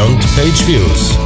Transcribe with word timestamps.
Beyond 0.00 0.20
Page 0.34 0.66
Views. 0.66 1.18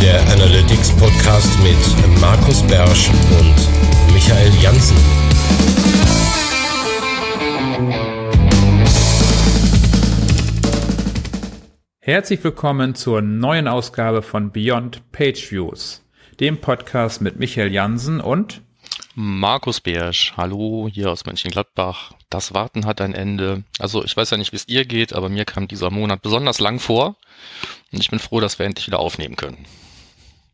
Der 0.00 0.18
Analytics 0.32 0.96
Podcast 0.96 1.62
mit 1.62 2.20
Markus 2.22 2.62
Bersch 2.62 3.10
und 3.38 4.14
Michael 4.14 4.50
Janssen. 4.62 4.96
Herzlich 12.00 12.42
willkommen 12.42 12.94
zur 12.94 13.20
neuen 13.20 13.68
Ausgabe 13.68 14.22
von 14.22 14.50
Beyond 14.52 15.12
Page 15.12 15.52
Views, 15.52 16.02
dem 16.40 16.62
Podcast 16.62 17.20
mit 17.20 17.38
Michael 17.38 17.70
Jansen 17.70 18.22
und 18.22 18.62
Markus 19.14 19.82
Bersch, 19.82 20.32
hallo 20.38 20.88
hier 20.90 21.10
aus 21.10 21.26
Mönchengladbach. 21.26 22.14
Das 22.30 22.54
Warten 22.54 22.86
hat 22.86 23.00
ein 23.00 23.12
Ende. 23.12 23.64
Also 23.80 24.04
ich 24.04 24.16
weiß 24.16 24.30
ja 24.30 24.36
nicht, 24.36 24.52
wie 24.52 24.56
es 24.56 24.66
dir 24.66 24.84
geht, 24.84 25.12
aber 25.12 25.28
mir 25.28 25.44
kam 25.44 25.66
dieser 25.66 25.90
Monat 25.90 26.22
besonders 26.22 26.60
lang 26.60 26.78
vor 26.78 27.16
und 27.92 28.00
ich 28.00 28.08
bin 28.08 28.20
froh, 28.20 28.38
dass 28.38 28.58
wir 28.58 28.66
endlich 28.66 28.86
wieder 28.86 29.00
aufnehmen 29.00 29.34
können. 29.34 29.66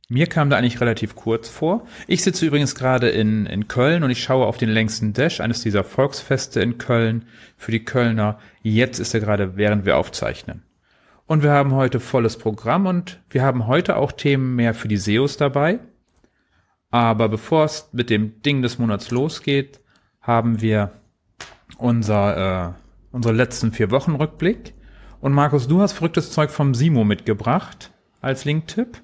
Mir 0.09 0.27
kam 0.27 0.49
da 0.49 0.57
eigentlich 0.57 0.81
relativ 0.81 1.17
kurz 1.17 1.49
vor. 1.49 1.87
Ich 2.07 2.23
sitze 2.23 2.47
übrigens 2.47 2.77
gerade 2.77 3.11
in, 3.11 3.45
in 3.45 3.69
Köln 3.69 4.05
und 4.05 4.11
ich 4.11 4.23
schaue 4.23 4.47
auf 4.47 4.57
den 4.57 4.71
längsten 4.71 5.13
Dash, 5.13 5.41
eines 5.41 5.63
dieser 5.63 5.85
Volksfeste 5.85 6.61
in 6.61 6.79
Köln 6.79 7.27
für 7.57 7.73
die 7.73 7.85
Kölner. 7.85 8.39
Jetzt 8.63 8.99
ist 8.99 9.13
er 9.15 9.21
gerade, 9.21 9.57
während 9.57 9.85
wir 9.85 9.99
aufzeichnen. 9.99 10.63
Und 11.27 11.43
wir 11.43 11.51
haben 11.51 11.75
heute 11.75 12.01
volles 12.01 12.39
Programm 12.39 12.87
und 12.87 13.21
wir 13.31 13.43
haben 13.43 13.67
heute 13.67 13.97
auch 13.97 14.13
Themen 14.13 14.55
mehr 14.55 14.75
für 14.75 14.89
die 14.89 14.97
SEOs 14.97 15.37
dabei. 15.37 15.81
Aber 16.91 17.29
bevor 17.29 17.65
es 17.65 17.91
mit 17.93 18.09
dem 18.09 18.41
Ding 18.43 18.63
des 18.63 18.79
Monats 18.79 19.11
losgeht, 19.11 19.81
haben 20.21 20.63
wir 20.63 20.93
unser, 21.79 22.69
äh, 22.69 22.73
unsere 23.13 23.35
letzten 23.35 23.73
vier 23.73 23.91
Wochen 23.91 24.15
Rückblick. 24.15 24.75
Und 25.21 25.33
Markus, 25.33 25.69
du 25.69 25.81
hast 25.81 25.93
verrücktes 25.93 26.31
Zeug 26.31 26.51
vom 26.51 26.75
Simo 26.75 27.05
mitgebracht 27.05 27.91
als 28.21 28.45
Linktipp. 28.45 29.03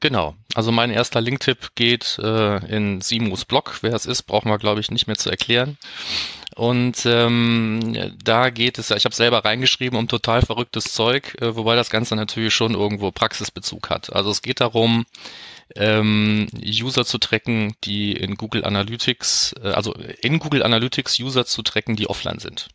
Genau. 0.00 0.34
Also 0.54 0.72
mein 0.72 0.90
erster 0.90 1.20
Linktipp 1.20 1.76
geht 1.76 2.18
äh, 2.18 2.56
in 2.66 3.00
Simos 3.00 3.44
Blog. 3.44 3.78
Wer 3.82 3.94
es 3.94 4.04
ist, 4.04 4.24
brauchen 4.24 4.48
wir, 4.48 4.58
glaube 4.58 4.80
ich, 4.80 4.90
nicht 4.90 5.06
mehr 5.06 5.16
zu 5.16 5.30
erklären. 5.30 5.78
Und 6.56 7.06
ähm, 7.06 8.12
da 8.22 8.50
geht 8.50 8.78
es, 8.78 8.88
ja, 8.88 8.96
ich 8.96 9.04
habe 9.04 9.14
selber 9.14 9.44
reingeschrieben, 9.44 9.98
um 9.98 10.08
total 10.08 10.42
verrücktes 10.42 10.84
Zeug, 10.92 11.36
äh, 11.40 11.54
wobei 11.56 11.76
das 11.76 11.88
Ganze 11.88 12.16
natürlich 12.16 12.52
schon 12.52 12.74
irgendwo 12.74 13.10
Praxisbezug 13.12 13.90
hat. 13.90 14.12
Also 14.12 14.30
es 14.30 14.42
geht 14.42 14.60
darum, 14.60 15.06
ähm, 15.76 16.48
User 16.64 17.04
zu 17.04 17.18
tracken, 17.18 17.74
die 17.84 18.12
in 18.12 18.36
Google 18.36 18.64
Analytics, 18.64 19.54
äh, 19.62 19.68
also 19.68 19.94
in 19.94 20.38
Google 20.38 20.62
Analytics 20.62 21.18
User 21.20 21.44
zu 21.44 21.62
tracken, 21.62 21.96
die 21.96 22.08
offline 22.08 22.38
sind. 22.38 22.68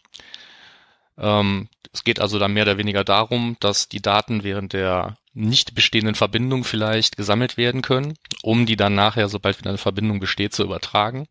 Ähm, 1.18 1.70
es 1.94 2.04
geht 2.04 2.20
also 2.20 2.38
dann 2.40 2.54
mehr 2.54 2.64
oder 2.64 2.78
weniger 2.78 3.04
darum, 3.04 3.58
dass 3.60 3.90
die 3.90 4.02
Daten 4.02 4.44
während 4.44 4.74
der 4.74 5.18
nicht 5.34 5.76
bestehenden 5.76 6.16
Verbindung 6.16 6.64
vielleicht 6.64 7.16
gesammelt 7.16 7.58
werden 7.58 7.82
können, 7.82 8.16
um 8.42 8.66
die 8.66 8.76
dann 8.76 8.96
nachher, 8.96 9.30
sobald 9.30 9.60
wieder 9.60 9.70
eine 9.70 9.78
Verbindung 9.78 10.20
besteht, 10.20 10.54
zu 10.54 10.64
übertragen. 10.64 11.28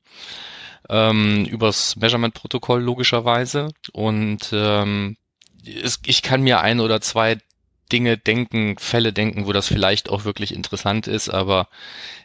Ähm, 0.89 1.45
übers 1.47 1.97
Measurement-Protokoll 1.97 2.81
logischerweise. 2.81 3.71
Und 3.93 4.51
ähm, 4.53 5.17
es, 5.65 6.01
ich 6.07 6.23
kann 6.23 6.43
mir 6.43 6.61
ein 6.61 6.79
oder 6.79 7.01
zwei 7.01 7.39
Dinge 7.93 8.19
denken, 8.19 8.77
Fälle 8.79 9.13
denken, 9.13 9.47
wo 9.47 9.53
das 9.53 9.69
vielleicht 9.69 10.11
auch 10.11 10.25
wirklich 10.25 10.55
interessant 10.55 11.07
ist, 11.07 11.29
aber 11.29 11.69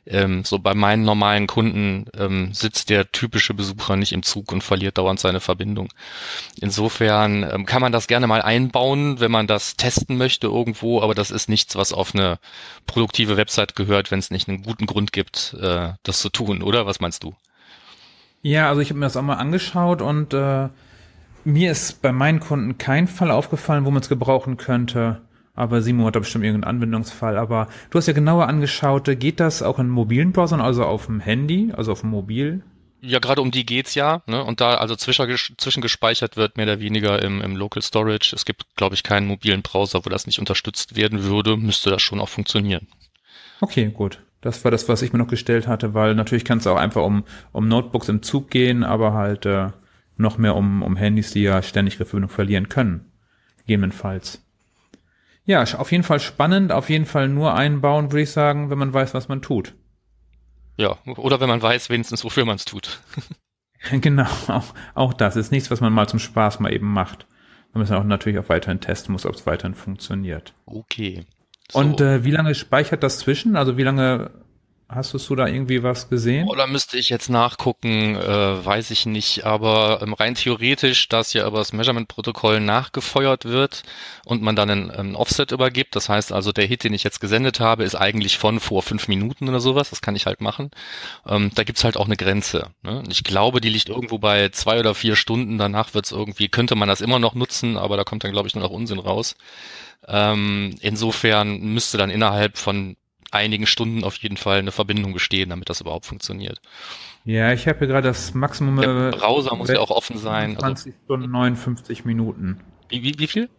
ähm, 0.08 0.44
so 0.44 0.60
bei 0.60 0.74
meinen 0.74 1.04
normalen 1.04 1.48
Kunden 1.48 2.06
ähm, 2.18 2.54
sitzt 2.54 2.90
der 2.90 3.12
typische 3.12 3.54
Besucher 3.54 3.96
nicht 3.96 4.12
im 4.14 4.24
Zug 4.24 4.52
und 4.52 4.64
verliert 4.64 4.98
dauernd 4.98 5.20
seine 5.20 5.40
Verbindung. 5.40 5.90
Insofern 6.60 7.44
ähm, 7.44 7.66
kann 7.66 7.82
man 7.82 7.92
das 7.92 8.08
gerne 8.08 8.28
mal 8.28 8.42
einbauen, 8.42 9.20
wenn 9.20 9.32
man 9.32 9.48
das 9.48 9.76
testen 9.76 10.18
möchte 10.18 10.48
irgendwo, 10.48 11.02
aber 11.02 11.14
das 11.14 11.32
ist 11.32 11.50
nichts, 11.50 11.76
was 11.76 11.94
auf 11.94 12.16
eine 12.16 12.40
produktive 12.88 13.38
Website 13.38 13.76
gehört, 13.76 14.12
wenn 14.12 14.20
es 14.20 14.32
nicht 14.32 14.50
einen 14.50 14.64
guten 14.64 14.88
Grund 14.88 15.14
gibt, 15.14 15.56
äh, 15.62 15.94
das 16.04 16.22
zu 16.22 16.30
tun, 16.30 16.62
oder? 16.64 16.86
Was 16.86 17.00
meinst 17.00 17.24
du? 17.24 17.36
Ja, 18.42 18.70
also 18.70 18.82
ich 18.82 18.90
habe 18.90 19.00
mir 19.00 19.06
das 19.06 19.18
auch 19.18 19.22
mal 19.22 19.36
angeschaut 19.36 20.02
und 20.02 20.34
äh, 20.34 20.70
mir 21.44 21.72
ist 21.72 22.02
bei 22.02 22.12
meinen 22.12 22.40
Kunden 22.40 22.78
kein 22.78 23.08
Fall 23.08 23.32
aufgefallen, 23.32 23.86
wo 23.86 23.92
man 23.92 24.02
es 24.02 24.10
gebrauchen 24.10 24.58
könnte. 24.58 25.22
Aber 25.62 25.84
Simo 25.84 26.08
hat 26.08 26.16
da 26.16 26.20
bestimmt 26.22 26.44
irgendeinen 26.44 26.78
Anwendungsfall. 26.78 27.38
Aber 27.38 27.68
du 27.92 28.00
hast 28.00 28.08
ja 28.08 28.14
genauer 28.14 28.48
angeschaut, 28.48 29.06
geht 29.20 29.40
das 29.40 29.62
auch 29.62 29.78
in 29.78 29.90
mobilen 29.90 30.32
Browsern, 30.32 30.60
also 30.60 30.84
auf 30.86 31.06
dem 31.06 31.20
Handy, 31.20 31.72
also 31.78 31.92
auf 31.92 32.02
dem 32.02 32.10
Mobil? 32.10 32.64
Ja, 33.00 33.20
gerade 33.20 33.44
um 33.44 33.52
die 33.52 33.64
geht's 33.64 33.94
ja, 33.94 34.24
ne? 34.26 34.44
Und 34.44 34.60
da 34.60 34.74
also 34.78 34.96
zwischengespeichert 34.96 36.36
wird, 36.36 36.58
mehr 36.58 36.66
oder 36.66 36.80
weniger 36.80 37.22
im, 37.22 37.42
im 37.42 37.56
Local 37.56 37.84
Storage. 37.84 38.36
Es 38.36 38.46
gibt, 38.46 38.76
glaube 38.76 38.96
ich, 38.96 39.04
keinen 39.04 39.28
mobilen 39.28 39.62
Browser, 39.62 40.04
wo 40.04 40.10
das 40.10 40.26
nicht 40.26 40.40
unterstützt 40.40 40.96
werden 40.96 41.26
würde, 41.26 41.56
müsste 41.58 41.92
das 41.92 42.02
schon 42.02 42.20
auch 42.20 42.30
funktionieren. 42.30 42.88
Okay, 43.60 43.92
gut. 43.94 44.20
Das 44.42 44.64
war 44.64 44.72
das, 44.72 44.90
was 44.90 45.04
ich 45.04 45.14
mir 45.14 45.20
noch 45.20 45.28
gestellt 45.28 45.68
hatte, 45.68 45.94
weil 45.94 46.16
natürlich 46.16 46.44
kann 46.44 46.58
es 46.58 46.66
auch 46.66 46.78
einfach 46.78 47.04
um, 47.04 47.24
um 47.52 47.68
Notebooks 47.68 48.10
im 48.10 48.24
Zug 48.24 48.50
gehen, 48.50 48.84
aber 48.84 49.14
halt 49.14 49.46
äh, 49.46 49.70
noch 50.18 50.40
mehr 50.40 50.56
um, 50.56 50.82
um 50.82 50.96
Handys, 50.96 51.34
die 51.34 51.44
ja 51.44 51.62
ständig 51.62 51.98
Verbindung 51.98 52.32
verlieren 52.32 52.68
können. 52.68 53.12
Gegebenenfalls. 53.60 54.42
Ja, 55.46 55.64
auf 55.64 55.92
jeden 55.92 56.04
Fall 56.04 56.20
spannend, 56.20 56.72
auf 56.72 56.90
jeden 56.90 57.06
Fall 57.06 57.28
nur 57.28 57.56
einbauen, 57.56 58.12
würde 58.12 58.22
ich 58.24 58.32
sagen, 58.32 58.70
wenn 58.70 58.78
man 58.78 58.94
weiß, 58.94 59.14
was 59.14 59.28
man 59.28 59.42
tut. 59.42 59.76
Ja, 60.78 60.98
oder 61.06 61.40
wenn 61.40 61.50
man 61.50 61.62
weiß 61.62 61.90
wenigstens, 61.90 62.24
wofür 62.24 62.46
man 62.46 62.56
es 62.56 62.66
tut. 62.66 63.02
genau, 63.92 64.28
auch, 64.48 64.74
auch 64.94 65.14
das 65.14 65.36
ist 65.36 65.52
nichts, 65.52 65.72
was 65.72 65.82
man 65.82 65.94
mal 65.94 66.08
zum 66.08 66.20
Spaß 66.20 66.60
mal 66.60 66.74
eben 66.74 66.92
macht. 66.92 67.28
Man 67.74 67.82
muss 67.82 67.92
auch 67.92 68.04
natürlich 68.04 68.40
auch 68.40 68.50
weiterhin 68.50 68.82
testen 68.82 69.14
muss, 69.14 69.26
ob 69.26 69.36
es 69.36 69.46
weiterhin 69.46 69.76
funktioniert. 69.76 70.54
Okay. 70.66 71.26
So. 71.72 71.80
Und 71.80 72.02
äh, 72.02 72.24
wie 72.24 72.32
lange 72.32 72.54
speichert 72.54 73.02
das 73.02 73.20
zwischen? 73.20 73.56
Also 73.56 73.78
wie 73.78 73.84
lange 73.84 74.32
Hast 74.94 75.14
du 75.14 75.36
da 75.36 75.48
irgendwie 75.48 75.84
was 75.84 76.10
gesehen? 76.10 76.50
Oder 76.50 76.66
oh, 76.66 76.68
müsste 76.68 76.98
ich 76.98 77.10
jetzt 77.10 77.30
nachgucken, 77.30 78.18
äh, 78.18 78.66
weiß 78.66 78.92
ich 78.92 79.06
nicht. 79.06 79.46
Aber 79.46 80.02
ähm, 80.02 80.14
rein 80.14 80.36
theoretisch, 80.36 81.08
dass 81.08 81.32
ja 81.32 81.48
über 81.48 81.60
das 81.60 81.72
Measurement-Protokoll 81.72 82.60
nachgefeuert 82.60 83.46
wird 83.46 83.84
und 84.26 84.42
man 84.42 84.58
dann 84.58 84.70
ein, 84.70 84.92
ein 84.92 85.16
Offset 85.16 85.54
übergibt, 85.54 85.96
das 85.96 86.10
heißt 86.10 86.34
also, 86.34 86.52
der 86.52 86.66
Hit, 86.66 86.84
den 86.84 86.94
ich 86.94 87.04
jetzt 87.04 87.22
gesendet 87.22 87.62
habe, 87.62 87.86
ist 87.86 87.96
eigentlich 87.96 88.38
von 88.38 88.60
vor 88.60 88.84
fünf 88.84 89.08
Minuten 89.08 89.48
oder 89.48 89.62
sowas. 89.62 89.92
Das 89.92 90.02
kann 90.02 90.18
ich 90.18 90.26
halt 90.26 90.42
machen. 90.42 90.72
Ähm, 91.26 91.52
da 91.56 91.64
gibt's 91.64 91.86
halt 91.86 91.96
auch 91.96 92.08
eine 92.08 92.18
Grenze. 92.18 92.72
Ne? 92.84 93.02
Ich 93.08 93.24
glaube, 93.24 93.62
die 93.62 93.70
liegt 93.70 93.88
irgendwo 93.88 94.18
bei 94.18 94.50
zwei 94.50 94.78
oder 94.78 94.94
vier 94.94 95.16
Stunden. 95.16 95.58
Danach 95.58 95.94
wird's 95.94 96.12
irgendwie, 96.12 96.50
könnte 96.50 96.76
man 96.76 96.90
das 96.90 97.00
immer 97.00 97.18
noch 97.18 97.34
nutzen, 97.34 97.78
aber 97.78 97.96
da 97.96 98.04
kommt 98.04 98.26
dann, 98.26 98.34
glaube 98.34 98.50
ich, 98.50 98.56
nur 98.56 98.66
noch 98.66 98.72
Unsinn 98.72 99.00
raus. 99.00 99.38
Ähm, 100.06 100.76
insofern 100.82 101.62
müsste 101.62 101.98
dann 101.98 102.10
innerhalb 102.10 102.58
von 102.58 102.98
einigen 103.32 103.66
Stunden 103.66 104.04
auf 104.04 104.18
jeden 104.18 104.38
Fall 104.38 104.60
eine 104.60 104.72
Verbindung 104.72 105.14
bestehen, 105.14 105.50
damit 105.50 105.70
das 105.70 105.82
überhaupt 105.82 106.06
funktioniert. 106.06 106.62
Ja, 107.24 107.54
ich 107.54 107.68
habe 107.68 107.80
hier 107.80 107.88
gerade 107.88 108.08
das 108.08 108.34
Maximum. 108.34 108.78
Der 108.78 109.10
äh, 109.10 109.12
Browser 109.12 109.56
muss 109.56 109.70
ja 109.70 109.80
auch 109.80 109.92
offen 109.92 110.18
sein. 110.18 110.58
20 110.58 110.94
also, 110.94 111.04
Stunden 111.06 111.32
59 111.32 112.06
Minuten. 112.06 112.62
Wie, 112.90 113.04
wie, 113.04 113.20
wie 113.20 113.28
viel? 113.28 113.50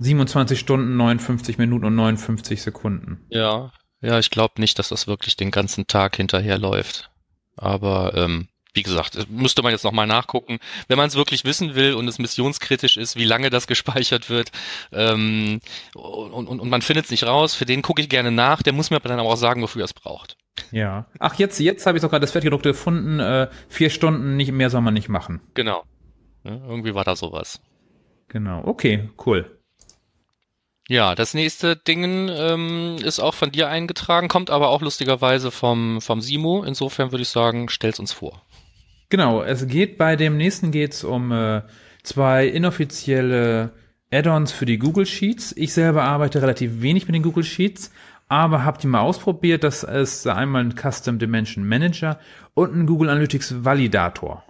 27 0.00 0.58
Stunden 0.58 0.96
59 0.96 1.58
Minuten 1.58 1.86
und 1.86 1.96
59 1.96 2.62
Sekunden. 2.62 3.26
Ja, 3.30 3.72
ja, 4.00 4.18
ich 4.18 4.30
glaube 4.30 4.60
nicht, 4.60 4.78
dass 4.78 4.90
das 4.90 5.06
wirklich 5.06 5.36
den 5.36 5.50
ganzen 5.50 5.86
Tag 5.86 6.16
hinterherläuft. 6.16 7.10
Aber 7.56 8.14
ähm, 8.14 8.48
wie 8.78 8.82
gesagt, 8.84 9.28
müsste 9.28 9.62
man 9.62 9.72
jetzt 9.72 9.82
nochmal 9.82 10.06
nachgucken. 10.06 10.60
Wenn 10.86 10.98
man 10.98 11.08
es 11.08 11.16
wirklich 11.16 11.44
wissen 11.44 11.74
will 11.74 11.94
und 11.94 12.06
es 12.06 12.20
missionskritisch 12.20 12.96
ist, 12.96 13.16
wie 13.16 13.24
lange 13.24 13.50
das 13.50 13.66
gespeichert 13.66 14.30
wird 14.30 14.52
ähm, 14.92 15.60
und, 15.94 16.46
und, 16.46 16.60
und 16.60 16.70
man 16.70 16.80
findet 16.80 17.06
es 17.06 17.10
nicht 17.10 17.24
raus, 17.24 17.56
für 17.56 17.66
den 17.66 17.82
gucke 17.82 18.00
ich 18.00 18.08
gerne 18.08 18.30
nach. 18.30 18.62
Der 18.62 18.72
muss 18.72 18.90
mir 18.90 18.96
aber 18.96 19.08
dann 19.08 19.18
auch 19.18 19.34
sagen, 19.34 19.62
wofür 19.62 19.82
er 19.82 19.86
es 19.86 19.94
braucht. 19.94 20.36
Ja. 20.70 21.06
Ach, 21.18 21.34
jetzt, 21.34 21.58
jetzt 21.58 21.86
habe 21.86 21.98
ich 21.98 22.02
sogar 22.02 22.20
das 22.20 22.30
Fertiggedruckte 22.30 22.70
gefunden. 22.70 23.18
Äh, 23.18 23.48
vier 23.68 23.90
Stunden, 23.90 24.36
nicht 24.36 24.52
mehr 24.52 24.70
soll 24.70 24.80
man 24.80 24.94
nicht 24.94 25.08
machen. 25.08 25.40
Genau. 25.54 25.82
Ja, 26.44 26.52
irgendwie 26.52 26.94
war 26.94 27.04
da 27.04 27.16
sowas. 27.16 27.60
Genau. 28.28 28.62
Okay, 28.64 29.10
cool. 29.26 29.58
Ja, 30.88 31.14
das 31.14 31.34
nächste 31.34 31.76
Ding 31.76 32.30
ähm, 32.30 32.96
ist 33.04 33.20
auch 33.20 33.34
von 33.34 33.52
dir 33.52 33.68
eingetragen, 33.68 34.28
kommt 34.28 34.48
aber 34.48 34.70
auch 34.70 34.80
lustigerweise 34.80 35.50
vom, 35.50 36.00
vom 36.00 36.22
Simo. 36.22 36.64
Insofern 36.64 37.12
würde 37.12 37.22
ich 37.22 37.28
sagen, 37.28 37.68
stell's 37.68 37.98
uns 37.98 38.12
vor. 38.12 38.40
Genau, 39.10 39.42
es 39.42 39.66
geht 39.66 39.96
bei 39.96 40.16
dem 40.16 40.36
nächsten 40.36 40.70
geht's 40.70 41.02
um 41.02 41.32
äh, 41.32 41.62
zwei 42.02 42.46
inoffizielle 42.46 43.72
Add-ons 44.12 44.52
für 44.52 44.66
die 44.66 44.78
Google 44.78 45.06
Sheets. 45.06 45.54
Ich 45.56 45.72
selber 45.72 46.02
arbeite 46.02 46.42
relativ 46.42 46.82
wenig 46.82 47.06
mit 47.06 47.14
den 47.14 47.22
Google 47.22 47.44
Sheets, 47.44 47.90
aber 48.28 48.64
habe 48.64 48.78
die 48.78 48.86
mal 48.86 49.00
ausprobiert. 49.00 49.64
Das 49.64 49.82
ist 49.82 50.26
einmal 50.26 50.62
ein 50.62 50.74
Custom 50.76 51.18
Dimension 51.18 51.66
Manager 51.66 52.18
und 52.52 52.74
ein 52.74 52.86
Google 52.86 53.08
Analytics 53.08 53.64
Validator, 53.64 54.44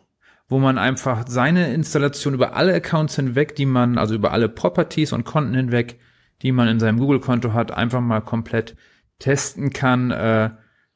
wo 0.48 0.58
man 0.58 0.76
einfach 0.76 1.26
seine 1.28 1.72
Installation 1.72 2.34
über 2.34 2.56
alle 2.56 2.74
Accounts 2.74 3.14
hinweg, 3.14 3.54
die 3.54 3.66
man, 3.66 3.96
also 3.96 4.16
über 4.16 4.32
alle 4.32 4.48
Properties 4.48 5.12
und 5.12 5.24
Konten 5.24 5.54
hinweg, 5.54 6.00
die 6.42 6.50
man 6.50 6.66
in 6.66 6.80
seinem 6.80 6.98
Google-Konto 6.98 7.52
hat, 7.52 7.70
einfach 7.70 8.00
mal 8.00 8.20
komplett 8.20 8.76
testen 9.20 9.70
kann, 9.70 10.10
äh, 10.10 10.50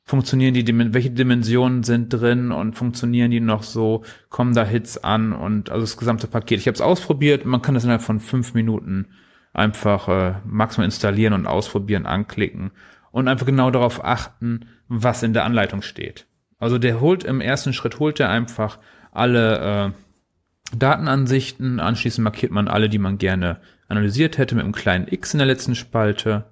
funktionieren 0.04 0.54
die, 0.54 0.94
welche 0.94 1.10
Dimensionen 1.10 1.82
sind 1.84 2.08
drin 2.08 2.50
und 2.50 2.74
funktionieren 2.74 3.30
die 3.30 3.40
noch 3.40 3.62
so, 3.62 4.02
kommen 4.28 4.54
da 4.54 4.64
Hits 4.64 4.98
an 4.98 5.32
und 5.32 5.70
also 5.70 5.82
das 5.82 5.96
gesamte 5.96 6.26
Paket. 6.26 6.58
Ich 6.58 6.66
habe 6.66 6.74
es 6.74 6.80
ausprobiert, 6.80 7.44
man 7.44 7.62
kann 7.62 7.74
das 7.74 7.84
innerhalb 7.84 8.02
von 8.02 8.20
fünf 8.20 8.54
Minuten 8.54 9.08
einfach 9.52 10.08
äh, 10.08 10.34
maximal 10.44 10.86
installieren 10.86 11.34
und 11.34 11.46
ausprobieren, 11.46 12.06
anklicken 12.06 12.72
und 13.10 13.28
einfach 13.28 13.46
genau 13.46 13.70
darauf 13.70 14.04
achten, 14.04 14.66
was 14.88 15.22
in 15.22 15.34
der 15.34 15.44
Anleitung 15.44 15.82
steht. 15.82 16.26
Also 16.58 16.78
der 16.78 17.00
holt 17.00 17.24
im 17.24 17.40
ersten 17.40 17.72
Schritt 17.72 17.98
holt 17.98 18.18
er 18.20 18.30
einfach 18.30 18.78
alle 19.12 19.92
äh, 19.92 20.76
Datenansichten, 20.76 21.80
anschließend 21.80 22.24
markiert 22.24 22.52
man 22.52 22.68
alle, 22.68 22.88
die 22.88 22.98
man 22.98 23.18
gerne 23.18 23.60
analysiert 23.88 24.38
hätte 24.38 24.54
mit 24.54 24.64
einem 24.64 24.72
kleinen 24.72 25.06
X 25.06 25.34
in 25.34 25.38
der 25.38 25.46
letzten 25.46 25.74
Spalte 25.74 26.51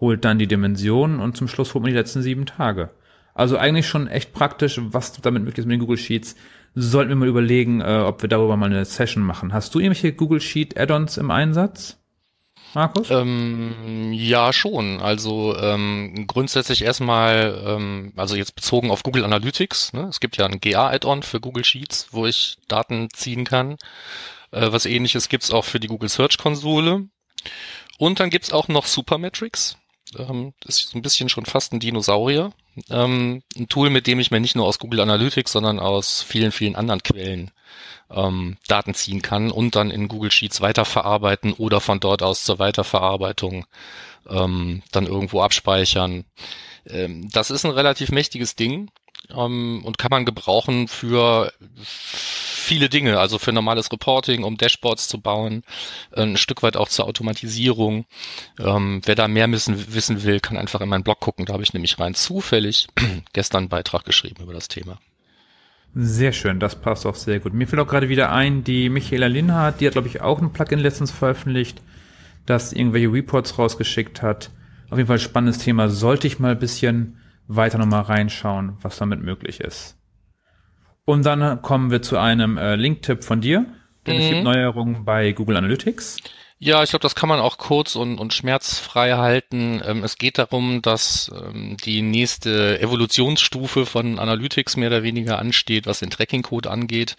holt 0.00 0.24
dann 0.24 0.38
die 0.38 0.46
Dimensionen 0.46 1.20
und 1.20 1.36
zum 1.36 1.48
Schluss 1.48 1.74
holt 1.74 1.82
man 1.82 1.90
die 1.90 1.98
letzten 1.98 2.22
sieben 2.22 2.46
Tage. 2.46 2.90
Also 3.34 3.56
eigentlich 3.56 3.86
schon 3.86 4.08
echt 4.08 4.32
praktisch, 4.32 4.80
was 4.82 5.12
damit 5.12 5.44
möglich 5.44 5.58
ist 5.58 5.66
mit 5.66 5.74
den 5.74 5.80
Google 5.80 5.96
Sheets. 5.96 6.34
Sollten 6.74 7.10
wir 7.10 7.16
mal 7.16 7.28
überlegen, 7.28 7.80
äh, 7.80 8.02
ob 8.04 8.22
wir 8.22 8.28
darüber 8.28 8.56
mal 8.56 8.66
eine 8.66 8.84
Session 8.84 9.22
machen. 9.22 9.52
Hast 9.52 9.74
du 9.74 9.78
irgendwelche 9.78 10.12
Google 10.12 10.40
Sheet 10.40 10.78
Add-ons 10.78 11.16
im 11.18 11.30
Einsatz? 11.30 11.98
Markus? 12.74 13.10
Ähm, 13.10 14.12
ja, 14.12 14.52
schon. 14.52 15.00
Also 15.00 15.56
ähm, 15.56 16.26
grundsätzlich 16.26 16.82
erstmal, 16.82 17.62
ähm, 17.64 18.12
also 18.16 18.36
jetzt 18.36 18.54
bezogen 18.54 18.90
auf 18.90 19.02
Google 19.02 19.24
Analytics. 19.24 19.92
Ne? 19.92 20.08
Es 20.08 20.20
gibt 20.20 20.36
ja 20.36 20.46
ein 20.46 20.60
GA-Add-on 20.60 21.22
für 21.22 21.40
Google 21.40 21.64
Sheets, 21.64 22.08
wo 22.10 22.26
ich 22.26 22.58
Daten 22.68 23.08
ziehen 23.12 23.44
kann. 23.44 23.76
Äh, 24.50 24.72
was 24.72 24.86
ähnliches 24.86 25.28
gibt's 25.28 25.50
auch 25.50 25.64
für 25.64 25.80
die 25.80 25.88
Google 25.88 26.08
Search-Konsole. 26.08 27.08
Und 27.98 28.20
dann 28.20 28.30
gibt's 28.30 28.52
auch 28.52 28.68
noch 28.68 28.86
Supermetrics. 28.86 29.78
Ähm, 30.16 30.52
ist 30.64 30.90
so 30.90 30.98
ein 30.98 31.02
bisschen 31.02 31.28
schon 31.28 31.46
fast 31.46 31.72
ein 31.72 31.80
Dinosaurier. 31.80 32.52
Ähm, 32.90 33.42
ein 33.56 33.68
Tool, 33.68 33.90
mit 33.90 34.06
dem 34.06 34.20
ich 34.20 34.30
mir 34.30 34.40
nicht 34.40 34.56
nur 34.56 34.66
aus 34.66 34.78
Google 34.78 35.00
Analytics, 35.00 35.52
sondern 35.52 35.78
aus 35.78 36.22
vielen, 36.22 36.52
vielen 36.52 36.76
anderen 36.76 37.02
Quellen 37.02 37.50
ähm, 38.10 38.56
Daten 38.68 38.94
ziehen 38.94 39.22
kann 39.22 39.50
und 39.50 39.76
dann 39.76 39.90
in 39.90 40.08
Google 40.08 40.30
Sheets 40.30 40.60
weiterverarbeiten 40.60 41.52
oder 41.52 41.80
von 41.80 42.00
dort 42.00 42.22
aus 42.22 42.44
zur 42.44 42.58
Weiterverarbeitung 42.58 43.66
ähm, 44.28 44.82
dann 44.92 45.06
irgendwo 45.06 45.42
abspeichern. 45.42 46.24
Ähm, 46.86 47.28
das 47.30 47.50
ist 47.50 47.64
ein 47.64 47.72
relativ 47.72 48.10
mächtiges 48.10 48.56
Ding 48.56 48.90
ähm, 49.30 49.82
und 49.84 49.98
kann 49.98 50.10
man 50.10 50.24
gebrauchen 50.24 50.88
für 50.88 51.52
viele 51.82 52.88
Dinge, 52.88 53.18
also 53.18 53.38
für 53.38 53.52
normales 53.52 53.90
Reporting, 53.90 54.44
um 54.44 54.56
Dashboards 54.56 55.08
zu 55.08 55.20
bauen, 55.20 55.62
ein 56.12 56.36
Stück 56.36 56.62
weit 56.62 56.76
auch 56.76 56.88
zur 56.88 57.06
Automatisierung. 57.06 58.04
Ähm, 58.58 59.00
wer 59.04 59.14
da 59.14 59.26
mehr 59.26 59.50
wissen, 59.50 59.94
wissen 59.94 60.22
will, 60.22 60.40
kann 60.40 60.58
einfach 60.58 60.80
in 60.82 60.88
meinen 60.88 61.04
Blog 61.04 61.20
gucken. 61.20 61.46
Da 61.46 61.54
habe 61.54 61.62
ich 61.62 61.72
nämlich 61.72 61.98
rein 61.98 62.14
zufällig 62.14 62.88
gestern 63.32 63.58
einen 63.58 63.68
Beitrag 63.68 64.04
geschrieben 64.04 64.42
über 64.42 64.52
das 64.52 64.68
Thema. 64.68 64.98
Sehr 65.94 66.32
schön, 66.32 66.60
das 66.60 66.76
passt 66.76 67.06
auch 67.06 67.14
sehr 67.14 67.40
gut. 67.40 67.54
Mir 67.54 67.66
fällt 67.66 67.80
auch 67.80 67.88
gerade 67.88 68.10
wieder 68.10 68.30
ein, 68.30 68.62
die 68.62 68.90
Michaela 68.90 69.26
Linhardt, 69.26 69.80
die 69.80 69.86
hat, 69.86 69.94
glaube 69.94 70.08
ich, 70.08 70.20
auch 70.20 70.40
ein 70.40 70.52
Plugin 70.52 70.78
letztens 70.78 71.10
veröffentlicht, 71.10 71.80
das 72.44 72.74
irgendwelche 72.74 73.10
Reports 73.10 73.58
rausgeschickt 73.58 74.20
hat. 74.22 74.50
Auf 74.90 74.98
jeden 74.98 75.08
Fall 75.08 75.18
spannendes 75.18 75.58
Thema. 75.58 75.88
Sollte 75.88 76.26
ich 76.26 76.38
mal 76.38 76.52
ein 76.52 76.58
bisschen 76.58 77.18
weiter 77.48 77.78
nochmal 77.78 78.02
reinschauen, 78.02 78.76
was 78.82 78.98
damit 78.98 79.22
möglich 79.22 79.60
ist. 79.60 79.96
Und 81.04 81.24
dann 81.24 81.62
kommen 81.62 81.90
wir 81.90 82.02
zu 82.02 82.18
einem 82.18 82.58
äh, 82.58 82.76
Link-Tipp 82.76 83.24
von 83.24 83.40
dir, 83.40 83.66
denn 84.06 84.16
mhm. 84.16 84.20
es 84.20 84.28
gibt 84.28 84.38
mhm. 84.38 84.44
Neuerungen 84.44 85.04
bei 85.04 85.32
Google 85.32 85.56
Analytics. 85.56 86.18
Ja, 86.60 86.82
ich 86.82 86.90
glaube, 86.90 87.04
das 87.04 87.14
kann 87.14 87.28
man 87.28 87.38
auch 87.38 87.56
kurz 87.56 87.94
und, 87.94 88.18
und 88.18 88.34
schmerzfrei 88.34 89.12
halten. 89.12 89.80
Ähm, 89.84 90.02
es 90.02 90.18
geht 90.18 90.38
darum, 90.38 90.82
dass 90.82 91.30
ähm, 91.32 91.76
die 91.84 92.02
nächste 92.02 92.80
Evolutionsstufe 92.80 93.86
von 93.86 94.18
Analytics 94.18 94.76
mehr 94.76 94.88
oder 94.88 95.04
weniger 95.04 95.38
ansteht, 95.38 95.86
was 95.86 96.00
den 96.00 96.10
Tracking-Code 96.10 96.68
angeht. 96.68 97.16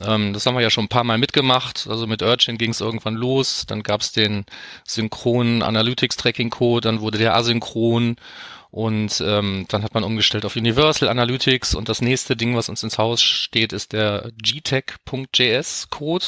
Ähm, 0.00 0.32
das 0.32 0.46
haben 0.46 0.54
wir 0.54 0.62
ja 0.62 0.70
schon 0.70 0.86
ein 0.86 0.88
paar 0.88 1.04
Mal 1.04 1.18
mitgemacht. 1.18 1.86
Also 1.86 2.06
mit 2.06 2.22
Urchin 2.22 2.56
ging 2.56 2.70
es 2.70 2.80
irgendwann 2.80 3.14
los. 3.14 3.66
Dann 3.66 3.82
gab 3.82 4.00
es 4.00 4.12
den 4.12 4.46
synchronen 4.84 5.62
Analytics-Tracking-Code, 5.62 6.80
dann 6.88 7.02
wurde 7.02 7.18
der 7.18 7.36
asynchron. 7.36 8.16
Und 8.72 9.22
ähm, 9.24 9.66
dann 9.68 9.84
hat 9.84 9.92
man 9.92 10.02
umgestellt 10.02 10.46
auf 10.46 10.56
Universal 10.56 11.10
Analytics 11.10 11.74
und 11.74 11.90
das 11.90 12.00
nächste 12.00 12.36
Ding, 12.36 12.56
was 12.56 12.70
uns 12.70 12.82
ins 12.82 12.96
Haus 12.96 13.20
steht, 13.22 13.74
ist 13.74 13.92
der 13.92 14.32
GTEC.js 14.42 15.88
Code. 15.90 16.24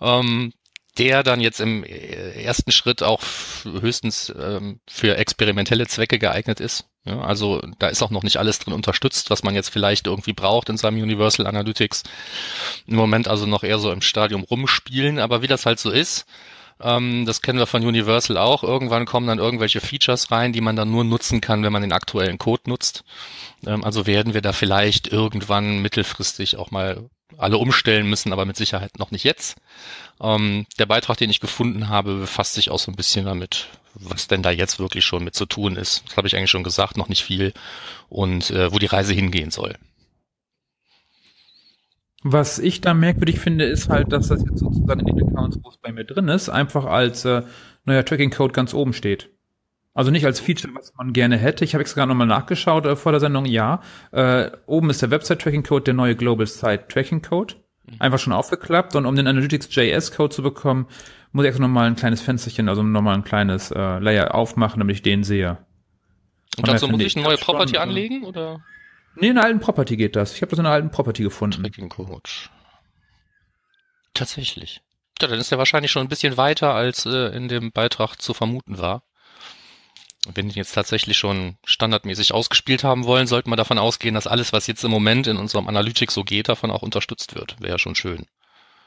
Ähm, 0.00 0.52
der 0.98 1.22
dann 1.22 1.40
jetzt 1.40 1.60
im 1.60 1.84
äh, 1.84 2.42
ersten 2.42 2.72
Schritt 2.72 3.02
auch 3.02 3.22
höchstens 3.64 4.32
ähm, 4.38 4.80
für 4.88 5.16
experimentelle 5.16 5.86
Zwecke 5.86 6.18
geeignet 6.18 6.60
ist. 6.60 6.86
Ja, 7.04 7.20
also 7.20 7.62
da 7.78 7.88
ist 7.88 8.02
auch 8.02 8.10
noch 8.10 8.22
nicht 8.22 8.38
alles 8.38 8.58
drin 8.58 8.72
unterstützt, 8.72 9.30
was 9.30 9.42
man 9.42 9.54
jetzt 9.54 9.68
vielleicht 9.68 10.06
irgendwie 10.06 10.32
braucht 10.32 10.68
in 10.70 10.76
seinem 10.76 11.02
Universal 11.02 11.46
Analytics. 11.46 12.02
Im 12.86 12.96
Moment 12.96 13.28
also 13.28 13.46
noch 13.46 13.62
eher 13.62 13.78
so 13.78 13.92
im 13.92 14.00
Stadium 14.00 14.42
rumspielen, 14.42 15.18
aber 15.18 15.42
wie 15.42 15.46
das 15.46 15.66
halt 15.66 15.78
so 15.78 15.90
ist, 15.90 16.26
ähm, 16.80 17.24
das 17.26 17.42
kennen 17.42 17.58
wir 17.58 17.66
von 17.66 17.84
Universal 17.84 18.36
auch. 18.36 18.62
Irgendwann 18.62 19.06
kommen 19.06 19.26
dann 19.26 19.38
irgendwelche 19.38 19.80
Features 19.80 20.30
rein, 20.30 20.52
die 20.52 20.60
man 20.60 20.76
dann 20.76 20.90
nur 20.90 21.04
nutzen 21.04 21.40
kann, 21.40 21.62
wenn 21.62 21.72
man 21.72 21.82
den 21.82 21.92
aktuellen 21.92 22.38
Code 22.38 22.62
nutzt. 22.66 23.04
Ähm, 23.66 23.84
also 23.84 24.06
werden 24.06 24.34
wir 24.34 24.42
da 24.42 24.52
vielleicht 24.52 25.08
irgendwann 25.08 25.80
mittelfristig 25.80 26.56
auch 26.56 26.70
mal 26.70 27.08
alle 27.38 27.58
umstellen 27.58 28.08
müssen, 28.08 28.32
aber 28.32 28.44
mit 28.44 28.56
Sicherheit 28.56 28.98
noch 28.98 29.10
nicht 29.10 29.24
jetzt. 29.24 29.56
Ähm, 30.20 30.66
der 30.78 30.86
Beitrag, 30.86 31.16
den 31.18 31.30
ich 31.30 31.40
gefunden 31.40 31.88
habe, 31.88 32.14
befasst 32.16 32.54
sich 32.54 32.70
auch 32.70 32.78
so 32.78 32.90
ein 32.90 32.96
bisschen 32.96 33.24
damit, 33.24 33.68
was 33.94 34.28
denn 34.28 34.42
da 34.42 34.50
jetzt 34.50 34.78
wirklich 34.78 35.04
schon 35.04 35.24
mit 35.24 35.34
zu 35.34 35.46
tun 35.46 35.76
ist. 35.76 36.04
Das 36.06 36.16
habe 36.16 36.28
ich 36.28 36.36
eigentlich 36.36 36.50
schon 36.50 36.64
gesagt, 36.64 36.96
noch 36.96 37.08
nicht 37.08 37.24
viel 37.24 37.52
und 38.08 38.50
äh, 38.50 38.72
wo 38.72 38.78
die 38.78 38.86
Reise 38.86 39.12
hingehen 39.12 39.50
soll. 39.50 39.76
Was 42.28 42.58
ich 42.58 42.80
da 42.80 42.92
merkwürdig 42.92 43.38
finde, 43.38 43.66
ist 43.66 43.88
halt, 43.88 44.10
dass 44.10 44.26
das 44.26 44.42
jetzt 44.42 44.58
sozusagen 44.58 45.06
in 45.06 45.16
den 45.16 45.28
Accounts, 45.28 45.60
wo 45.62 45.68
es 45.68 45.76
bei 45.76 45.92
mir 45.92 46.02
drin 46.02 46.26
ist, 46.26 46.48
einfach 46.48 46.84
als 46.84 47.24
äh, 47.24 47.42
neuer 47.84 48.04
Tracking-Code 48.04 48.52
ganz 48.52 48.74
oben 48.74 48.94
steht. 48.94 49.30
Also 49.94 50.10
nicht 50.10 50.26
als 50.26 50.40
Feature, 50.40 50.74
was 50.74 50.92
man 50.96 51.12
gerne 51.12 51.36
hätte. 51.36 51.64
Ich 51.64 51.74
habe 51.74 51.84
jetzt 51.84 51.94
gerade 51.94 52.08
nochmal 52.08 52.26
nachgeschaut 52.26 52.84
äh, 52.84 52.96
vor 52.96 53.12
der 53.12 53.20
Sendung. 53.20 53.44
Ja, 53.44 53.80
äh, 54.10 54.50
oben 54.66 54.90
ist 54.90 55.02
der 55.02 55.12
Website-Tracking-Code, 55.12 55.84
der 55.84 55.94
neue 55.94 56.16
Global 56.16 56.48
Site 56.48 56.86
Tracking-Code. 56.88 57.54
Mhm. 57.84 57.94
Einfach 58.00 58.18
schon 58.18 58.32
aufgeklappt. 58.32 58.96
Und 58.96 59.06
um 59.06 59.14
den 59.14 59.28
Analytics.js-Code 59.28 60.34
zu 60.34 60.42
bekommen, 60.42 60.86
muss 61.30 61.44
ich 61.44 61.50
extra 61.50 61.62
nochmal 61.62 61.86
ein 61.86 61.94
kleines 61.94 62.22
Fensterchen, 62.22 62.68
also 62.68 62.82
nochmal 62.82 63.14
ein 63.14 63.22
kleines 63.22 63.70
äh, 63.70 63.98
Layer 64.00 64.34
aufmachen, 64.34 64.80
damit 64.80 64.96
ich 64.96 65.02
den 65.02 65.22
sehe. 65.22 65.58
Und 66.58 66.66
dazu 66.66 66.88
muss 66.88 67.00
ich 67.02 67.16
eine 67.16 67.24
neue 67.24 67.36
Property 67.36 67.76
äh, 67.76 67.78
anlegen, 67.78 68.24
oder? 68.24 68.64
Nee, 69.16 69.28
in 69.28 69.38
einer 69.38 69.46
alten 69.46 69.60
Property 69.60 69.96
geht 69.96 70.14
das. 70.16 70.34
Ich 70.34 70.42
habe 70.42 70.50
das 70.50 70.58
in 70.58 70.66
einer 70.66 70.74
alten 70.74 70.90
Property 70.90 71.22
gefunden. 71.22 71.62
Tracking 71.62 71.88
Code. 71.88 72.30
Tatsächlich. 74.14 74.82
Ja, 75.20 75.28
dann 75.28 75.38
ist 75.38 75.50
er 75.50 75.58
wahrscheinlich 75.58 75.90
schon 75.90 76.02
ein 76.02 76.08
bisschen 76.08 76.36
weiter, 76.36 76.74
als 76.74 77.06
äh, 77.06 77.34
in 77.34 77.48
dem 77.48 77.72
Beitrag 77.72 78.16
zu 78.16 78.34
vermuten 78.34 78.78
war. 78.78 79.02
Wenn 80.34 80.48
die 80.48 80.56
jetzt 80.56 80.74
tatsächlich 80.74 81.16
schon 81.16 81.56
standardmäßig 81.64 82.34
ausgespielt 82.34 82.84
haben 82.84 83.04
wollen, 83.04 83.26
sollte 83.26 83.48
man 83.48 83.56
davon 83.56 83.78
ausgehen, 83.78 84.14
dass 84.14 84.26
alles, 84.26 84.52
was 84.52 84.66
jetzt 84.66 84.84
im 84.84 84.90
Moment 84.90 85.26
in 85.28 85.36
unserem 85.36 85.68
Analytics 85.68 86.14
so 86.14 86.24
geht, 86.24 86.48
davon 86.48 86.70
auch 86.70 86.82
unterstützt 86.82 87.34
wird. 87.34 87.56
Wäre 87.60 87.72
ja 87.72 87.78
schon 87.78 87.94
schön. 87.94 88.26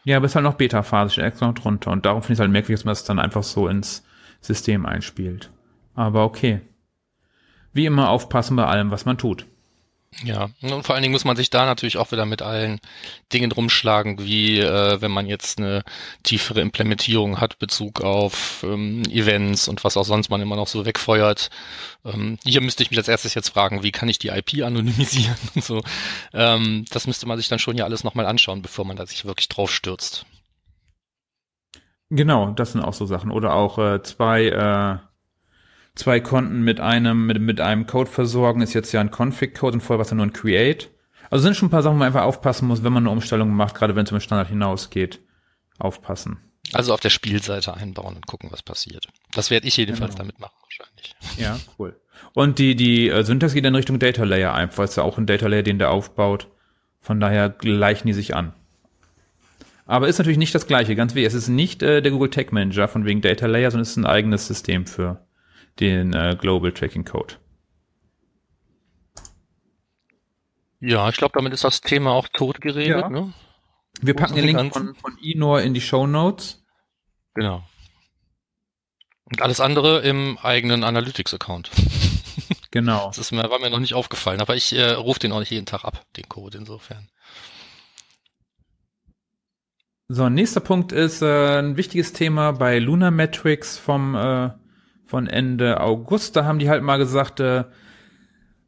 Ja, 0.03 0.17
aber 0.17 0.25
es 0.25 0.33
ist 0.33 0.35
halt 0.35 0.43
noch 0.43 0.55
Beta-Phase, 0.55 1.13
steht 1.13 1.25
extra 1.25 1.47
noch 1.47 1.55
drunter. 1.55 1.91
Und 1.91 2.05
darum 2.05 2.21
finde 2.21 2.33
ich 2.33 2.37
es 2.37 2.41
halt 2.41 2.51
merkwürdig, 2.51 2.79
dass 2.81 2.85
man 2.85 2.91
es 2.91 3.03
dann 3.05 3.19
einfach 3.19 3.43
so 3.43 3.67
ins 3.67 4.03
System 4.41 4.85
einspielt. 4.85 5.49
Aber 5.95 6.23
okay. 6.23 6.61
Wie 7.73 7.85
immer 7.85 8.09
aufpassen 8.09 8.55
bei 8.55 8.65
allem, 8.65 8.91
was 8.91 9.05
man 9.05 9.17
tut. 9.17 9.45
Ja, 10.23 10.49
und 10.61 10.83
vor 10.83 10.95
allen 10.95 11.03
Dingen 11.03 11.13
muss 11.13 11.23
man 11.23 11.37
sich 11.37 11.49
da 11.49 11.65
natürlich 11.65 11.97
auch 11.97 12.11
wieder 12.11 12.25
mit 12.25 12.41
allen 12.41 12.81
Dingen 13.31 13.51
rumschlagen, 13.51 14.19
wie 14.19 14.59
äh, 14.59 14.99
wenn 15.01 15.11
man 15.11 15.27
jetzt 15.27 15.59
eine 15.59 15.83
tiefere 16.23 16.61
Implementierung 16.61 17.39
hat, 17.39 17.59
Bezug 17.59 18.01
auf 18.01 18.65
ähm, 18.67 19.03
Events 19.09 19.67
und 19.67 19.83
was 19.83 19.97
auch 19.97 20.03
sonst 20.03 20.29
man 20.29 20.41
immer 20.41 20.55
noch 20.55 20.67
so 20.67 20.85
wegfeuert. 20.85 21.49
Ähm, 22.03 22.37
hier 22.43 22.61
müsste 22.61 22.83
ich 22.83 22.89
mich 22.89 22.97
als 22.97 23.07
erstes 23.07 23.33
jetzt 23.35 23.49
fragen, 23.49 23.83
wie 23.83 23.91
kann 23.91 24.09
ich 24.09 24.19
die 24.19 24.29
IP 24.29 24.63
anonymisieren 24.63 25.37
und 25.55 25.63
so. 25.63 25.83
Ähm, 26.33 26.85
das 26.89 27.07
müsste 27.07 27.27
man 27.27 27.37
sich 27.37 27.47
dann 27.47 27.59
schon 27.59 27.77
ja 27.77 27.85
alles 27.85 28.03
nochmal 28.03 28.25
anschauen, 28.25 28.61
bevor 28.61 28.85
man 28.85 28.97
da 28.97 29.05
sich 29.05 29.25
wirklich 29.25 29.47
drauf 29.47 29.71
stürzt. 29.71 30.25
Genau, 32.09 32.51
das 32.51 32.71
sind 32.71 32.81
auch 32.81 32.93
so 32.93 33.05
Sachen. 33.05 33.29
Oder 33.31 33.53
auch 33.53 33.77
äh, 33.77 34.01
zwei 34.01 34.47
äh 34.47 35.08
zwei 35.99 36.19
Konten 36.19 36.61
mit 36.63 36.79
einem, 36.79 37.25
mit, 37.27 37.39
mit 37.41 37.61
einem 37.61 37.85
Code 37.85 38.09
versorgen, 38.09 38.61
ist 38.61 38.73
jetzt 38.73 38.91
ja 38.91 39.01
ein 39.01 39.11
Config-Code 39.11 39.75
und 39.75 39.81
vorher 39.81 39.99
war 39.99 40.05
es 40.05 40.09
ja 40.09 40.15
nur 40.15 40.25
ein 40.25 40.33
Create. 40.33 40.89
Also 41.29 41.43
sind 41.43 41.55
schon 41.55 41.67
ein 41.67 41.71
paar 41.71 41.83
Sachen, 41.83 41.95
wo 41.95 41.99
man 41.99 42.07
einfach 42.07 42.23
aufpassen 42.23 42.67
muss, 42.67 42.83
wenn 42.83 42.93
man 42.93 43.03
eine 43.03 43.11
Umstellung 43.11 43.51
macht, 43.51 43.75
gerade 43.75 43.95
wenn 43.95 44.05
es 44.05 44.11
um 44.11 44.17
den 44.17 44.21
Standard 44.21 44.47
hinausgeht. 44.47 45.19
Aufpassen. 45.77 46.39
Also 46.73 46.93
auf 46.93 46.99
der 46.99 47.09
Spielseite 47.09 47.73
einbauen 47.73 48.15
und 48.15 48.27
gucken, 48.27 48.51
was 48.51 48.63
passiert. 48.63 49.07
Das 49.33 49.49
werde 49.49 49.67
ich 49.67 49.77
jedenfalls 49.77 50.11
genau. 50.15 50.23
damit 50.23 50.39
machen, 50.39 50.55
wahrscheinlich. 50.61 51.15
Ja, 51.37 51.59
cool. 51.77 51.99
Und 52.33 52.59
die, 52.59 52.75
die 52.75 53.09
äh, 53.09 53.23
Syntax 53.23 53.53
geht 53.53 53.65
in 53.65 53.75
Richtung 53.75 53.99
Data 53.99 54.23
Layer 54.23 54.53
einfach. 54.53 54.83
Ist 54.83 54.97
ja 54.97 55.03
auch 55.03 55.17
ein 55.17 55.25
Data 55.25 55.47
Layer, 55.47 55.63
den 55.63 55.79
der 55.79 55.91
aufbaut. 55.91 56.47
Von 56.99 57.19
daher 57.19 57.49
gleichen 57.49 58.07
die 58.07 58.13
sich 58.13 58.35
an. 58.35 58.53
Aber 59.85 60.07
ist 60.07 60.19
natürlich 60.19 60.37
nicht 60.37 60.53
das 60.53 60.67
gleiche, 60.67 60.95
ganz 60.95 61.15
wie 61.15 61.23
es 61.23 61.33
ist 61.33 61.47
nicht 61.47 61.81
äh, 61.81 62.01
der 62.01 62.11
Google 62.11 62.29
Tag 62.29 62.51
Manager 62.51 62.87
von 62.87 63.05
wegen 63.05 63.21
Data 63.21 63.47
Layer, 63.47 63.71
sondern 63.71 63.83
es 63.83 63.91
ist 63.91 63.97
ein 63.97 64.05
eigenes 64.05 64.47
System 64.47 64.85
für 64.85 65.25
den 65.79 66.13
äh, 66.13 66.35
Global 66.39 66.71
Tracking 66.71 67.05
Code. 67.05 67.35
Ja, 70.79 71.09
ich 71.09 71.17
glaube, 71.17 71.33
damit 71.33 71.53
ist 71.53 71.63
das 71.63 71.81
Thema 71.81 72.11
auch 72.11 72.27
tot 72.29 72.61
geredet. 72.61 73.01
Ja. 73.01 73.09
Ne? 73.09 73.33
Wir 74.01 74.15
packen 74.15 74.35
den 74.35 74.45
Link 74.45 74.73
von, 74.73 74.95
von 74.95 75.17
Inor 75.17 75.61
in 75.61 75.73
die 75.73 75.81
Show 75.81 76.07
Notes. 76.07 76.63
Genau. 77.33 77.63
Und 79.25 79.41
alles 79.41 79.59
andere 79.59 79.99
im 79.99 80.37
eigenen 80.41 80.83
Analytics-Account. 80.83 81.71
Genau. 82.71 83.07
Das 83.07 83.17
ist 83.17 83.31
mir, 83.31 83.49
war 83.49 83.59
mir 83.59 83.69
noch 83.69 83.79
nicht 83.79 83.95
aufgefallen, 83.95 84.41
aber 84.41 84.55
ich 84.55 84.73
äh, 84.73 84.91
rufe 84.91 85.19
den 85.19 85.31
auch 85.31 85.39
nicht 85.39 85.51
jeden 85.51 85.65
Tag 85.65 85.85
ab, 85.85 86.05
den 86.17 86.29
Code 86.29 86.59
insofern. 86.59 87.09
So, 90.07 90.29
nächster 90.29 90.59
Punkt 90.59 90.91
ist 90.91 91.21
äh, 91.21 91.59
ein 91.59 91.77
wichtiges 91.77 92.13
Thema 92.13 92.51
bei 92.51 92.79
Lunar 92.79 93.11
Metrics 93.11 93.77
vom 93.77 94.15
äh, 94.15 94.51
von 95.09 95.25
Ende 95.25 95.81
August. 95.81 96.35
Da 96.35 96.45
haben 96.45 96.59
die 96.59 96.69
halt 96.69 96.83
mal 96.83 96.97
gesagt, 96.97 97.39
äh, 97.39 97.63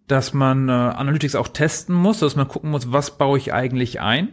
dass 0.07 0.33
man 0.33 0.69
äh, 0.69 0.71
Analytics 0.71 1.35
auch 1.35 1.47
testen 1.47 1.93
muss, 1.93 2.19
dass 2.19 2.35
man 2.35 2.47
gucken 2.47 2.71
muss, 2.71 2.91
was 2.91 3.19
baue 3.19 3.37
ich 3.37 3.53
eigentlich 3.53 4.01
ein 4.01 4.29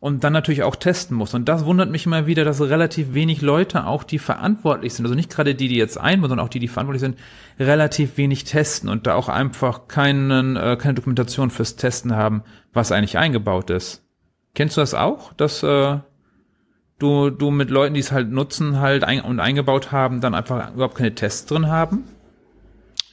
und 0.00 0.24
dann 0.24 0.32
natürlich 0.32 0.64
auch 0.64 0.74
testen 0.74 1.16
muss. 1.16 1.32
Und 1.32 1.48
das 1.48 1.64
wundert 1.64 1.88
mich 1.88 2.04
immer 2.04 2.26
wieder, 2.26 2.44
dass 2.44 2.60
relativ 2.60 3.14
wenig 3.14 3.42
Leute, 3.42 3.86
auch 3.86 4.02
die 4.02 4.18
verantwortlich 4.18 4.92
sind, 4.92 5.04
also 5.06 5.14
nicht 5.14 5.30
gerade 5.30 5.54
die, 5.54 5.68
die 5.68 5.76
jetzt 5.76 5.98
einbauen, 5.98 6.30
sondern 6.30 6.44
auch 6.44 6.50
die, 6.50 6.58
die 6.58 6.66
verantwortlich 6.66 7.00
sind, 7.00 7.16
relativ 7.60 8.16
wenig 8.16 8.42
testen 8.42 8.88
und 8.88 9.06
da 9.06 9.14
auch 9.14 9.28
einfach 9.28 9.86
keinen, 9.86 10.56
äh, 10.56 10.76
keine 10.76 10.94
Dokumentation 10.94 11.50
fürs 11.50 11.76
Testen 11.76 12.16
haben, 12.16 12.42
was 12.72 12.90
eigentlich 12.90 13.18
eingebaut 13.18 13.70
ist. 13.70 14.02
Kennst 14.54 14.76
du 14.76 14.80
das 14.80 14.94
auch, 14.94 15.32
dass 15.32 15.62
äh, 15.62 15.98
du, 16.98 17.30
du 17.30 17.50
mit 17.50 17.70
Leuten, 17.70 17.94
die 17.94 18.00
es 18.00 18.12
halt 18.12 18.30
nutzen, 18.30 18.80
halt 18.80 19.04
ein 19.04 19.20
und 19.20 19.40
eingebaut 19.40 19.92
haben, 19.92 20.20
dann 20.20 20.34
einfach 20.34 20.74
überhaupt 20.74 20.96
keine 20.96 21.14
Tests 21.14 21.46
drin 21.46 21.68
haben? 21.68 22.04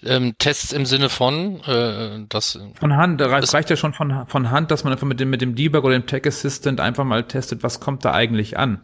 ähm, 0.04 0.36
Tests 0.38 0.72
im 0.72 0.86
Sinne 0.86 1.10
von, 1.10 1.62
äh, 1.64 2.26
das 2.30 2.60
von 2.76 2.96
Hand, 2.96 3.22
da 3.22 3.28
reicht, 3.28 3.70
ja 3.70 3.76
schon 3.76 3.94
von, 3.94 4.26
von 4.28 4.52
Hand, 4.52 4.72
dass 4.72 4.84
man 4.84 4.94
einfach 4.94 5.08
mit 5.08 5.20
dem, 5.20 5.30
mit 5.30 5.42
dem 5.42 5.56
Debug 5.56 5.84
oder 5.84 5.94
dem 5.94 6.08
Tech 6.08 6.26
Assistant 6.26 6.80
einfach 6.80 7.04
mal 7.04 7.24
testet, 7.24 7.64
was 7.64 7.80
kommt 7.80 8.04
da 8.06 8.12
eigentlich 8.12 8.58
an. 8.58 8.82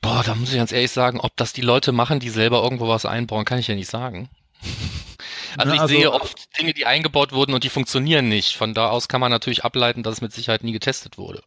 Boah, 0.00 0.22
da 0.24 0.34
muss 0.34 0.50
ich 0.50 0.56
ganz 0.56 0.72
ehrlich 0.72 0.90
sagen, 0.90 1.20
ob 1.20 1.36
das 1.36 1.52
die 1.52 1.60
Leute 1.60 1.92
machen, 1.92 2.18
die 2.18 2.30
selber 2.30 2.62
irgendwo 2.62 2.88
was 2.88 3.06
einbauen, 3.06 3.44
kann 3.44 3.58
ich 3.58 3.68
ja 3.68 3.74
nicht 3.74 3.90
sagen. 3.90 4.28
Also 5.56 5.74
ich 5.74 5.80
also, 5.80 5.92
sehe 5.92 6.12
oft 6.12 6.60
Dinge, 6.60 6.74
die 6.74 6.86
eingebaut 6.86 7.32
wurden 7.32 7.54
und 7.54 7.64
die 7.64 7.70
funktionieren 7.70 8.28
nicht. 8.28 8.56
Von 8.56 8.72
da 8.72 8.88
aus 8.88 9.08
kann 9.08 9.20
man 9.20 9.32
natürlich 9.32 9.64
ableiten, 9.64 10.04
dass 10.04 10.14
es 10.14 10.20
mit 10.20 10.32
Sicherheit 10.32 10.62
nie 10.62 10.70
getestet 10.70 11.18
wurde. 11.18 11.42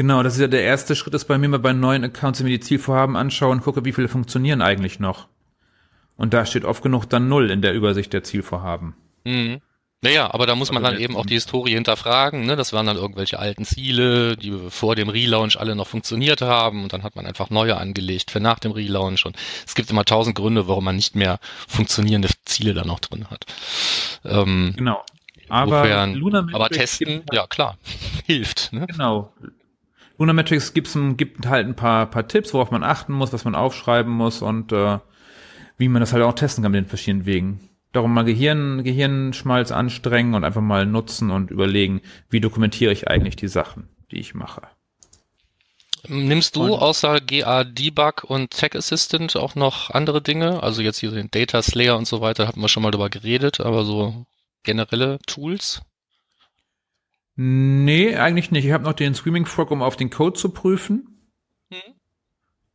Genau, 0.00 0.22
das 0.22 0.36
ist 0.36 0.40
ja 0.40 0.46
der 0.46 0.62
erste 0.62 0.96
Schritt, 0.96 1.12
ist 1.12 1.26
bei 1.26 1.36
mir 1.36 1.50
mal 1.50 1.58
bei 1.58 1.74
neuen 1.74 2.04
Accounts, 2.04 2.40
wenn 2.40 2.46
mir 2.46 2.56
die 2.56 2.64
Zielvorhaben 2.64 3.16
anschaue 3.16 3.50
und 3.50 3.60
gucke, 3.60 3.84
wie 3.84 3.92
viele 3.92 4.08
funktionieren 4.08 4.62
eigentlich 4.62 4.98
noch. 4.98 5.28
Und 6.16 6.32
da 6.32 6.46
steht 6.46 6.64
oft 6.64 6.82
genug 6.82 7.04
dann 7.04 7.28
Null 7.28 7.50
in 7.50 7.60
der 7.60 7.74
Übersicht 7.74 8.10
der 8.14 8.24
Zielvorhaben. 8.24 8.94
Mhm. 9.24 9.60
Naja, 10.00 10.32
aber 10.32 10.46
da 10.46 10.54
muss 10.54 10.72
man 10.72 10.82
dann 10.82 10.96
eben 10.96 11.16
auch 11.16 11.26
die 11.26 11.34
Historie 11.34 11.74
hinterfragen. 11.74 12.46
Ne? 12.46 12.56
Das 12.56 12.72
waren 12.72 12.86
dann 12.86 12.96
irgendwelche 12.96 13.38
alten 13.38 13.66
Ziele, 13.66 14.38
die 14.38 14.58
vor 14.70 14.96
dem 14.96 15.10
Relaunch 15.10 15.60
alle 15.60 15.76
noch 15.76 15.86
funktioniert 15.86 16.40
haben 16.40 16.82
und 16.82 16.94
dann 16.94 17.02
hat 17.02 17.14
man 17.14 17.26
einfach 17.26 17.50
neue 17.50 17.76
angelegt 17.76 18.30
für 18.30 18.40
nach 18.40 18.58
dem 18.58 18.72
Relaunch 18.72 19.26
und 19.26 19.36
es 19.66 19.74
gibt 19.74 19.90
immer 19.90 20.06
tausend 20.06 20.34
Gründe, 20.34 20.66
warum 20.66 20.84
man 20.84 20.96
nicht 20.96 21.14
mehr 21.14 21.40
funktionierende 21.68 22.30
Ziele 22.46 22.72
da 22.72 22.86
noch 22.86 23.00
drin 23.00 23.26
hat. 23.28 23.44
Ähm, 24.24 24.72
genau. 24.78 25.04
Aber, 25.50 25.82
aber 25.82 26.70
testen, 26.70 27.22
ja 27.32 27.46
klar, 27.46 27.76
hilft. 28.24 28.72
Ne? 28.72 28.86
Genau. 28.86 29.30
Lunametrics 30.20 30.74
gibt's 30.74 30.96
gibt 31.16 31.46
halt 31.46 31.66
ein 31.66 31.74
paar, 31.74 32.04
paar 32.04 32.28
Tipps, 32.28 32.52
worauf 32.52 32.70
man 32.70 32.84
achten 32.84 33.14
muss, 33.14 33.32
was 33.32 33.46
man 33.46 33.54
aufschreiben 33.54 34.12
muss 34.12 34.42
und 34.42 34.70
äh, 34.70 34.98
wie 35.78 35.88
man 35.88 36.00
das 36.00 36.12
halt 36.12 36.22
auch 36.22 36.34
testen 36.34 36.62
kann 36.62 36.72
mit 36.72 36.84
den 36.84 36.88
verschiedenen 36.88 37.24
Wegen. 37.24 37.60
Darum 37.92 38.12
mal 38.12 38.24
Gehirn, 38.24 38.84
Gehirnschmalz 38.84 39.72
anstrengen 39.72 40.34
und 40.34 40.44
einfach 40.44 40.60
mal 40.60 40.84
nutzen 40.84 41.30
und 41.30 41.50
überlegen, 41.50 42.02
wie 42.28 42.40
dokumentiere 42.40 42.92
ich 42.92 43.08
eigentlich 43.08 43.34
die 43.36 43.48
Sachen, 43.48 43.88
die 44.10 44.20
ich 44.20 44.34
mache. 44.34 44.60
Nimmst 46.06 46.54
du 46.54 46.74
außer 46.76 47.20
GA 47.22 47.64
Debug 47.64 48.24
und 48.24 48.50
Tech 48.50 48.74
Assistant 48.74 49.36
auch 49.36 49.54
noch 49.54 49.88
andere 49.88 50.20
Dinge? 50.20 50.62
Also 50.62 50.82
jetzt 50.82 50.98
hier 50.98 51.12
den 51.12 51.30
Data 51.30 51.62
Slayer 51.62 51.96
und 51.96 52.06
so 52.06 52.20
weiter, 52.20 52.46
hatten 52.46 52.60
wir 52.60 52.68
schon 52.68 52.82
mal 52.82 52.90
drüber 52.90 53.08
geredet, 53.08 53.60
aber 53.60 53.86
so 53.86 54.26
generelle 54.64 55.18
Tools? 55.26 55.80
Nee, 57.42 58.16
eigentlich 58.16 58.50
nicht. 58.50 58.66
Ich 58.66 58.72
habe 58.72 58.84
noch 58.84 58.92
den 58.92 59.14
Screaming 59.14 59.46
Frog, 59.46 59.70
um 59.70 59.80
auf 59.80 59.96
den 59.96 60.10
Code 60.10 60.38
zu 60.38 60.50
prüfen. 60.50 61.22
Hm. 61.70 61.94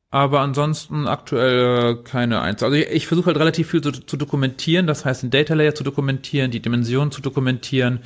Aber 0.09 0.39
ansonsten 0.39 1.05
aktuell 1.05 1.97
keine 1.97 2.41
eins. 2.41 2.63
Also 2.63 2.75
ich, 2.75 2.87
ich 2.87 3.05
versuche 3.05 3.27
halt 3.27 3.37
relativ 3.37 3.69
viel 3.69 3.81
zu, 3.81 3.91
zu, 3.91 4.17
dokumentieren, 4.17 4.87
das 4.87 5.05
heißt 5.05 5.21
den 5.21 5.29
Data 5.29 5.53
Layer 5.53 5.75
zu 5.75 5.83
dokumentieren, 5.83 6.49
die 6.49 6.63
Dimensionen 6.63 7.11
zu 7.11 7.21
dokumentieren 7.21 7.99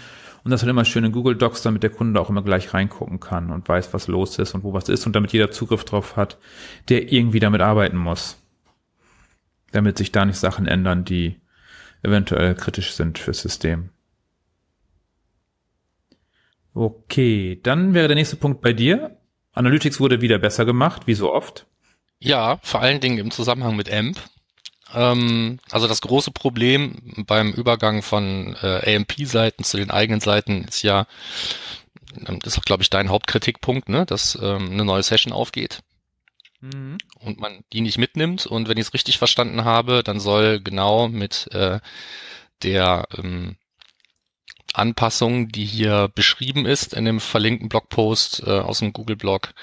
und 0.44 0.52
das 0.52 0.62
halt 0.62 0.70
immer 0.70 0.84
schön 0.84 1.06
in 1.06 1.14
Google 1.14 1.38
Docs, 1.38 1.62
damit 1.62 1.82
der 1.82 1.92
Kunde 1.92 2.20
auch 2.20 2.30
immer 2.30 2.44
gleich 2.44 2.74
reingucken 2.74 3.22
kann 3.22 3.52
und 3.52 3.70
weiß, 3.70 3.94
was 3.94 4.10
los 4.10 4.38
ist 4.38 4.54
und 4.54 4.66
wo 4.66 4.74
was 4.74 4.90
ist 4.90 5.06
und 5.06 5.16
damit 5.16 5.32
jeder 5.32 5.52
Zugriff 5.52 5.86
drauf 5.86 6.18
hat, 6.18 6.40
der 6.90 7.10
irgendwie 7.10 7.40
damit 7.40 7.62
arbeiten 7.62 7.96
muss. 7.96 8.36
Damit 9.72 9.98
sich 9.98 10.12
da 10.12 10.26
nicht 10.26 10.40
Sachen 10.40 10.68
ändern, 10.68 11.06
die 11.06 11.40
eventuell 12.04 12.54
kritisch 12.54 12.96
sind 12.96 13.18
fürs 13.18 13.40
System. 13.40 13.92
Okay, 16.74 17.60
dann 17.62 17.94
wäre 17.94 18.08
der 18.08 18.16
nächste 18.16 18.36
Punkt 18.36 18.62
bei 18.62 18.74
dir. 18.74 19.18
Analytics 19.54 20.00
wurde 20.00 20.22
wieder 20.22 20.40
besser 20.40 20.66
gemacht, 20.66 21.08
wie 21.08 21.14
so 21.14 21.34
oft. 21.34 21.66
Ja, 22.20 22.60
vor 22.62 22.82
allen 22.82 23.00
Dingen 23.00 23.18
im 23.18 23.32
Zusammenhang 23.32 23.76
mit 23.76 23.92
AMP. 23.92 24.18
Ähm, 24.94 25.60
also 25.72 25.88
das 25.88 26.02
große 26.02 26.32
Problem 26.32 27.24
beim 27.28 27.52
Übergang 27.52 28.02
von 28.02 28.56
äh, 28.62 28.96
AMP-Seiten 28.96 29.64
zu 29.64 29.78
den 29.78 29.92
eigenen 29.92 30.20
Seiten 30.20 30.66
ist 30.66 30.84
ja, 30.84 31.08
ähm, 32.28 32.40
das 32.40 32.58
ist 32.58 32.66
glaube 32.66 32.84
ich 32.84 32.90
dein 32.90 33.10
Hauptkritikpunkt, 33.10 33.90
ne, 33.90 34.06
dass 34.06 34.38
ähm, 34.42 34.72
eine 34.72 34.86
neue 34.86 35.04
Session 35.04 35.34
aufgeht 35.34 35.82
mhm. 36.62 36.98
und 37.20 37.40
man 37.40 37.64
die 37.74 37.82
nicht 37.82 37.98
mitnimmt. 37.98 38.46
Und 38.46 38.68
wenn 38.68 38.78
ich 38.78 38.88
es 38.88 38.94
richtig 38.94 39.18
verstanden 39.18 39.64
habe, 39.64 40.04
dann 40.04 40.20
soll 40.20 40.60
genau 40.60 41.08
mit 41.08 41.48
äh, 41.54 41.80
der 42.64 43.08
ähm, 43.18 43.58
Anpassung, 44.74 45.50
die 45.50 45.66
hier 45.66 46.10
beschrieben 46.14 46.66
ist 46.66 46.94
in 46.94 47.06
dem 47.06 47.20
verlinkten 47.20 47.70
Blogpost 47.70 48.44
äh, 48.46 48.60
aus 48.60 48.80
dem 48.80 48.94
Google-Blog, 48.94 49.54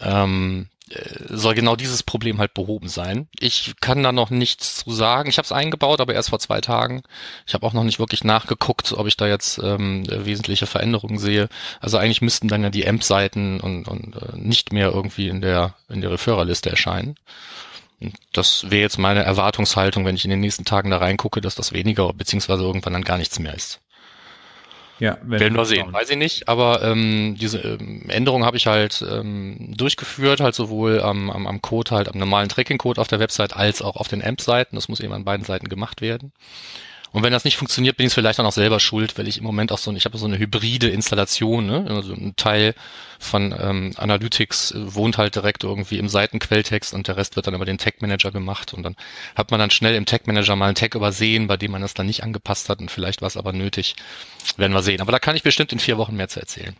ähm, 0.00 0.68
äh, 0.90 0.98
soll 1.30 1.54
genau 1.54 1.76
dieses 1.76 2.02
Problem 2.02 2.38
halt 2.38 2.52
behoben 2.54 2.88
sein. 2.88 3.28
Ich 3.38 3.74
kann 3.80 4.02
da 4.02 4.12
noch 4.12 4.30
nichts 4.30 4.76
zu 4.76 4.92
sagen. 4.92 5.28
Ich 5.28 5.38
habe 5.38 5.46
es 5.46 5.52
eingebaut, 5.52 6.00
aber 6.00 6.14
erst 6.14 6.30
vor 6.30 6.38
zwei 6.38 6.60
Tagen. 6.60 7.02
Ich 7.46 7.54
habe 7.54 7.66
auch 7.66 7.72
noch 7.72 7.84
nicht 7.84 7.98
wirklich 7.98 8.22
nachgeguckt, 8.22 8.92
ob 8.92 9.06
ich 9.06 9.16
da 9.16 9.26
jetzt 9.26 9.58
ähm, 9.58 10.04
wesentliche 10.08 10.66
Veränderungen 10.66 11.18
sehe. 11.18 11.48
Also 11.80 11.96
eigentlich 11.96 12.22
müssten 12.22 12.48
dann 12.48 12.62
ja 12.62 12.70
die 12.70 12.86
AMP-Seiten 12.86 13.60
und, 13.60 13.88
und 13.88 14.16
äh, 14.16 14.36
nicht 14.36 14.72
mehr 14.72 14.88
irgendwie 14.92 15.28
in 15.28 15.40
der 15.40 15.74
in 15.88 16.00
der 16.00 16.10
Refererliste 16.10 16.70
erscheinen. 16.70 17.16
Das 18.32 18.70
wäre 18.70 18.82
jetzt 18.82 18.98
meine 18.98 19.22
Erwartungshaltung, 19.22 20.04
wenn 20.04 20.16
ich 20.16 20.24
in 20.24 20.30
den 20.30 20.40
nächsten 20.40 20.64
Tagen 20.64 20.90
da 20.90 20.98
reingucke, 20.98 21.40
dass 21.40 21.54
das 21.54 21.72
weniger 21.72 22.12
beziehungsweise 22.12 22.62
irgendwann 22.62 22.92
dann 22.92 23.04
gar 23.04 23.18
nichts 23.18 23.38
mehr 23.38 23.54
ist. 23.54 23.80
Ja, 25.00 25.18
werden 25.22 25.56
wir 25.56 25.64
sehen, 25.64 25.92
weiß 25.92 26.10
ich 26.10 26.16
nicht. 26.16 26.48
Aber 26.48 26.82
ähm, 26.82 27.36
diese 27.38 27.58
ähm, 27.58 28.08
Änderung 28.08 28.44
habe 28.44 28.56
ich 28.56 28.66
halt 28.66 29.04
ähm, 29.08 29.74
durchgeführt, 29.76 30.40
halt 30.40 30.54
sowohl 30.54 31.00
am, 31.00 31.30
am, 31.30 31.46
am 31.46 31.62
Code, 31.62 31.90
halt 31.90 32.08
am 32.08 32.18
normalen 32.18 32.48
Tracking-Code 32.48 33.00
auf 33.00 33.08
der 33.08 33.20
Website 33.20 33.56
als 33.56 33.82
auch 33.82 33.96
auf 33.96 34.08
den 34.08 34.22
AMP-Seiten. 34.22 34.76
Das 34.76 34.88
muss 34.88 35.00
eben 35.00 35.12
an 35.12 35.24
beiden 35.24 35.44
Seiten 35.44 35.68
gemacht 35.68 36.00
werden. 36.00 36.32
Und 37.14 37.22
wenn 37.22 37.32
das 37.32 37.44
nicht 37.44 37.56
funktioniert, 37.56 37.96
bin 37.96 38.08
ich 38.08 38.12
vielleicht 38.12 38.40
auch 38.40 38.44
noch 38.44 38.50
selber 38.50 38.80
schuld, 38.80 39.16
weil 39.16 39.28
ich 39.28 39.38
im 39.38 39.44
Moment 39.44 39.70
auch 39.70 39.78
so, 39.78 39.92
ich 39.92 40.04
habe 40.04 40.18
so 40.18 40.26
eine 40.26 40.36
hybride 40.36 40.88
Installation, 40.88 41.64
ne? 41.64 41.86
Also 41.88 42.12
ein 42.12 42.34
Teil 42.34 42.74
von 43.20 43.54
ähm, 43.56 43.92
Analytics 43.96 44.74
wohnt 44.76 45.16
halt 45.16 45.36
direkt 45.36 45.62
irgendwie 45.62 45.98
im 45.98 46.08
Seitenquelltext 46.08 46.92
und 46.92 47.06
der 47.06 47.16
Rest 47.16 47.36
wird 47.36 47.46
dann 47.46 47.54
über 47.54 47.66
den 47.66 47.78
Tag 47.78 48.02
Manager 48.02 48.32
gemacht 48.32 48.74
und 48.74 48.82
dann 48.82 48.96
hat 49.36 49.52
man 49.52 49.60
dann 49.60 49.70
schnell 49.70 49.94
im 49.94 50.06
Tag 50.06 50.26
Manager 50.26 50.56
mal 50.56 50.66
einen 50.66 50.74
Tag 50.74 50.96
übersehen, 50.96 51.46
bei 51.46 51.56
dem 51.56 51.70
man 51.70 51.82
das 51.82 51.94
dann 51.94 52.06
nicht 52.06 52.24
angepasst 52.24 52.68
hat 52.68 52.80
und 52.80 52.90
vielleicht 52.90 53.22
war 53.22 53.28
es 53.28 53.36
aber 53.36 53.52
nötig. 53.52 53.94
Werden 54.56 54.72
wir 54.72 54.82
sehen. 54.82 55.00
Aber 55.00 55.12
da 55.12 55.20
kann 55.20 55.36
ich 55.36 55.44
bestimmt 55.44 55.72
in 55.72 55.78
vier 55.78 55.98
Wochen 55.98 56.16
mehr 56.16 56.26
zu 56.26 56.40
erzählen. 56.40 56.74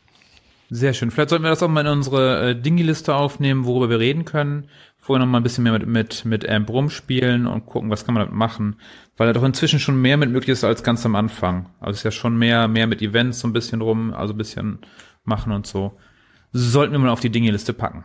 Sehr 0.71 0.92
schön. 0.94 1.11
Vielleicht 1.11 1.30
sollten 1.30 1.44
wir 1.44 1.50
das 1.50 1.62
auch 1.62 1.68
mal 1.68 1.83
in 1.83 1.92
unsere 1.92 2.50
äh, 2.50 2.61
Dingi-Liste 2.61 3.14
aufnehmen, 3.14 3.64
worüber 3.64 3.90
wir 3.90 3.99
reden 3.99 4.25
können. 4.25 4.68
Vorher 4.99 5.25
noch 5.25 5.30
mal 5.30 5.38
ein 5.38 5.42
bisschen 5.42 5.64
mehr 5.64 5.73
mit, 5.73 5.87
mit, 5.87 6.25
mit 6.25 6.49
AMP 6.49 6.71
rumspielen 6.71 7.47
und 7.47 7.66
gucken, 7.66 7.90
was 7.90 8.06
kann 8.06 8.14
man 8.14 8.23
damit 8.23 8.37
machen 8.37 8.76
weil 9.16 9.28
da 9.28 9.33
doch 9.33 9.44
inzwischen 9.44 9.78
schon 9.78 10.00
mehr 10.00 10.16
mit 10.16 10.30
möglich 10.30 10.50
ist 10.50 10.64
als 10.64 10.83
ganz 10.83 11.06
am 11.06 11.14
Anfang. 11.14 11.71
Also 11.80 11.92
es 11.92 11.97
ist 11.99 12.04
ja 12.04 12.11
schon 12.11 12.37
mehr, 12.37 12.68
mehr 12.68 12.87
mit 12.87 13.02
Events 13.02 13.40
so 13.40 13.49
ein 13.49 13.52
bisschen 13.52 13.80
rum, 13.80 14.12
also 14.12 14.35
ein 14.35 14.38
bisschen 14.38 14.78
machen 15.25 15.52
und 15.52 15.66
so. 15.66 15.99
Sollten 16.52 16.92
wir 16.92 16.99
mal 16.99 17.11
auf 17.11 17.21
die 17.21 17.30
Dinge-Liste 17.30 17.73
packen. 17.73 18.04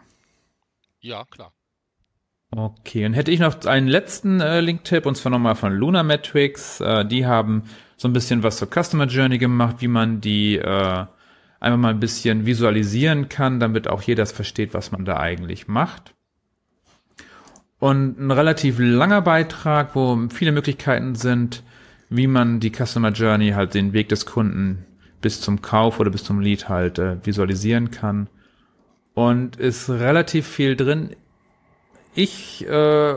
Ja, 1.00 1.26
klar. 1.26 1.54
Okay, 2.52 3.06
und 3.06 3.14
hätte 3.14 3.32
ich 3.32 3.40
noch 3.40 3.64
einen 3.66 3.88
letzten 3.88 4.42
äh, 4.42 4.60
Link-Tipp, 4.60 5.06
und 5.06 5.16
zwar 5.16 5.32
nochmal 5.32 5.56
von 5.56 5.74
Luna 5.74 6.02
Metrics. 6.02 6.82
Äh, 6.82 7.06
die 7.06 7.26
haben 7.26 7.64
so 7.96 8.08
ein 8.08 8.14
bisschen 8.14 8.42
was 8.42 8.58
zur 8.58 8.70
Customer 8.70 9.06
Journey 9.06 9.38
gemacht, 9.38 9.78
wie 9.80 9.88
man 9.88 10.20
die 10.20 10.58
äh, 10.58 11.06
einfach 11.60 11.78
mal 11.78 11.90
ein 11.90 12.00
bisschen 12.00 12.46
visualisieren 12.46 13.30
kann, 13.30 13.60
damit 13.60 13.88
auch 13.88 14.02
jeder 14.02 14.24
das 14.24 14.32
versteht, 14.32 14.74
was 14.74 14.92
man 14.92 15.06
da 15.06 15.18
eigentlich 15.18 15.68
macht. 15.68 16.14
Und 17.80 18.20
ein 18.20 18.32
relativ 18.32 18.78
langer 18.80 19.22
Beitrag, 19.22 19.96
wo 19.96 20.28
viele 20.30 20.52
Möglichkeiten 20.52 21.16
sind, 21.16 21.64
wie 22.10 22.28
man 22.28 22.60
die 22.60 22.72
Customer 22.72 23.12
Journey, 23.12 23.52
halt 23.52 23.74
den 23.74 23.94
Weg 23.94 24.10
des 24.10 24.26
Kunden 24.26 24.86
bis 25.22 25.42
zum 25.42 25.62
Kauf 25.62 26.00
oder 26.00 26.10
bis 26.10 26.24
zum 26.24 26.40
Lead 26.40 26.70
halt 26.70 27.00
äh, 27.00 27.26
visualisieren 27.26 27.92
kann. 27.92 28.28
Und 29.14 29.58
ist 29.58 29.90
relativ 29.90 30.48
viel 30.48 30.76
drin. 30.76 31.16
Ich 32.16 32.66
äh, 32.68 33.16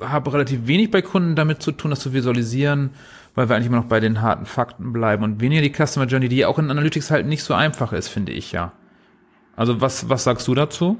habe 0.00 0.32
relativ 0.32 0.66
wenig 0.66 0.90
bei 0.90 1.02
Kunden 1.02 1.36
damit 1.36 1.62
zu 1.62 1.72
tun, 1.72 1.90
das 1.90 2.00
zu 2.00 2.12
visualisieren, 2.12 2.90
weil 3.34 3.48
wir 3.48 3.56
eigentlich 3.56 3.68
immer 3.68 3.78
noch 3.78 3.86
bei 3.86 4.00
den 4.00 4.20
harten 4.20 4.46
Fakten 4.46 4.92
bleiben 4.92 5.24
und 5.24 5.40
weniger 5.40 5.62
die 5.62 5.72
Customer 5.72 6.06
Journey, 6.06 6.28
die 6.28 6.44
auch 6.44 6.58
in 6.58 6.70
Analytics 6.70 7.10
halt 7.10 7.26
nicht 7.26 7.42
so 7.42 7.54
einfach 7.54 7.92
ist, 7.92 8.08
finde 8.08 8.32
ich 8.32 8.52
ja. 8.52 8.72
Also 9.56 9.80
was, 9.80 10.08
was 10.08 10.24
sagst 10.24 10.48
du 10.48 10.54
dazu? 10.54 10.98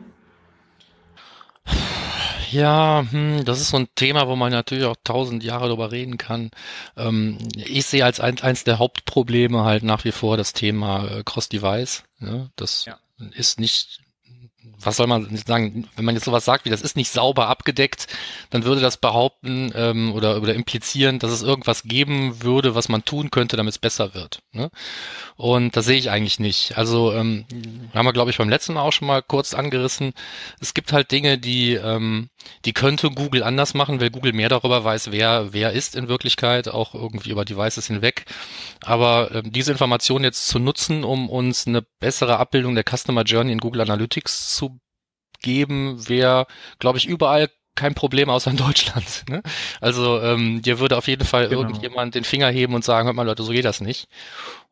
Ja, 2.51 3.05
hm, 3.11 3.45
das 3.47 3.61
ist 3.61 3.71
so 3.71 3.79
ein 3.79 3.89
Thema, 3.95 4.29
wo 4.29 4.37
man 4.37 4.53
natürlich 4.53 4.85
auch 4.85 4.97
tausend 5.05 5.43
Jahre 5.43 5.69
darüber 5.69 5.91
reden 5.91 6.19
kann. 6.19 6.51
Ähm, 6.99 7.39
ich 7.57 7.87
sehe 7.87 8.05
als 8.05 8.21
ein, 8.21 8.41
eins 8.43 8.65
der 8.65 8.79
Hauptprobleme 8.79 9.65
halt 9.65 9.85
nach 9.85 10.05
wie 10.05 10.12
vor 10.12 10.37
das 10.37 10.53
Thema 10.53 11.09
äh, 11.09 11.23
Cross-Device. 11.25 12.05
Ne? 12.19 12.51
Das 12.57 12.85
ja. 12.85 12.99
ist 13.35 13.59
nicht 13.59 14.01
was 14.85 14.97
soll 14.97 15.07
man 15.07 15.37
sagen, 15.47 15.88
wenn 15.97 16.04
man 16.04 16.14
jetzt 16.14 16.25
sowas 16.25 16.45
sagt 16.45 16.64
wie, 16.64 16.71
das 16.71 16.83
ist 16.83 16.97
nicht 16.97 17.11
sauber 17.11 17.49
abgedeckt, 17.49 18.07
dann 18.50 18.64
würde 18.64 18.81
das 18.81 18.97
behaupten 18.97 19.73
ähm, 19.75 20.12
oder, 20.12 20.40
oder 20.40 20.54
implizieren, 20.54 21.19
dass 21.19 21.31
es 21.31 21.42
irgendwas 21.42 21.85
geben 21.85 22.42
würde, 22.42 22.75
was 22.75 22.88
man 22.88 23.04
tun 23.04 23.31
könnte, 23.31 23.57
damit 23.57 23.73
es 23.73 23.78
besser 23.78 24.14
wird. 24.14 24.40
Ne? 24.52 24.71
Und 25.37 25.76
das 25.76 25.85
sehe 25.85 25.99
ich 25.99 26.11
eigentlich 26.11 26.38
nicht. 26.38 26.76
Also 26.76 27.12
ähm, 27.12 27.45
haben 27.95 28.07
wir, 28.07 28.12
glaube 28.12 28.31
ich, 28.31 28.38
beim 28.38 28.49
letzten 28.49 28.75
Mal 28.75 28.83
auch 28.83 28.92
schon 28.92 29.09
mal 29.09 29.23
kurz 29.23 29.54
angerissen. 29.54 30.12
Es 30.61 30.75
gibt 30.75 30.92
halt 30.92 31.11
Dinge, 31.11 31.38
die, 31.38 31.75
ähm, 31.75 32.28
die 32.64 32.73
könnte 32.73 33.11
Google 33.11 33.42
anders 33.42 33.75
machen, 33.75 34.00
weil 34.00 34.11
Google 34.11 34.33
mehr 34.33 34.49
darüber 34.49 34.85
weiß, 34.85 35.12
wer, 35.12 35.52
wer 35.52 35.73
ist 35.73 35.97
in 35.97 36.09
Wirklichkeit, 36.09 36.69
auch 36.69 36.95
irgendwie 36.95 37.31
über 37.31 37.45
Devices 37.45 37.87
hinweg. 37.87 38.25
Aber 38.83 39.31
ähm, 39.33 39.52
diese 39.52 39.73
Information 39.73 40.25
jetzt 40.25 40.49
zu 40.49 40.59
nutzen, 40.59 41.04
um 41.04 41.28
uns 41.28 41.66
eine 41.66 41.83
bessere 42.00 42.38
Abbildung 42.38 42.75
der 42.75 42.85
Customer 42.85 43.23
Journey 43.23 43.52
in 43.52 43.59
Google 43.59 43.81
Analytics 43.81 44.52
zu 44.55 44.81
geben, 45.41 46.09
wäre, 46.09 46.47
glaube 46.79 46.99
ich, 46.99 47.07
überall 47.07 47.51
kein 47.75 47.95
Problem 47.95 48.29
außer 48.29 48.51
in 48.51 48.57
Deutschland. 48.57 49.25
Ne? 49.29 49.43
Also 49.81 50.21
ähm, 50.21 50.63
dir 50.63 50.79
würde 50.79 50.97
auf 50.97 51.09
jeden 51.09 51.25
Fall 51.25 51.49
genau. 51.49 51.63
irgendjemand 51.63 52.15
den 52.15 52.25
Finger 52.25 52.49
heben 52.51 52.75
und 52.75 52.85
sagen, 52.85 53.07
hört 53.07 53.17
mal 53.17 53.23
Leute, 53.27 53.43
so 53.43 53.53
geht 53.53 53.65
das 53.65 53.81
nicht. 53.81 54.09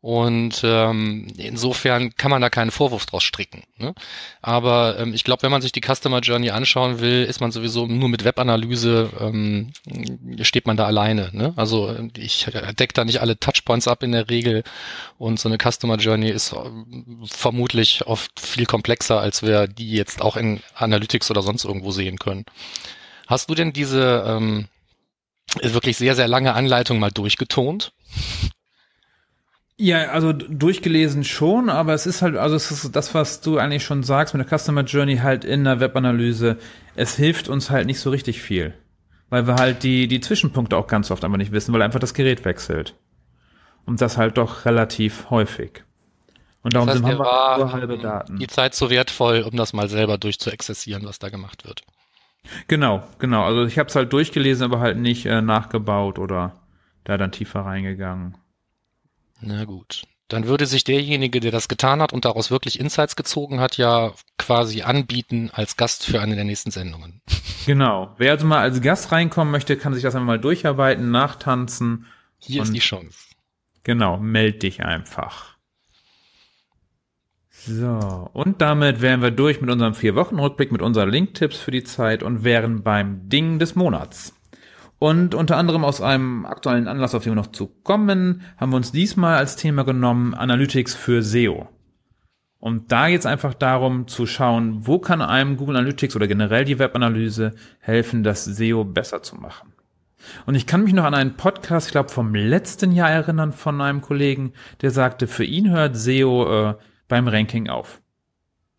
Und 0.03 0.63
ähm, 0.65 1.27
insofern 1.37 2.15
kann 2.17 2.31
man 2.31 2.41
da 2.41 2.49
keinen 2.49 2.71
Vorwurf 2.71 3.05
draus 3.05 3.23
stricken. 3.23 3.65
Ne? 3.77 3.95
Aber 4.41 4.99
ähm, 4.99 5.13
ich 5.13 5.25
glaube, 5.25 5.43
wenn 5.43 5.51
man 5.51 5.61
sich 5.61 5.73
die 5.73 5.83
Customer 5.83 6.21
Journey 6.21 6.51
anschauen 6.51 7.01
will, 7.01 7.25
ist 7.25 7.43
man 7.43 7.53
sowieso 7.53 7.87
nur 7.87 8.09
mit 8.09 8.25
Webanalyse, 8.25 9.11
ähm, 9.21 9.73
steht 10.41 10.67
man 10.67 10.79
da 10.79 10.87
alleine. 10.87 11.29
Ne? 11.33 11.53
Also 11.57 11.95
ich 12.17 12.47
decke 12.79 12.95
da 12.95 13.05
nicht 13.05 13.21
alle 13.21 13.39
Touchpoints 13.39 13.89
ab 13.89 14.03
in 14.03 14.13
der 14.13 14.31
Regel 14.31 14.63
und 15.19 15.39
so 15.39 15.51
eine 15.51 15.59
Customer 15.59 15.97
Journey 15.97 16.31
ist 16.31 16.55
äh, 16.55 16.57
vermutlich 17.27 18.07
oft 18.07 18.41
viel 18.41 18.65
komplexer, 18.65 19.21
als 19.21 19.43
wir 19.43 19.67
die 19.67 19.93
jetzt 19.93 20.23
auch 20.23 20.39
in 20.39 20.63
Analytics 20.77 21.31
oder 21.31 21.43
sonst 21.43 21.67
irgendwo 21.67 21.91
sehen 21.91 22.19
können. 22.19 22.47
Hast 23.27 23.51
du 23.51 23.55
denn 23.55 23.75
diese 23.75 24.25
ähm, 24.27 24.69
wirklich 25.61 25.99
sehr, 25.99 26.17
sehr 26.17 26.27
lange 26.27 26.55
Anleitung 26.55 26.99
mal 26.99 27.11
durchgetont? 27.11 27.93
Ja, 29.83 30.11
also 30.11 30.35
durchgelesen 30.35 31.25
schon, 31.25 31.71
aber 31.71 31.95
es 31.95 32.05
ist 32.05 32.21
halt, 32.21 32.37
also 32.37 32.55
es 32.55 32.71
ist 32.71 32.95
das, 32.95 33.15
was 33.15 33.41
du 33.41 33.57
eigentlich 33.57 33.83
schon 33.83 34.03
sagst 34.03 34.35
mit 34.35 34.47
der 34.47 34.59
Customer 34.59 34.83
Journey 34.83 35.17
halt 35.17 35.43
in 35.43 35.65
der 35.65 35.81
Webanalyse. 35.81 36.59
Es 36.97 37.17
hilft 37.17 37.49
uns 37.49 37.71
halt 37.71 37.87
nicht 37.87 37.99
so 37.99 38.11
richtig 38.11 38.43
viel. 38.43 38.75
Weil 39.31 39.47
wir 39.47 39.55
halt 39.55 39.83
die, 39.83 40.07
die 40.07 40.21
Zwischenpunkte 40.21 40.77
auch 40.77 40.87
ganz 40.87 41.11
oft 41.11 41.25
einfach 41.25 41.39
nicht 41.39 41.53
wissen, 41.53 41.73
weil 41.73 41.81
einfach 41.81 41.99
das 41.99 42.13
Gerät 42.13 42.45
wechselt. 42.45 42.95
Und 43.87 44.03
das 44.03 44.19
halt 44.19 44.37
doch 44.37 44.67
relativ 44.67 45.31
häufig. 45.31 45.83
Und 46.63 46.75
darum 46.75 46.87
das 46.87 46.97
heißt, 46.97 47.07
sind 47.07 47.19
wir 47.19 47.57
nur 47.57 47.73
halbe 47.73 47.97
Daten. 47.97 48.39
Die 48.39 48.49
Zeit 48.49 48.75
so 48.75 48.91
wertvoll, 48.91 49.47
um 49.51 49.57
das 49.57 49.73
mal 49.73 49.89
selber 49.89 50.19
durchzuexerzieren, 50.19 51.07
was 51.07 51.19
da 51.19 51.31
gemacht 51.31 51.65
wird. 51.65 51.85
Genau, 52.69 53.03
genau. 53.19 53.45
Also 53.45 53.65
ich 53.65 53.79
habe 53.79 53.89
es 53.89 53.97
halt 53.97 54.13
durchgelesen, 54.13 54.63
aber 54.63 54.81
halt 54.81 54.99
nicht 54.99 55.25
äh, 55.25 55.41
nachgebaut 55.41 56.19
oder 56.19 56.61
da 57.05 57.17
dann 57.17 57.33
tiefer 57.33 57.61
reingegangen. 57.61 58.37
Na 59.41 59.65
gut. 59.65 60.05
Dann 60.29 60.47
würde 60.47 60.67
sich 60.67 60.85
derjenige, 60.85 61.41
der 61.41 61.51
das 61.51 61.67
getan 61.67 62.01
hat 62.01 62.13
und 62.13 62.25
daraus 62.25 62.53
wirklich 62.53 62.79
Insights 62.79 63.17
gezogen 63.17 63.59
hat, 63.59 63.77
ja 63.79 64.13
quasi 64.39 64.83
anbieten 64.83 65.51
als 65.53 65.77
Gast 65.77 66.05
für 66.05 66.21
eine 66.21 66.37
der 66.37 66.45
nächsten 66.45 66.71
Sendungen. 66.71 67.21
Genau. 67.67 68.15
Wer 68.17 68.33
also 68.33 68.47
mal 68.47 68.61
als 68.61 68.81
Gast 68.81 69.13
reinkommen 69.13 69.51
möchte, 69.51 69.77
kann 69.77 69.93
sich 69.93 70.03
das 70.03 70.15
einmal 70.15 70.39
durcharbeiten, 70.39 71.11
nachtanzen. 71.11 72.07
Hier 72.39 72.63
ist 72.63 72.73
die 72.73 72.79
Chance. 72.79 73.19
Genau, 73.83 74.19
meld 74.19 74.63
dich 74.63 74.83
einfach. 74.85 75.57
So, 77.51 78.31
und 78.33 78.63
damit 78.63 79.03
wären 79.03 79.21
wir 79.21 79.31
durch 79.31 79.61
mit 79.61 79.69
unserem 79.69 79.95
Vier-Wochen-Rückblick, 79.95 80.73
mit 80.73 80.81
unseren 80.81 81.11
Link-Tipps 81.11 81.59
für 81.59 81.71
die 81.71 81.85
Zeit 81.85 82.23
und 82.23 82.43
wären 82.43 82.83
beim 82.83 83.29
Ding 83.29 83.59
des 83.59 83.75
Monats. 83.75 84.33
Und 85.01 85.35
unter 85.35 85.57
anderem 85.57 85.83
aus 85.83 86.03
einem 86.03 86.45
aktuellen 86.45 86.87
Anlass, 86.87 87.15
auf 87.15 87.23
den 87.23 87.33
wir 87.33 87.37
noch 87.37 87.53
zu 87.53 87.69
kommen, 87.69 88.43
haben 88.59 88.71
wir 88.71 88.77
uns 88.77 88.93
diesmal 88.93 89.39
als 89.39 89.57
Thema 89.57 89.83
genommen 89.83 90.35
Analytics 90.35 90.95
für 90.95 91.23
SEO. 91.23 91.71
Und 92.59 92.93
da 92.93 93.09
geht 93.09 93.21
es 93.21 93.27
einfach 93.27 93.55
darum 93.55 94.09
zu 94.09 94.27
schauen, 94.27 94.87
wo 94.87 94.99
kann 94.99 95.23
einem 95.23 95.57
Google 95.57 95.79
Analytics 95.79 96.17
oder 96.17 96.29
generell 96.29 96.67
die 96.67 96.79
Webanalyse 96.79 97.55
helfen, 97.79 98.23
das 98.23 98.45
SEO 98.45 98.85
besser 98.85 99.23
zu 99.23 99.37
machen. 99.37 99.73
Und 100.45 100.55
ich 100.55 100.67
kann 100.67 100.85
mich 100.85 100.93
noch 100.93 101.05
an 101.05 101.15
einen 101.15 101.39
Podcast, 101.39 101.87
ich 101.87 101.93
glaube 101.93 102.11
vom 102.11 102.35
letzten 102.35 102.93
Jahr 102.93 103.11
erinnern 103.11 103.55
von 103.55 103.81
einem 103.81 104.03
Kollegen, 104.03 104.53
der 104.83 104.91
sagte, 104.91 105.27
für 105.27 105.45
ihn 105.45 105.71
hört 105.71 105.97
SEO 105.97 106.73
äh, 106.73 106.75
beim 107.09 107.27
Ranking 107.27 107.71
auf. 107.71 108.03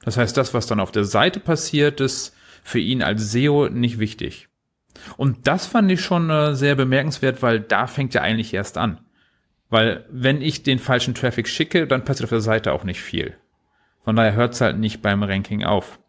Das 0.04 0.18
heißt, 0.18 0.38
das, 0.38 0.54
was 0.54 0.68
dann 0.68 0.80
auf 0.80 0.92
der 0.92 1.06
Seite 1.06 1.40
passiert, 1.40 2.00
ist 2.00 2.36
für 2.62 2.78
ihn 2.78 3.02
als 3.02 3.32
SEO 3.32 3.70
nicht 3.70 3.98
wichtig. 3.98 4.51
Und 5.18 5.48
das 5.48 5.66
fand 5.66 5.92
ich 5.92 6.02
schon 6.02 6.30
äh, 6.30 6.56
sehr 6.56 6.76
bemerkenswert, 6.76 7.42
weil 7.42 7.60
da 7.60 7.88
fängt 7.88 8.14
ja 8.14 8.22
eigentlich 8.22 8.54
erst 8.54 8.78
an. 8.78 9.00
Weil 9.70 10.06
wenn 10.10 10.42
ich 10.42 10.64
den 10.64 10.80
falschen 10.80 11.16
Traffic 11.16 11.48
schicke, 11.48 11.88
dann 11.88 12.04
passiert 12.04 12.26
auf 12.26 12.32
der 12.32 12.42
Seite 12.42 12.74
auch 12.74 12.84
nicht 12.84 13.02
viel. 13.02 13.36
Von 14.04 14.16
daher 14.16 14.34
hört 14.34 14.54
es 14.54 14.62
halt 14.62 14.78
nicht 14.78 15.02
beim 15.02 15.24
Ranking 15.24 15.64
auf. 15.64 16.00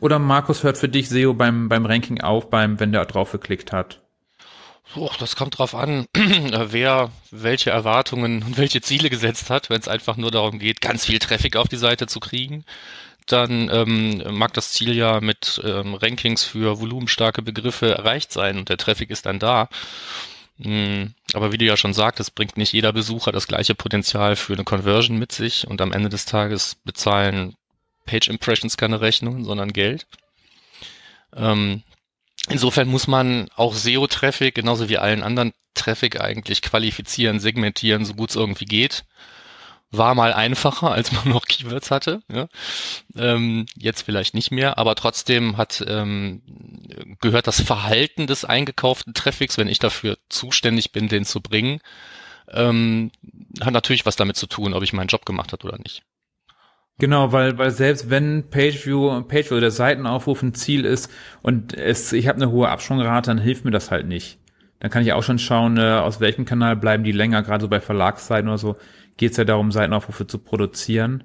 Oder 0.00 0.18
Markus 0.18 0.62
hört 0.62 0.78
für 0.78 0.88
dich 0.88 1.08
SEO 1.08 1.34
beim, 1.34 1.68
beim 1.68 1.86
Ranking 1.86 2.20
auf, 2.20 2.50
beim, 2.50 2.78
wenn 2.80 2.92
der 2.92 3.04
drauf 3.06 3.32
geklickt 3.32 3.72
hat. 3.72 4.02
Oh, 4.94 5.10
das 5.18 5.34
kommt 5.34 5.58
drauf 5.58 5.74
an, 5.74 6.06
wer 6.14 7.10
welche 7.32 7.70
Erwartungen 7.70 8.44
und 8.44 8.56
welche 8.56 8.80
Ziele 8.80 9.10
gesetzt 9.10 9.50
hat, 9.50 9.68
wenn 9.68 9.80
es 9.80 9.88
einfach 9.88 10.16
nur 10.16 10.30
darum 10.30 10.60
geht, 10.60 10.80
ganz 10.80 11.04
viel 11.04 11.18
Traffic 11.18 11.56
auf 11.56 11.66
die 11.66 11.76
Seite 11.76 12.06
zu 12.06 12.20
kriegen 12.20 12.64
dann 13.26 13.70
ähm, 13.72 14.22
mag 14.36 14.54
das 14.54 14.72
Ziel 14.72 14.94
ja 14.94 15.20
mit 15.20 15.60
ähm, 15.64 15.94
Rankings 15.94 16.44
für 16.44 16.80
volumenstarke 16.80 17.42
Begriffe 17.42 17.94
erreicht 17.94 18.32
sein 18.32 18.58
und 18.58 18.68
der 18.68 18.76
Traffic 18.76 19.10
ist 19.10 19.26
dann 19.26 19.38
da. 19.38 19.68
Mm, 20.58 21.06
aber 21.34 21.52
wie 21.52 21.58
du 21.58 21.64
ja 21.64 21.76
schon 21.76 21.92
sagtest, 21.92 22.34
bringt 22.34 22.56
nicht 22.56 22.72
jeder 22.72 22.92
Besucher 22.92 23.32
das 23.32 23.46
gleiche 23.46 23.74
Potenzial 23.74 24.36
für 24.36 24.54
eine 24.54 24.64
Conversion 24.64 25.18
mit 25.18 25.32
sich 25.32 25.66
und 25.66 25.80
am 25.80 25.92
Ende 25.92 26.08
des 26.08 26.24
Tages 26.24 26.76
bezahlen 26.84 27.54
Page 28.06 28.28
Impressions 28.28 28.76
keine 28.76 29.00
Rechnungen, 29.00 29.44
sondern 29.44 29.72
Geld. 29.72 30.06
Ähm, 31.34 31.82
insofern 32.48 32.88
muss 32.88 33.06
man 33.06 33.48
auch 33.56 33.74
SEO-Traffic 33.74 34.54
genauso 34.54 34.88
wie 34.88 34.98
allen 34.98 35.22
anderen 35.22 35.52
Traffic 35.74 36.20
eigentlich 36.20 36.62
qualifizieren, 36.62 37.40
segmentieren, 37.40 38.04
so 38.04 38.14
gut 38.14 38.30
es 38.30 38.36
irgendwie 38.36 38.64
geht 38.64 39.04
war 39.90 40.14
mal 40.14 40.32
einfacher, 40.32 40.90
als 40.92 41.12
man 41.12 41.28
noch 41.28 41.46
Keywords 41.46 41.90
hatte. 41.90 42.20
Ja. 42.32 42.48
Ähm, 43.16 43.66
jetzt 43.76 44.02
vielleicht 44.02 44.34
nicht 44.34 44.50
mehr, 44.50 44.78
aber 44.78 44.94
trotzdem 44.94 45.56
hat 45.56 45.84
ähm, 45.86 46.42
gehört 47.20 47.46
das 47.46 47.60
Verhalten 47.60 48.26
des 48.26 48.44
eingekauften 48.44 49.14
Traffics, 49.14 49.58
wenn 49.58 49.68
ich 49.68 49.78
dafür 49.78 50.18
zuständig 50.28 50.92
bin, 50.92 51.08
den 51.08 51.24
zu 51.24 51.40
bringen, 51.40 51.80
ähm, 52.48 53.10
hat 53.60 53.72
natürlich 53.72 54.06
was 54.06 54.16
damit 54.16 54.36
zu 54.36 54.46
tun, 54.46 54.74
ob 54.74 54.82
ich 54.82 54.92
meinen 54.92 55.08
Job 55.08 55.24
gemacht 55.24 55.52
hat 55.52 55.64
oder 55.64 55.78
nicht. 55.78 56.02
Genau, 56.98 57.30
weil, 57.32 57.58
weil 57.58 57.70
selbst 57.70 58.08
wenn 58.08 58.48
Pageview, 58.48 59.22
Pageview 59.22 59.60
der 59.60 59.70
Seitenaufruf 59.70 60.42
ein 60.42 60.54
Ziel 60.54 60.86
ist 60.86 61.10
und 61.42 61.74
es, 61.74 62.12
ich 62.12 62.26
habe 62.26 62.36
eine 62.36 62.50
hohe 62.50 62.68
Absprungrate, 62.68 63.30
dann 63.30 63.38
hilft 63.38 63.66
mir 63.66 63.70
das 63.70 63.90
halt 63.90 64.06
nicht. 64.06 64.38
Dann 64.80 64.90
kann 64.90 65.02
ich 65.02 65.12
auch 65.12 65.22
schon 65.22 65.38
schauen, 65.38 65.76
äh, 65.76 65.82
aus 65.82 66.20
welchem 66.20 66.46
Kanal 66.46 66.76
bleiben 66.76 67.04
die 67.04 67.12
länger, 67.12 67.42
gerade 67.42 67.62
so 67.62 67.68
bei 67.68 67.80
Verlagsseiten 67.80 68.48
oder 68.48 68.58
so 68.58 68.76
geht 69.16 69.32
es 69.32 69.36
ja 69.36 69.44
darum, 69.44 69.72
Seitenaufrufe 69.72 70.26
zu 70.26 70.38
produzieren. 70.38 71.24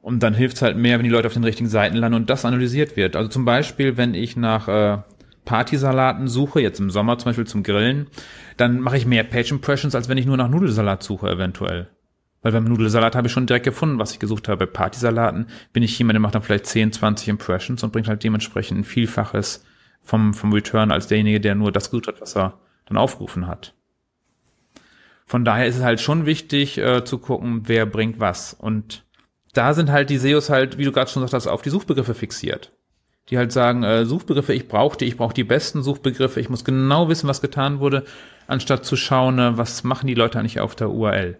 Und 0.00 0.22
dann 0.22 0.34
hilft 0.34 0.56
es 0.56 0.62
halt 0.62 0.76
mehr, 0.76 0.98
wenn 0.98 1.04
die 1.04 1.10
Leute 1.10 1.26
auf 1.26 1.34
den 1.34 1.44
richtigen 1.44 1.68
Seiten 1.68 1.96
landen 1.96 2.16
und 2.16 2.30
das 2.30 2.44
analysiert 2.44 2.96
wird. 2.96 3.16
Also 3.16 3.28
zum 3.28 3.44
Beispiel, 3.44 3.96
wenn 3.96 4.14
ich 4.14 4.36
nach 4.36 4.68
äh, 4.68 4.98
Partysalaten 5.44 6.28
suche, 6.28 6.60
jetzt 6.60 6.78
im 6.78 6.90
Sommer 6.90 7.18
zum 7.18 7.30
Beispiel 7.30 7.46
zum 7.46 7.62
Grillen, 7.62 8.06
dann 8.56 8.80
mache 8.80 8.96
ich 8.96 9.06
mehr 9.06 9.24
Page 9.24 9.50
Impressions, 9.50 9.94
als 9.94 10.08
wenn 10.08 10.18
ich 10.18 10.26
nur 10.26 10.36
nach 10.36 10.48
Nudelsalat 10.48 11.02
suche 11.02 11.28
eventuell. 11.28 11.88
Weil 12.42 12.52
beim 12.52 12.64
Nudelsalat 12.64 13.16
habe 13.16 13.26
ich 13.26 13.32
schon 13.32 13.46
direkt 13.46 13.64
gefunden, 13.64 13.98
was 13.98 14.12
ich 14.12 14.20
gesucht 14.20 14.48
habe. 14.48 14.66
Bei 14.66 14.72
Partysalaten 14.72 15.46
bin 15.72 15.82
ich 15.82 15.98
jemand, 15.98 16.14
der 16.14 16.20
macht 16.20 16.34
dann 16.34 16.42
vielleicht 16.42 16.66
10, 16.66 16.92
20 16.92 17.28
Impressions 17.28 17.82
und 17.82 17.92
bringt 17.92 18.08
halt 18.08 18.22
dementsprechend 18.22 18.78
ein 18.78 18.84
Vielfaches 18.84 19.64
vom, 20.02 20.34
vom 20.34 20.52
Return 20.52 20.92
als 20.92 21.08
derjenige, 21.08 21.40
der 21.40 21.54
nur 21.54 21.72
das 21.72 21.90
gesucht 21.90 22.06
hat, 22.06 22.20
was 22.20 22.36
er 22.36 22.58
dann 22.86 22.96
aufgerufen 22.96 23.46
hat. 23.46 23.74
Von 25.28 25.44
daher 25.44 25.66
ist 25.66 25.76
es 25.76 25.82
halt 25.82 26.00
schon 26.00 26.24
wichtig 26.24 26.78
äh, 26.78 27.04
zu 27.04 27.18
gucken, 27.18 27.64
wer 27.66 27.84
bringt 27.84 28.18
was. 28.18 28.54
Und 28.54 29.04
da 29.52 29.74
sind 29.74 29.90
halt 29.90 30.08
die 30.08 30.16
SEOs 30.16 30.48
halt, 30.48 30.78
wie 30.78 30.84
du 30.84 30.90
gerade 30.90 31.10
schon 31.10 31.20
gesagt 31.20 31.34
hast, 31.34 31.52
auf 31.52 31.60
die 31.60 31.68
Suchbegriffe 31.68 32.14
fixiert. 32.14 32.72
Die 33.28 33.36
halt 33.36 33.52
sagen, 33.52 33.82
äh, 33.82 34.06
Suchbegriffe, 34.06 34.54
ich 34.54 34.68
brauche 34.68 34.96
die, 34.96 35.04
ich 35.04 35.18
brauche 35.18 35.34
die 35.34 35.44
besten 35.44 35.82
Suchbegriffe, 35.82 36.40
ich 36.40 36.48
muss 36.48 36.64
genau 36.64 37.10
wissen, 37.10 37.28
was 37.28 37.42
getan 37.42 37.78
wurde, 37.78 38.06
anstatt 38.46 38.86
zu 38.86 38.96
schauen, 38.96 39.38
äh, 39.38 39.58
was 39.58 39.84
machen 39.84 40.06
die 40.06 40.14
Leute 40.14 40.38
eigentlich 40.38 40.60
auf 40.60 40.74
der 40.74 40.88
URL. 40.88 41.38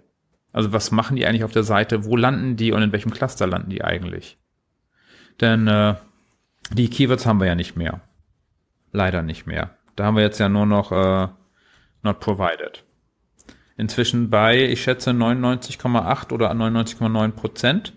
Also 0.53 0.71
was 0.75 0.91
machen 0.91 1.17
die 1.17 1.25
eigentlich 1.25 1.45
auf 1.45 1.53
der 1.53 1.63
Seite, 1.63 2.05
wo 2.05 2.15
landen 2.15 2.57
die 2.57 2.73
und 2.73 2.83
in 2.83 2.93
welchem 2.93 3.11
Cluster 3.11 3.47
landen 3.47 3.71
die 3.71 3.83
eigentlich. 3.83 4.37
Denn 5.41 5.67
äh, 5.67 5.95
die 6.73 6.91
Keywords 6.91 7.25
haben 7.25 7.41
wir 7.41 7.47
ja 7.47 7.55
nicht 7.55 7.77
mehr. 7.77 8.03
Leider 8.93 9.23
nicht 9.23 9.47
mehr. 9.47 9.71
Da 9.97 10.05
haben 10.05 10.17
wir 10.17 10.25
jetzt 10.25 10.41
ja 10.41 10.51
nur 10.51 10.67
noch 10.67 10.93
äh, 10.93 11.29
not 12.03 12.21
provided. 12.21 12.85
Inzwischen 13.79 14.29
bei, 14.29 14.65
ich 14.65 14.83
schätze, 14.83 15.11
99,8 15.11 16.33
oder 16.33 16.51
99,9 16.51 17.31
Prozent, 17.31 17.93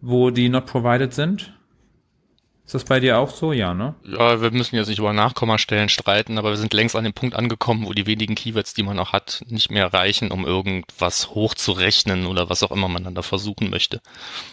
wo 0.00 0.30
die 0.30 0.48
not 0.48 0.66
provided 0.66 1.12
sind. 1.12 1.52
Ist 2.64 2.74
das 2.74 2.84
bei 2.84 3.00
dir 3.00 3.18
auch 3.18 3.30
so? 3.30 3.52
Ja, 3.52 3.74
ne? 3.74 3.96
Ja, 4.04 4.40
wir 4.40 4.52
müssen 4.52 4.76
jetzt 4.76 4.86
nicht 4.86 5.00
über 5.00 5.12
Nachkommastellen 5.12 5.88
streiten, 5.88 6.38
aber 6.38 6.50
wir 6.50 6.56
sind 6.56 6.72
längst 6.72 6.94
an 6.94 7.02
dem 7.02 7.12
Punkt 7.12 7.34
angekommen, 7.34 7.84
wo 7.86 7.92
die 7.92 8.06
wenigen 8.06 8.36
Keywords, 8.36 8.72
die 8.72 8.84
man 8.84 8.94
noch 8.94 9.12
hat, 9.12 9.42
nicht 9.48 9.72
mehr 9.72 9.92
reichen, 9.92 10.30
um 10.30 10.46
irgendwas 10.46 11.30
hochzurechnen 11.30 12.26
oder 12.26 12.48
was 12.48 12.62
auch 12.62 12.70
immer 12.70 12.86
man 12.86 13.02
dann 13.02 13.16
da 13.16 13.22
versuchen 13.22 13.68
möchte. 13.68 14.00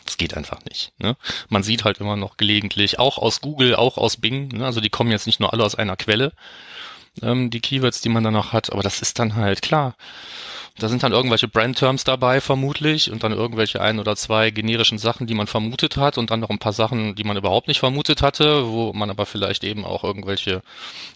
Das 0.05 0.17
geht 0.17 0.35
einfach 0.35 0.65
nicht. 0.67 0.91
Ne? 0.97 1.15
Man 1.49 1.61
sieht 1.61 1.83
halt 1.83 1.99
immer 1.99 2.15
noch 2.15 2.37
gelegentlich, 2.37 2.97
auch 2.97 3.19
aus 3.19 3.41
Google, 3.41 3.75
auch 3.75 3.99
aus 3.99 4.17
Bing, 4.17 4.47
ne? 4.47 4.65
also 4.65 4.81
die 4.81 4.89
kommen 4.89 5.11
jetzt 5.11 5.27
nicht 5.27 5.39
nur 5.39 5.53
alle 5.53 5.63
aus 5.63 5.75
einer 5.75 5.95
Quelle, 5.95 6.33
ähm, 7.21 7.49
die 7.49 7.61
Keywords, 7.61 8.01
die 8.01 8.09
man 8.09 8.23
dann 8.23 8.33
noch 8.33 8.53
hat, 8.53 8.71
aber 8.71 8.83
das 8.83 9.01
ist 9.01 9.19
dann 9.19 9.35
halt 9.35 9.61
klar. 9.61 9.95
Da 10.79 10.89
sind 10.89 11.01
dann 11.01 11.11
irgendwelche 11.11 11.47
Brand-Terms 11.47 12.03
dabei, 12.03 12.39
vermutlich, 12.39 13.11
und 13.11 13.23
dann 13.23 13.31
irgendwelche 13.31 13.81
ein 13.81 13.99
oder 13.99 14.15
zwei 14.15 14.51
generischen 14.51 14.99
Sachen, 14.99 15.25
die 15.25 15.33
man 15.33 15.47
vermutet 15.47 15.97
hat, 15.97 16.19
und 16.19 16.29
dann 16.29 16.39
noch 16.39 16.51
ein 16.51 16.59
paar 16.59 16.73
Sachen, 16.73 17.15
die 17.15 17.23
man 17.23 17.35
überhaupt 17.35 17.67
nicht 17.67 17.79
vermutet 17.79 18.21
hatte, 18.21 18.67
wo 18.69 18.93
man 18.93 19.09
aber 19.09 19.25
vielleicht 19.25 19.63
eben 19.63 19.85
auch 19.85 20.03
irgendwelche, 20.03 20.61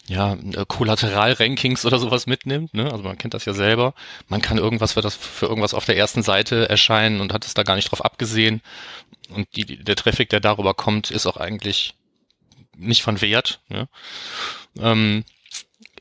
ja, 0.08 0.32
äh, 0.32 0.64
Kollateral-Rankings 0.66 1.86
oder 1.86 2.00
sowas 2.00 2.26
mitnimmt, 2.26 2.74
ne? 2.74 2.90
Also 2.90 3.04
man 3.04 3.18
kennt 3.18 3.34
das 3.34 3.44
ja 3.44 3.54
selber. 3.54 3.94
Man 4.28 4.42
kann 4.42 4.58
irgendwas 4.58 4.94
für 4.94 5.00
das, 5.00 5.14
für 5.14 5.46
irgendwas 5.46 5.74
auf 5.74 5.84
der 5.84 5.96
ersten 5.96 6.24
Seite 6.24 6.68
erscheinen 6.68 7.20
und 7.20 7.32
hat 7.32 7.46
es 7.46 7.54
da 7.54 7.62
gar 7.62 7.76
nicht 7.76 7.90
drauf 7.90 8.04
abgesehen. 8.04 8.62
Und 9.30 9.46
die, 9.54 9.64
der 9.64 9.94
Traffic, 9.96 10.28
der 10.30 10.40
darüber 10.40 10.74
kommt, 10.74 11.12
ist 11.12 11.26
auch 11.26 11.36
eigentlich 11.36 11.94
nicht 12.76 13.02
von 13.02 13.20
Wert, 13.20 13.60
ne? 13.68 13.88
Ähm, 14.80 15.24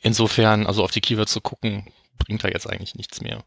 insofern, 0.02 0.68
also 0.68 0.84
auf 0.84 0.92
die 0.92 1.02
Keywords 1.02 1.32
zu 1.32 1.42
gucken, 1.42 1.86
bringt 2.18 2.44
da 2.44 2.50
jetzt 2.50 2.70
eigentlich 2.70 2.96
nichts 2.96 3.22
mehr. 3.22 3.44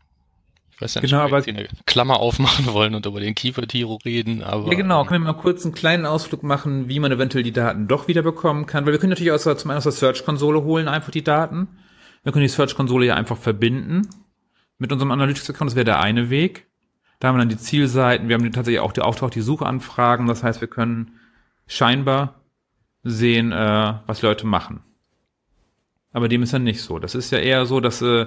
Ich 0.71 0.81
weiß 0.81 0.95
ja 0.95 1.03
nicht, 1.03 1.11
genau, 1.11 1.25
ob 1.25 1.31
wir 1.31 1.39
jetzt 1.39 1.45
hier 1.45 1.55
eine 1.57 1.69
Klammer 1.87 2.19
aufmachen 2.19 2.67
wollen 2.73 2.95
und 2.95 3.07
über 3.07 3.21
den 3.21 3.35
Keyword 3.35 3.73
Hero 3.73 4.01
reden, 4.05 4.43
aber. 4.43 4.69
Ja, 4.69 4.75
genau. 4.75 5.05
Können 5.05 5.25
wir 5.25 5.33
mal 5.33 5.39
kurz 5.39 5.65
einen 5.65 5.75
kleinen 5.75 6.05
Ausflug 6.05 6.43
machen, 6.43 6.89
wie 6.89 6.99
man 6.99 7.13
eventuell 7.13 7.45
die 7.45 7.53
Daten 7.53 7.87
doch 7.87 8.09
wieder 8.09 8.23
bekommen 8.23 8.67
kann? 8.67 8.85
Weil 8.85 8.93
wir 8.93 8.99
können 8.99 9.11
natürlich 9.11 9.33
aus 9.33 9.45
der, 9.45 9.57
zum 9.57 9.71
einen 9.71 9.79
aus 9.79 9.85
der 9.85 9.93
Search-Konsole 9.93 10.63
holen, 10.65 10.89
einfach 10.89 11.13
die 11.13 11.23
Daten. 11.23 11.69
Wir 12.25 12.33
können 12.33 12.43
die 12.43 12.49
Search-Konsole 12.49 13.07
ja 13.07 13.15
einfach 13.15 13.37
verbinden 13.37 14.09
mit 14.79 14.91
unserem 14.91 15.13
Analytics-Account. 15.13 15.71
Das 15.71 15.77
wäre 15.77 15.85
der 15.85 16.01
eine 16.01 16.31
Weg. 16.31 16.67
Da 17.21 17.29
haben 17.29 17.37
wir 17.37 17.41
dann 17.41 17.49
die 17.51 17.59
Zielseiten. 17.59 18.29
Wir 18.29 18.35
haben 18.35 18.51
tatsächlich 18.51 18.81
auch 18.81 18.93
die, 18.93 19.03
auch 19.03 19.31
die 19.31 19.41
Suchanfragen. 19.43 20.27
Das 20.27 20.43
heißt, 20.43 20.61
wir 20.61 20.69
können 20.69 21.21
scheinbar 21.67 22.41
sehen, 23.05 23.53
äh, 23.53 23.95
was 24.07 24.23
Leute 24.23 24.47
machen. 24.47 24.83
Aber 26.15 26.29
dem 26.29 26.43
ist 26.43 26.53
ja 26.53 26.59
nicht 26.59 26.81
so. 26.81 26.99
Das 26.99 27.15
ist 27.15 27.33
ja 27.33 27.39
eher 27.39 27.67
so, 27.67 27.81
dass 27.81 28.01
äh, 28.01 28.27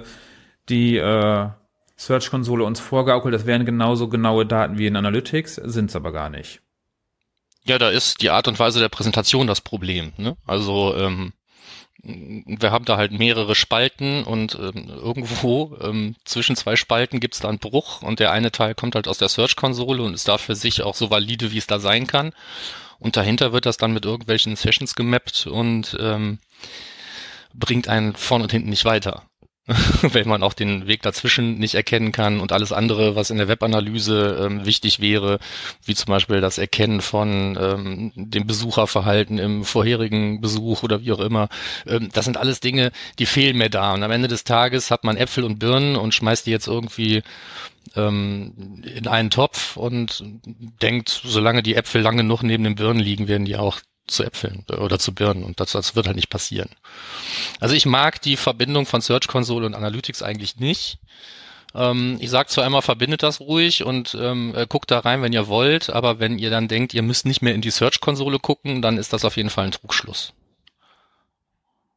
die 0.68 0.98
äh, 0.98 1.48
Search-Konsole 1.96 2.62
uns 2.62 2.78
vorgaukelt, 2.78 3.34
das 3.34 3.46
wären 3.46 3.64
genauso 3.64 4.08
genaue 4.08 4.46
Daten 4.46 4.78
wie 4.78 4.86
in 4.86 4.94
Analytics, 4.94 5.56
sind's 5.56 5.96
aber 5.96 6.12
gar 6.12 6.28
nicht. 6.28 6.60
Ja, 7.64 7.78
da 7.78 7.88
ist 7.88 8.20
die 8.22 8.30
Art 8.30 8.46
und 8.46 8.58
Weise 8.58 8.78
der 8.78 8.90
Präsentation 8.90 9.46
das 9.46 9.62
Problem. 9.62 10.12
Ne? 10.18 10.36
Also 10.46 10.94
ähm, 10.96 11.32
wir 12.02 12.70
haben 12.70 12.84
da 12.84 12.98
halt 12.98 13.12
mehrere 13.12 13.54
Spalten 13.54 14.22
und 14.22 14.54
ähm, 14.54 14.88
irgendwo 14.88 15.76
ähm, 15.80 16.14
zwischen 16.24 16.56
zwei 16.56 16.76
Spalten 16.76 17.20
gibt's 17.20 17.40
da 17.40 17.48
einen 17.48 17.58
Bruch 17.58 18.02
und 18.02 18.20
der 18.20 18.32
eine 18.32 18.52
Teil 18.52 18.74
kommt 18.74 18.94
halt 18.94 19.08
aus 19.08 19.18
der 19.18 19.30
Search-Konsole 19.30 20.02
und 20.02 20.12
ist 20.12 20.28
da 20.28 20.36
für 20.36 20.54
sich 20.54 20.82
auch 20.82 20.94
so 20.94 21.10
valide, 21.10 21.52
wie 21.52 21.58
es 21.58 21.66
da 21.66 21.80
sein 21.80 22.06
kann. 22.06 22.32
Und 22.98 23.16
dahinter 23.16 23.52
wird 23.52 23.64
das 23.64 23.78
dann 23.78 23.92
mit 23.92 24.04
irgendwelchen 24.04 24.56
Sessions 24.56 24.94
gemappt 24.94 25.46
und 25.46 25.96
ähm, 26.00 26.38
bringt 27.58 27.88
einen 27.88 28.14
vorne 28.14 28.44
und 28.44 28.52
hinten 28.52 28.70
nicht 28.70 28.84
weiter. 28.84 29.24
wenn 30.12 30.26
man 30.26 30.42
auch 30.42 30.54
den 30.54 30.86
Weg 30.86 31.02
dazwischen 31.02 31.58
nicht 31.58 31.74
erkennen 31.74 32.10
kann 32.10 32.40
und 32.40 32.52
alles 32.52 32.72
andere, 32.72 33.16
was 33.16 33.28
in 33.28 33.36
der 33.36 33.48
Webanalyse 33.48 34.38
ähm, 34.42 34.64
wichtig 34.64 35.00
wäre, 35.00 35.38
wie 35.84 35.94
zum 35.94 36.10
Beispiel 36.10 36.40
das 36.40 36.56
Erkennen 36.56 37.02
von 37.02 37.58
ähm, 37.60 38.12
dem 38.16 38.46
Besucherverhalten 38.46 39.38
im 39.38 39.64
vorherigen 39.64 40.40
Besuch 40.40 40.82
oder 40.82 41.02
wie 41.02 41.12
auch 41.12 41.20
immer, 41.20 41.48
ähm, 41.86 42.08
das 42.12 42.24
sind 42.24 42.38
alles 42.38 42.60
Dinge, 42.60 42.92
die 43.18 43.26
fehlen 43.26 43.58
mir 43.58 43.68
da. 43.68 43.92
Und 43.92 44.02
am 44.02 44.10
Ende 44.10 44.28
des 44.28 44.44
Tages 44.44 44.90
hat 44.90 45.04
man 45.04 45.18
Äpfel 45.18 45.44
und 45.44 45.58
Birnen 45.58 45.96
und 45.96 46.14
schmeißt 46.14 46.46
die 46.46 46.50
jetzt 46.50 46.66
irgendwie 46.66 47.22
ähm, 47.94 48.82
in 48.96 49.06
einen 49.06 49.28
Topf 49.28 49.76
und 49.76 50.24
denkt, 50.82 51.20
solange 51.24 51.62
die 51.62 51.74
Äpfel 51.74 52.00
lange 52.00 52.22
genug 52.22 52.42
neben 52.42 52.64
den 52.64 52.74
Birnen 52.74 53.00
liegen, 53.00 53.28
werden 53.28 53.44
die 53.44 53.56
auch 53.56 53.80
zu 54.08 54.24
Äpfeln 54.24 54.64
oder 54.68 54.98
zu 54.98 55.14
Birnen 55.14 55.44
und 55.44 55.60
das, 55.60 55.72
das 55.72 55.94
wird 55.94 56.06
halt 56.06 56.16
nicht 56.16 56.30
passieren. 56.30 56.70
Also 57.60 57.74
ich 57.74 57.86
mag 57.86 58.20
die 58.22 58.36
Verbindung 58.36 58.86
von 58.86 59.00
Search 59.00 59.28
Console 59.28 59.66
und 59.66 59.74
Analytics 59.74 60.22
eigentlich 60.22 60.56
nicht. 60.56 60.98
Ähm, 61.74 62.16
ich 62.20 62.30
sage 62.30 62.48
zwar 62.48 62.64
einmal, 62.64 62.82
verbindet 62.82 63.22
das 63.22 63.40
ruhig 63.40 63.84
und 63.84 64.16
ähm, 64.18 64.54
äh, 64.56 64.66
guckt 64.66 64.90
da 64.90 65.00
rein, 65.00 65.22
wenn 65.22 65.32
ihr 65.32 65.48
wollt, 65.48 65.90
aber 65.90 66.18
wenn 66.18 66.38
ihr 66.38 66.50
dann 66.50 66.68
denkt, 66.68 66.94
ihr 66.94 67.02
müsst 67.02 67.26
nicht 67.26 67.42
mehr 67.42 67.54
in 67.54 67.60
die 67.60 67.70
Search 67.70 68.00
Konsole 68.00 68.38
gucken, 68.38 68.82
dann 68.82 68.98
ist 68.98 69.12
das 69.12 69.24
auf 69.24 69.36
jeden 69.36 69.50
Fall 69.50 69.66
ein 69.66 69.72
Trugschluss. 69.72 70.32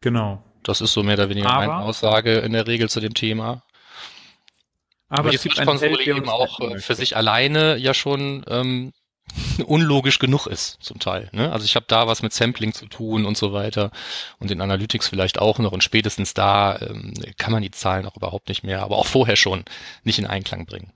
Genau. 0.01 0.43
Das 0.63 0.81
ist 0.81 0.93
so 0.93 1.03
mehr 1.03 1.15
oder 1.15 1.29
weniger 1.29 1.49
aber, 1.49 1.67
meine 1.67 1.83
Aussage 1.83 2.39
in 2.39 2.53
der 2.53 2.67
Regel 2.67 2.89
zu 2.89 2.99
dem 2.99 3.13
Thema. 3.13 3.63
Aber, 5.09 5.19
aber 5.19 5.29
die 5.31 5.37
Search 5.37 5.65
Konsole 5.65 6.05
eben 6.05 6.29
auch 6.29 6.59
äh, 6.59 6.79
für 6.79 6.95
sich 6.95 7.15
alleine 7.15 7.77
ja 7.77 7.93
schon 7.93 8.43
ähm, 8.47 8.93
unlogisch 9.65 10.19
genug 10.19 10.47
ist 10.47 10.77
zum 10.81 10.99
Teil. 10.99 11.29
Ne? 11.31 11.51
Also 11.51 11.65
ich 11.65 11.75
habe 11.75 11.85
da 11.87 12.07
was 12.07 12.21
mit 12.21 12.33
Sampling 12.33 12.73
zu 12.73 12.85
tun 12.87 13.25
und 13.25 13.37
so 13.37 13.53
weiter 13.53 13.91
und 14.39 14.51
in 14.51 14.61
Analytics 14.61 15.07
vielleicht 15.07 15.39
auch 15.39 15.59
noch 15.59 15.71
und 15.71 15.83
spätestens 15.83 16.33
da 16.33 16.79
ähm, 16.79 17.13
kann 17.37 17.51
man 17.51 17.61
die 17.61 17.71
Zahlen 17.71 18.05
auch 18.05 18.17
überhaupt 18.17 18.49
nicht 18.49 18.63
mehr, 18.63 18.81
aber 18.81 18.97
auch 18.97 19.05
vorher 19.05 19.35
schon 19.35 19.63
nicht 20.03 20.19
in 20.19 20.27
Einklang 20.27 20.65
bringen. 20.65 20.91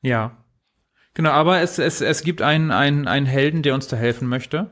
Ja, 0.00 0.36
genau, 1.14 1.30
aber 1.30 1.60
es, 1.60 1.78
es, 1.78 2.00
es 2.00 2.22
gibt 2.22 2.42
einen, 2.42 2.70
einen, 2.70 3.06
einen 3.06 3.26
Helden, 3.26 3.62
der 3.62 3.74
uns 3.74 3.86
da 3.88 3.96
helfen 3.96 4.28
möchte. 4.28 4.70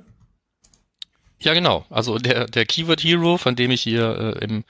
Ja, 1.40 1.55
genau. 1.55 1.87
Also 1.88 2.19
der, 2.19 2.47
der 2.47 2.66
Keyword 2.66 3.03
Hero, 3.03 3.38
von 3.38 3.57
dem 3.57 3.71
ich 3.71 3.81
hier 3.83 4.37
äh, 4.37 4.45
im 4.45 4.64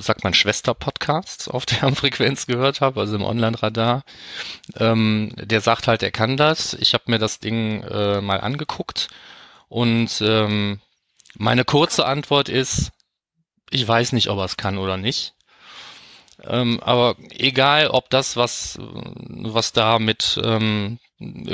sagt 0.00 0.24
man 0.24 0.34
Schwester-Podcasts 0.34 1.48
auf 1.48 1.66
der 1.66 1.94
Frequenz 1.94 2.46
gehört 2.46 2.80
habe, 2.80 3.00
also 3.00 3.16
im 3.16 3.24
Online-Radar. 3.24 4.04
Ähm, 4.76 5.32
der 5.36 5.60
sagt 5.60 5.88
halt, 5.88 6.02
er 6.02 6.10
kann 6.10 6.36
das. 6.36 6.74
Ich 6.74 6.94
habe 6.94 7.04
mir 7.06 7.18
das 7.18 7.38
Ding 7.38 7.82
äh, 7.82 8.20
mal 8.20 8.40
angeguckt 8.40 9.08
und 9.68 10.20
ähm, 10.20 10.80
meine 11.34 11.64
kurze 11.64 12.06
Antwort 12.06 12.48
ist, 12.48 12.90
ich 13.70 13.86
weiß 13.86 14.12
nicht, 14.12 14.28
ob 14.28 14.38
er 14.38 14.44
es 14.44 14.56
kann 14.56 14.78
oder 14.78 14.96
nicht. 14.96 15.34
Ähm, 16.42 16.80
aber 16.80 17.16
egal, 17.30 17.88
ob 17.88 18.10
das, 18.10 18.36
was, 18.36 18.78
was 18.80 19.72
da 19.72 19.98
mit 19.98 20.40
ähm, 20.42 20.98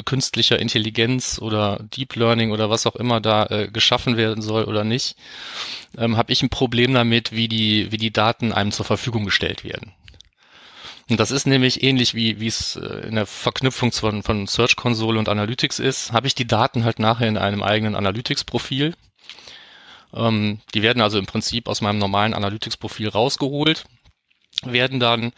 künstlicher 0.04 0.58
Intelligenz 0.58 1.38
oder 1.40 1.80
Deep 1.82 2.14
Learning 2.14 2.52
oder 2.52 2.70
was 2.70 2.86
auch 2.86 2.96
immer 2.96 3.20
da 3.20 3.46
äh, 3.46 3.68
geschaffen 3.68 4.16
werden 4.16 4.42
soll 4.42 4.64
oder 4.64 4.84
nicht, 4.84 5.16
ähm, 5.98 6.16
habe 6.16 6.32
ich 6.32 6.42
ein 6.42 6.50
Problem 6.50 6.94
damit, 6.94 7.32
wie 7.32 7.48
die, 7.48 7.90
wie 7.90 7.96
die 7.96 8.12
Daten 8.12 8.52
einem 8.52 8.72
zur 8.72 8.84
Verfügung 8.84 9.24
gestellt 9.24 9.64
werden. 9.64 9.92
Und 11.08 11.20
das 11.20 11.30
ist 11.30 11.46
nämlich 11.46 11.82
ähnlich 11.82 12.14
wie 12.14 12.40
wie 12.40 12.48
es 12.48 12.76
äh, 12.76 13.06
in 13.08 13.14
der 13.14 13.26
Verknüpfung 13.26 13.92
von, 13.92 14.22
von 14.22 14.46
Search 14.46 14.76
Console 14.76 15.18
und 15.18 15.28
Analytics 15.28 15.78
ist, 15.78 16.12
habe 16.12 16.26
ich 16.26 16.34
die 16.34 16.46
Daten 16.46 16.84
halt 16.84 16.98
nachher 16.98 17.28
in 17.28 17.38
einem 17.38 17.62
eigenen 17.62 17.94
Analytics-Profil. 17.94 18.94
Ähm, 20.14 20.60
die 20.74 20.82
werden 20.82 21.02
also 21.02 21.18
im 21.18 21.26
Prinzip 21.26 21.68
aus 21.68 21.80
meinem 21.80 21.98
normalen 21.98 22.34
Analytics-Profil 22.34 23.08
rausgeholt, 23.08 23.84
werden 24.64 24.98
dann 24.98 25.32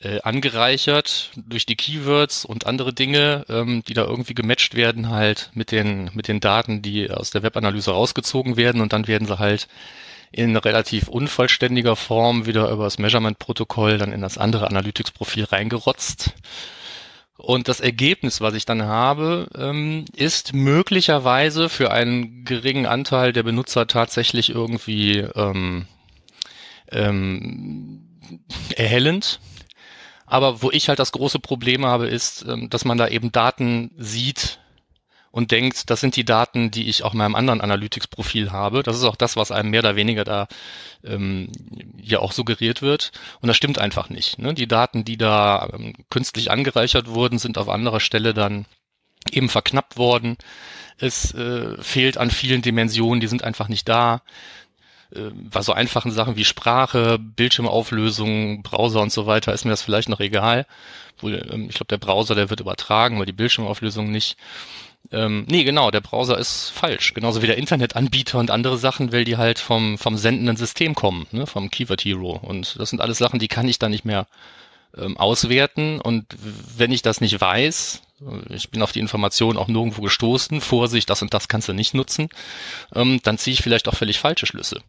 äh, 0.00 0.20
angereichert 0.20 1.30
durch 1.36 1.64
die 1.64 1.76
Keywords 1.76 2.44
und 2.44 2.66
andere 2.66 2.92
Dinge, 2.92 3.44
ähm, 3.48 3.82
die 3.88 3.94
da 3.94 4.04
irgendwie 4.04 4.34
gematcht 4.34 4.74
werden 4.74 5.08
halt 5.10 5.50
mit 5.54 5.72
den, 5.72 6.10
mit 6.12 6.28
den 6.28 6.40
Daten, 6.40 6.82
die 6.82 7.10
aus 7.10 7.30
der 7.30 7.42
Webanalyse 7.42 7.92
rausgezogen 7.92 8.56
werden 8.56 8.80
und 8.80 8.92
dann 8.92 9.06
werden 9.06 9.26
sie 9.26 9.38
halt 9.38 9.68
in 10.32 10.56
relativ 10.56 11.08
unvollständiger 11.08 11.96
Form 11.96 12.46
wieder 12.46 12.70
über 12.70 12.84
das 12.84 12.98
Measurement-Protokoll 12.98 13.96
dann 13.96 14.12
in 14.12 14.20
das 14.20 14.36
andere 14.36 14.66
Analytics-Profil 14.66 15.44
reingerotzt. 15.44 16.34
Und 17.38 17.68
das 17.68 17.80
Ergebnis, 17.80 18.40
was 18.40 18.54
ich 18.54 18.64
dann 18.64 18.82
habe, 18.82 19.48
ähm, 19.56 20.04
ist 20.14 20.52
möglicherweise 20.52 21.68
für 21.68 21.90
einen 21.90 22.44
geringen 22.44 22.86
Anteil 22.86 23.32
der 23.32 23.44
Benutzer 23.44 23.86
tatsächlich 23.86 24.50
irgendwie 24.50 25.18
ähm, 25.18 25.86
ähm, 26.90 28.02
erhellend 28.74 29.40
Aber 30.26 30.62
wo 30.62 30.70
ich 30.70 30.88
halt 30.88 30.98
das 30.98 31.12
große 31.12 31.38
Problem 31.38 31.86
habe, 31.86 32.08
ist, 32.08 32.44
ähm, 32.48 32.68
dass 32.68 32.84
man 32.84 32.98
da 32.98 33.08
eben 33.08 33.32
Daten 33.32 33.92
sieht 33.96 34.58
und 35.30 35.50
denkt, 35.50 35.90
das 35.90 36.00
sind 36.00 36.16
die 36.16 36.24
Daten, 36.24 36.70
die 36.70 36.88
ich 36.88 37.04
auch 37.04 37.12
in 37.12 37.18
meinem 37.18 37.34
anderen 37.34 37.60
Analytics-Profil 37.60 38.52
habe. 38.52 38.82
Das 38.82 38.96
ist 38.96 39.04
auch 39.04 39.16
das, 39.16 39.36
was 39.36 39.52
einem 39.52 39.70
mehr 39.70 39.80
oder 39.80 39.94
weniger 39.94 40.24
da 40.24 40.48
ähm, 41.04 41.52
ja 42.00 42.20
auch 42.20 42.32
suggeriert 42.32 42.80
wird. 42.80 43.12
Und 43.40 43.48
das 43.48 43.56
stimmt 43.56 43.78
einfach 43.78 44.08
nicht. 44.08 44.38
Ne? 44.38 44.54
Die 44.54 44.66
Daten, 44.66 45.04
die 45.04 45.18
da 45.18 45.68
ähm, 45.74 45.92
künstlich 46.08 46.50
angereichert 46.50 47.08
wurden, 47.08 47.38
sind 47.38 47.58
auf 47.58 47.68
anderer 47.68 48.00
Stelle 48.00 48.32
dann 48.32 48.64
eben 49.30 49.50
verknappt 49.50 49.98
worden. 49.98 50.38
Es 50.98 51.34
äh, 51.34 51.76
fehlt 51.82 52.16
an 52.16 52.30
vielen 52.30 52.62
Dimensionen, 52.62 53.20
die 53.20 53.26
sind 53.26 53.44
einfach 53.44 53.68
nicht 53.68 53.88
da. 53.88 54.22
Äh, 55.16 55.30
bei 55.32 55.62
so 55.62 55.72
einfachen 55.72 56.10
Sachen 56.10 56.36
wie 56.36 56.44
Sprache, 56.44 57.18
Bildschirmauflösung, 57.18 58.62
Browser 58.62 59.00
und 59.00 59.12
so 59.12 59.26
weiter 59.26 59.52
ist 59.52 59.64
mir 59.64 59.70
das 59.70 59.82
vielleicht 59.82 60.08
noch 60.08 60.20
egal. 60.20 60.66
Wohl, 61.18 61.46
ähm, 61.50 61.68
ich 61.68 61.76
glaube, 61.76 61.88
der 61.88 61.98
Browser, 61.98 62.34
der 62.34 62.50
wird 62.50 62.60
übertragen, 62.60 63.16
aber 63.16 63.26
die 63.26 63.32
Bildschirmauflösung 63.32 64.10
nicht. 64.10 64.36
Ähm, 65.12 65.46
nee, 65.48 65.64
genau, 65.64 65.90
der 65.90 66.00
Browser 66.00 66.36
ist 66.38 66.70
falsch. 66.70 67.14
Genauso 67.14 67.42
wie 67.42 67.46
der 67.46 67.58
Internetanbieter 67.58 68.38
und 68.38 68.50
andere 68.50 68.76
Sachen, 68.76 69.12
weil 69.12 69.24
die 69.24 69.36
halt 69.36 69.58
vom, 69.58 69.98
vom 69.98 70.16
sendenden 70.16 70.56
System 70.56 70.94
kommen, 70.94 71.26
ne, 71.30 71.46
vom 71.46 71.70
Keyword 71.70 72.04
Hero. 72.04 72.32
Und 72.42 72.78
das 72.78 72.90
sind 72.90 73.00
alles 73.00 73.18
Sachen, 73.18 73.38
die 73.38 73.48
kann 73.48 73.68
ich 73.68 73.78
dann 73.78 73.92
nicht 73.92 74.04
mehr 74.04 74.26
ähm, 74.96 75.16
auswerten. 75.16 76.00
Und 76.00 76.26
wenn 76.76 76.92
ich 76.92 77.02
das 77.02 77.20
nicht 77.20 77.40
weiß, 77.40 78.02
ich 78.48 78.70
bin 78.70 78.82
auf 78.82 78.92
die 78.92 79.00
Information 79.00 79.56
auch 79.56 79.68
nirgendwo 79.68 80.02
gestoßen, 80.02 80.60
Vorsicht, 80.60 81.10
das 81.10 81.22
und 81.22 81.34
das 81.34 81.48
kannst 81.48 81.68
du 81.68 81.72
nicht 81.72 81.94
nutzen, 81.94 82.28
ähm, 82.94 83.20
dann 83.22 83.38
ziehe 83.38 83.54
ich 83.54 83.62
vielleicht 83.62 83.88
auch 83.88 83.94
völlig 83.94 84.18
falsche 84.18 84.46
Schlüsse. 84.46 84.80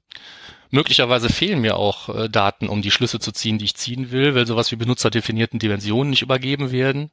Möglicherweise 0.70 1.30
fehlen 1.30 1.62
mir 1.62 1.78
auch 1.78 2.10
äh, 2.10 2.30
Daten, 2.30 2.68
um 2.68 2.82
die 2.82 2.92
Schlüsse 2.92 3.20
zu 3.20 3.32
ziehen, 3.32 3.58
die 3.58 3.66
ich 3.66 3.76
ziehen 3.76 4.12
will, 4.12 4.36
weil 4.36 4.46
sowas 4.46 4.72
wie 4.72 4.76
benutzerdefinierten 4.76 5.60
Dimensionen 5.60 6.10
nicht 6.10 6.22
übergeben 6.22 6.72
werden. 6.72 7.10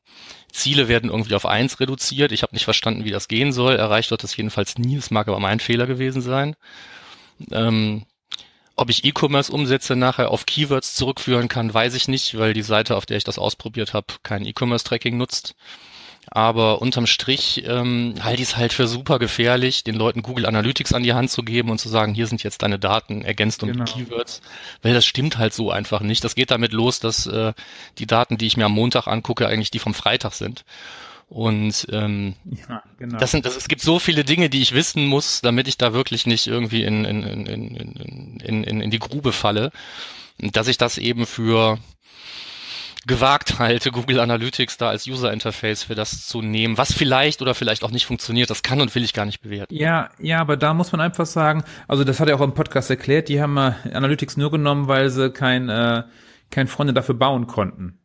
Ziele 0.52 0.88
werden 0.88 1.10
irgendwie 1.10 1.36
auf 1.36 1.46
eins 1.46 1.78
reduziert. 1.78 2.32
Ich 2.32 2.42
habe 2.42 2.54
nicht 2.54 2.64
verstanden, 2.64 3.04
wie 3.04 3.12
das 3.12 3.28
gehen 3.28 3.52
soll. 3.52 3.76
Erreicht 3.76 4.10
wird 4.10 4.24
das 4.24 4.36
jedenfalls 4.36 4.76
nie. 4.76 4.96
Das 4.96 5.12
mag 5.12 5.28
aber 5.28 5.38
mein 5.38 5.60
Fehler 5.60 5.86
gewesen 5.86 6.20
sein. 6.20 6.56
Ähm, 7.52 8.06
ob 8.76 8.90
ich 8.90 9.04
E-Commerce-Umsätze 9.04 9.94
nachher 9.94 10.32
auf 10.32 10.46
Keywords 10.46 10.96
zurückführen 10.96 11.46
kann, 11.46 11.72
weiß 11.72 11.94
ich 11.94 12.08
nicht, 12.08 12.36
weil 12.36 12.54
die 12.54 12.62
Seite, 12.62 12.96
auf 12.96 13.06
der 13.06 13.18
ich 13.18 13.24
das 13.24 13.38
ausprobiert 13.38 13.94
habe, 13.94 14.06
kein 14.24 14.44
E-Commerce-Tracking 14.44 15.16
nutzt. 15.16 15.54
Aber 16.30 16.80
unterm 16.82 17.06
Strich 17.06 17.64
ähm, 17.66 18.14
halte 18.20 18.42
ich 18.42 18.48
es 18.48 18.56
halt 18.56 18.72
für 18.72 18.86
super 18.86 19.18
gefährlich, 19.18 19.84
den 19.84 19.94
Leuten 19.94 20.22
Google 20.22 20.46
Analytics 20.46 20.92
an 20.92 21.02
die 21.02 21.12
Hand 21.12 21.30
zu 21.30 21.42
geben 21.42 21.70
und 21.70 21.78
zu 21.78 21.88
sagen, 21.88 22.14
hier 22.14 22.26
sind 22.26 22.42
jetzt 22.42 22.62
deine 22.62 22.78
Daten 22.78 23.22
ergänzt 23.22 23.62
um 23.62 23.72
genau. 23.72 23.84
Keywords. 23.84 24.40
Weil 24.82 24.94
das 24.94 25.04
stimmt 25.04 25.38
halt 25.38 25.54
so 25.54 25.70
einfach 25.70 26.00
nicht. 26.00 26.24
Das 26.24 26.34
geht 26.34 26.50
damit 26.50 26.72
los, 26.72 27.00
dass 27.00 27.26
äh, 27.26 27.52
die 27.98 28.06
Daten, 28.06 28.38
die 28.38 28.46
ich 28.46 28.56
mir 28.56 28.66
am 28.66 28.72
Montag 28.72 29.06
angucke, 29.06 29.46
eigentlich 29.46 29.70
die 29.70 29.78
vom 29.78 29.94
Freitag 29.94 30.32
sind. 30.32 30.64
Und 31.28 31.86
ähm, 31.90 32.34
ja, 32.44 32.82
genau. 32.98 33.18
das 33.18 33.30
sind, 33.30 33.46
das, 33.46 33.56
es 33.56 33.68
gibt 33.68 33.80
so 33.80 33.98
viele 33.98 34.24
Dinge, 34.24 34.50
die 34.50 34.62
ich 34.62 34.74
wissen 34.74 35.06
muss, 35.06 35.40
damit 35.40 35.68
ich 35.68 35.78
da 35.78 35.92
wirklich 35.92 36.26
nicht 36.26 36.46
irgendwie 36.46 36.84
in, 36.84 37.04
in, 37.04 37.22
in, 37.22 37.46
in, 37.46 38.40
in, 38.40 38.64
in, 38.64 38.80
in 38.80 38.90
die 38.90 38.98
Grube 38.98 39.32
falle, 39.32 39.72
dass 40.38 40.68
ich 40.68 40.78
das 40.78 40.98
eben 40.98 41.26
für 41.26 41.78
gewagt 43.06 43.58
halte, 43.58 43.90
Google 43.90 44.20
Analytics 44.20 44.76
da 44.76 44.88
als 44.88 45.06
User 45.06 45.32
Interface 45.32 45.82
für 45.82 45.94
das 45.94 46.26
zu 46.26 46.42
nehmen, 46.42 46.78
was 46.78 46.92
vielleicht 46.92 47.42
oder 47.42 47.54
vielleicht 47.54 47.84
auch 47.84 47.90
nicht 47.90 48.06
funktioniert, 48.06 48.50
das 48.50 48.62
kann 48.62 48.80
und 48.80 48.94
will 48.94 49.04
ich 49.04 49.12
gar 49.12 49.26
nicht 49.26 49.40
bewerten. 49.40 49.74
Ja, 49.74 50.10
ja, 50.18 50.40
aber 50.40 50.56
da 50.56 50.74
muss 50.74 50.92
man 50.92 51.00
einfach 51.00 51.26
sagen, 51.26 51.64
also 51.88 52.04
das 52.04 52.20
hat 52.20 52.28
er 52.28 52.36
auch 52.36 52.40
im 52.40 52.54
Podcast 52.54 52.90
erklärt, 52.90 53.28
die 53.28 53.40
haben 53.40 53.56
äh, 53.56 53.72
Analytics 53.92 54.36
nur 54.36 54.50
genommen, 54.50 54.88
weil 54.88 55.10
sie 55.10 55.30
kein, 55.30 55.68
äh, 55.68 56.04
kein 56.50 56.66
Freunde 56.66 56.92
dafür 56.92 57.14
bauen 57.14 57.46
konnten. 57.46 57.98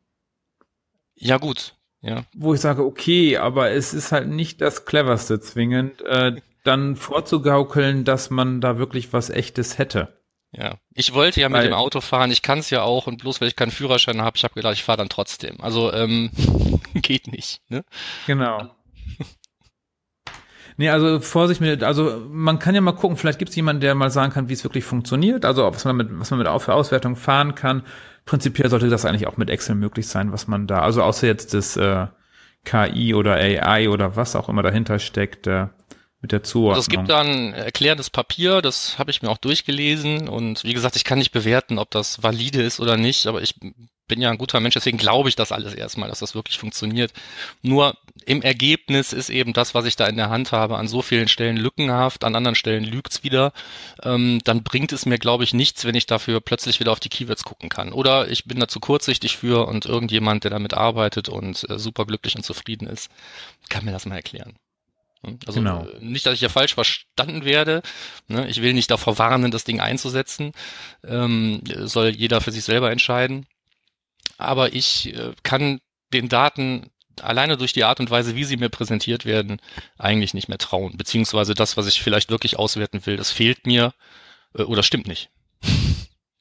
Ja, 1.16 1.38
gut. 1.38 1.76
Ja. 2.02 2.24
Wo 2.36 2.54
ich 2.54 2.62
sage, 2.62 2.84
okay, 2.86 3.38
aber 3.38 3.72
es 3.72 3.94
ist 3.94 4.12
halt 4.12 4.30
nicht 4.30 4.62
das 4.62 4.86
cleverste 4.86 5.40
zwingend, 5.40 6.02
äh, 6.02 6.36
dann 6.64 6.96
vorzugaukeln, 6.96 8.06
dass 8.06 8.30
man 8.30 8.62
da 8.62 8.78
wirklich 8.78 9.12
was 9.14 9.30
echtes 9.30 9.78
hätte. 9.78 10.18
Ja, 10.52 10.76
ich 10.94 11.14
wollte 11.14 11.42
ja 11.42 11.50
mit 11.50 11.60
weil, 11.60 11.68
dem 11.68 11.74
Auto 11.74 12.02
fahren, 12.02 12.32
ich 12.32 12.42
kann 12.42 12.60
es 12.60 12.72
ja 12.72 12.82
auch 12.82 13.06
und 13.06 13.20
bloß 13.22 13.40
weil 13.40 13.48
ich 13.48 13.56
keinen 13.56 13.72
Führerschein 13.72 14.22
habe, 14.22 14.36
ich 14.36 14.44
habe 14.44 14.56
gedacht, 14.56 14.74
ich 14.74 14.84
fahre 14.84 14.98
dann 14.98 15.10
trotzdem. 15.10 15.62
Also 15.62 15.94
ähm, 15.94 16.32
geht 16.96 17.32
nicht. 17.32 17.62
Ne? 17.70 17.84
Genau. 18.26 18.72
Nee, 20.78 20.90
also 20.90 21.20
Vorsicht 21.20 21.60
mit, 21.60 21.84
also 21.84 22.26
man 22.30 22.58
kann 22.58 22.74
ja 22.74 22.80
mal 22.80 22.94
gucken, 22.94 23.18
vielleicht 23.18 23.38
gibt 23.38 23.50
es 23.50 23.56
jemanden, 23.58 23.82
der 23.82 23.96
mal 23.96 24.10
sagen 24.10 24.32
kann, 24.32 24.48
wie 24.48 24.54
es 24.54 24.64
wirklich 24.64 24.86
funktioniert, 24.86 25.44
also 25.44 25.66
was 25.74 25.84
man 25.84 25.98
mit, 25.98 26.08
was 26.12 26.32
man 26.32 26.40
mit 26.40 26.48
für 26.62 26.74
Auswertung 26.74 27.18
fahren 27.18 27.54
kann. 27.54 27.84
Prinzipiell 28.24 28.70
sollte 28.70 28.88
das 28.88 29.04
eigentlich 29.04 29.28
auch 29.28 29.36
mit 29.36 29.50
Excel 29.50 29.76
möglich 29.76 30.08
sein, 30.08 30.32
was 30.32 30.48
man 30.48 30.68
da, 30.68 30.80
also 30.80 31.04
außer 31.04 31.28
jetzt 31.28 31.54
das 31.54 31.76
äh, 31.76 32.08
KI 32.64 33.14
oder 33.14 33.34
AI 33.34 33.90
oder 33.90 34.16
was 34.16 34.38
auch 34.38 34.48
immer 34.48 34.64
dahinter 34.64 35.00
steckt, 35.00 35.48
äh, 35.48 35.68
mit 36.21 36.32
der 36.32 36.43
Zuordnung. 36.43 36.75
Also 36.75 36.82
es 36.82 36.89
gibt 36.89 37.10
da 37.10 37.21
ein 37.21 37.53
erklärendes 37.53 38.10
Papier, 38.10 38.62
das 38.62 38.99
habe 38.99 39.12
ich 39.12 39.21
mir 39.21 39.29
auch 39.29 39.38
durchgelesen 39.38 40.27
und 40.27 40.63
wie 40.63 40.73
gesagt, 40.73 40.95
ich 40.95 41.03
kann 41.05 41.19
nicht 41.19 41.32
bewerten, 41.32 41.79
ob 41.79 41.91
das 41.91 42.21
valide 42.23 42.62
ist 42.62 42.79
oder 42.79 42.97
nicht, 42.97 43.25
aber 43.25 43.41
ich 43.41 43.55
bin 44.10 44.19
ja 44.19 44.29
ein 44.29 44.38
guter 44.38 44.60
Mensch, 44.60 44.73
deswegen 44.73 44.97
glaube 44.97 45.29
ich 45.29 45.38
das 45.38 45.53
alles 45.53 45.73
erstmal, 45.73 46.10
dass 46.10 46.19
das 46.19 46.36
wirklich 46.36 46.58
funktioniert. 46.60 47.13
Nur 47.62 47.95
im 48.25 48.41
Ergebnis 48.41 49.13
ist 49.13 49.29
eben 49.29 49.53
das, 49.53 49.73
was 49.73 49.86
ich 49.86 49.95
da 49.95 50.08
in 50.08 50.17
der 50.17 50.29
Hand 50.29 50.51
habe, 50.51 50.77
an 50.77 50.89
so 50.89 51.01
vielen 51.01 51.29
Stellen 51.29 51.55
lückenhaft, 51.55 52.25
an 52.25 52.36
anderen 52.36 52.55
Stellen 52.55 52.84
lügt's 52.84 53.23
wieder. 53.23 53.53
Ähm, 54.03 54.41
dann 54.43 54.63
bringt 54.63 54.91
es 54.91 55.05
mir, 55.05 55.19
glaube 55.19 55.45
ich, 55.45 55.53
nichts, 55.53 55.86
wenn 55.86 55.95
ich 55.95 56.08
dafür 56.08 56.41
plötzlich 56.41 56.82
wieder 56.82 56.91
auf 56.91 56.99
die 56.99 57.10
Keywords 57.10 57.45
gucken 57.45 57.69
kann. 57.69 57.93
Oder 57.93 58.27
ich 58.29 58.45
bin 58.45 58.60
da 58.60 58.67
zu 58.67 58.79
kurzsichtig 58.79 59.38
für 59.38 59.67
und 59.67 59.86
irgendjemand, 59.86 60.43
der 60.43 60.51
damit 60.51 60.73
arbeitet 60.73 61.29
und 61.29 61.69
äh, 61.69 61.79
super 61.79 62.05
glücklich 62.05 62.36
und 62.36 62.43
zufrieden 62.43 62.88
ist, 62.88 63.10
kann 63.69 63.86
mir 63.86 63.91
das 63.91 64.05
mal 64.05 64.15
erklären. 64.15 64.55
Also 65.45 65.60
genau. 65.60 65.86
Äh, 65.86 66.03
nicht, 66.03 66.25
dass 66.25 66.36
ich 66.36 66.41
ja 66.41 66.49
falsch 66.49 66.73
verstanden 66.73 67.43
werde. 67.43 67.82
Ne? 68.27 68.47
Ich 68.47 68.62
will 68.62 68.73
nicht 68.73 68.89
davor 68.89 69.17
warnen, 69.17 69.51
das 69.51 69.65
Ding 69.65 69.79
einzusetzen. 69.79 70.53
Ähm, 71.03 71.62
soll 71.65 72.10
jeder 72.10 72.41
für 72.41 72.51
sich 72.51 72.63
selber 72.63 72.91
entscheiden. 72.91 73.45
Aber 74.38 74.73
ich 74.73 75.13
äh, 75.13 75.34
kann 75.43 75.79
den 76.13 76.29
Daten 76.29 76.89
alleine 77.21 77.58
durch 77.58 77.73
die 77.73 77.84
Art 77.84 77.99
und 77.99 78.10
Weise, 78.10 78.36
wie 78.36 78.45
sie 78.45 78.58
mir 78.58 78.69
präsentiert 78.69 79.25
werden, 79.25 79.62
eigentlich 79.97 80.34
nicht 80.34 80.47
mehr 80.47 80.58
trauen. 80.58 80.95
Beziehungsweise 80.95 81.53
das, 81.53 81.75
was 81.75 81.88
ich 81.88 82.01
vielleicht 82.01 82.29
wirklich 82.29 82.58
auswerten 82.58 83.05
will, 83.05 83.17
das 83.17 83.32
fehlt 83.32 83.67
mir 83.67 83.93
äh, 84.58 84.63
oder 84.63 84.84
stimmt 84.84 85.08
nicht. 85.08 85.29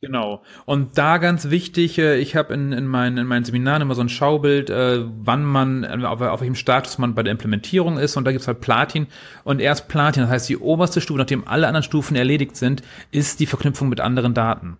Genau. 0.00 0.42
Und 0.64 0.96
da 0.96 1.18
ganz 1.18 1.50
wichtig, 1.50 1.98
äh, 1.98 2.18
ich 2.18 2.36
habe 2.36 2.54
in, 2.54 2.72
in, 2.72 2.86
meinen, 2.86 3.18
in 3.18 3.26
meinen 3.26 3.44
Seminaren 3.44 3.82
immer 3.82 3.96
so 3.96 4.00
ein 4.00 4.08
Schaubild, 4.08 4.70
äh, 4.70 5.04
wann 5.04 5.44
man, 5.44 5.82
äh, 5.82 6.04
auf, 6.04 6.20
auf 6.20 6.40
welchem 6.40 6.54
Status 6.54 6.98
man 6.98 7.16
bei 7.16 7.24
der 7.24 7.32
Implementierung 7.32 7.98
ist. 7.98 8.16
Und 8.16 8.24
da 8.24 8.30
gibt's 8.30 8.46
halt 8.46 8.60
Platin. 8.60 9.08
Und 9.42 9.60
erst 9.60 9.88
Platin, 9.88 10.22
das 10.22 10.30
heißt 10.30 10.48
die 10.48 10.56
oberste 10.56 11.00
Stufe, 11.00 11.18
nachdem 11.18 11.48
alle 11.48 11.66
anderen 11.66 11.82
Stufen 11.82 12.16
erledigt 12.16 12.56
sind, 12.56 12.82
ist 13.10 13.40
die 13.40 13.46
Verknüpfung 13.46 13.88
mit 13.88 14.00
anderen 14.00 14.34
Daten. 14.34 14.76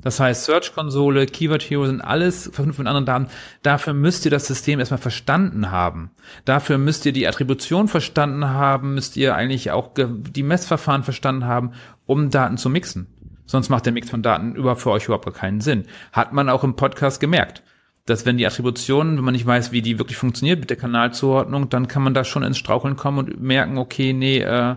Das 0.00 0.20
heißt, 0.20 0.44
Search-Konsole, 0.44 1.26
Keyword 1.26 1.62
Hero 1.62 1.84
sind 1.84 2.00
alles 2.00 2.50
verknüpft 2.52 2.78
mit 2.78 2.88
anderen 2.88 3.04
Daten. 3.04 3.26
Dafür 3.62 3.92
müsst 3.92 4.24
ihr 4.24 4.30
das 4.30 4.46
System 4.46 4.78
erstmal 4.78 4.98
verstanden 4.98 5.70
haben. 5.70 6.10
Dafür 6.44 6.78
müsst 6.78 7.04
ihr 7.04 7.12
die 7.12 7.26
Attribution 7.26 7.88
verstanden 7.88 8.48
haben, 8.48 8.94
müsst 8.94 9.16
ihr 9.16 9.34
eigentlich 9.34 9.72
auch 9.72 9.90
die 9.96 10.42
Messverfahren 10.42 11.02
verstanden 11.02 11.44
haben, 11.44 11.72
um 12.06 12.30
Daten 12.30 12.56
zu 12.58 12.70
mixen. 12.70 13.08
Sonst 13.48 13.70
macht 13.70 13.86
der 13.86 13.94
Mix 13.94 14.10
von 14.10 14.22
Daten 14.22 14.54
über 14.54 14.76
für 14.76 14.90
euch 14.90 15.06
überhaupt 15.06 15.24
gar 15.24 15.34
keinen 15.34 15.62
Sinn. 15.62 15.86
Hat 16.12 16.34
man 16.34 16.50
auch 16.50 16.64
im 16.64 16.76
Podcast 16.76 17.18
gemerkt, 17.18 17.62
dass 18.04 18.26
wenn 18.26 18.36
die 18.36 18.46
Attributionen, 18.46 19.16
wenn 19.16 19.24
man 19.24 19.32
nicht 19.32 19.46
weiß, 19.46 19.72
wie 19.72 19.80
die 19.80 19.98
wirklich 19.98 20.18
funktioniert 20.18 20.60
mit 20.60 20.68
der 20.68 20.76
Kanalzuordnung, 20.76 21.70
dann 21.70 21.88
kann 21.88 22.02
man 22.02 22.12
da 22.12 22.24
schon 22.24 22.42
ins 22.42 22.58
Straucheln 22.58 22.96
kommen 22.96 23.18
und 23.18 23.40
merken, 23.40 23.78
okay, 23.78 24.12
nee, 24.12 24.38
äh, 24.40 24.76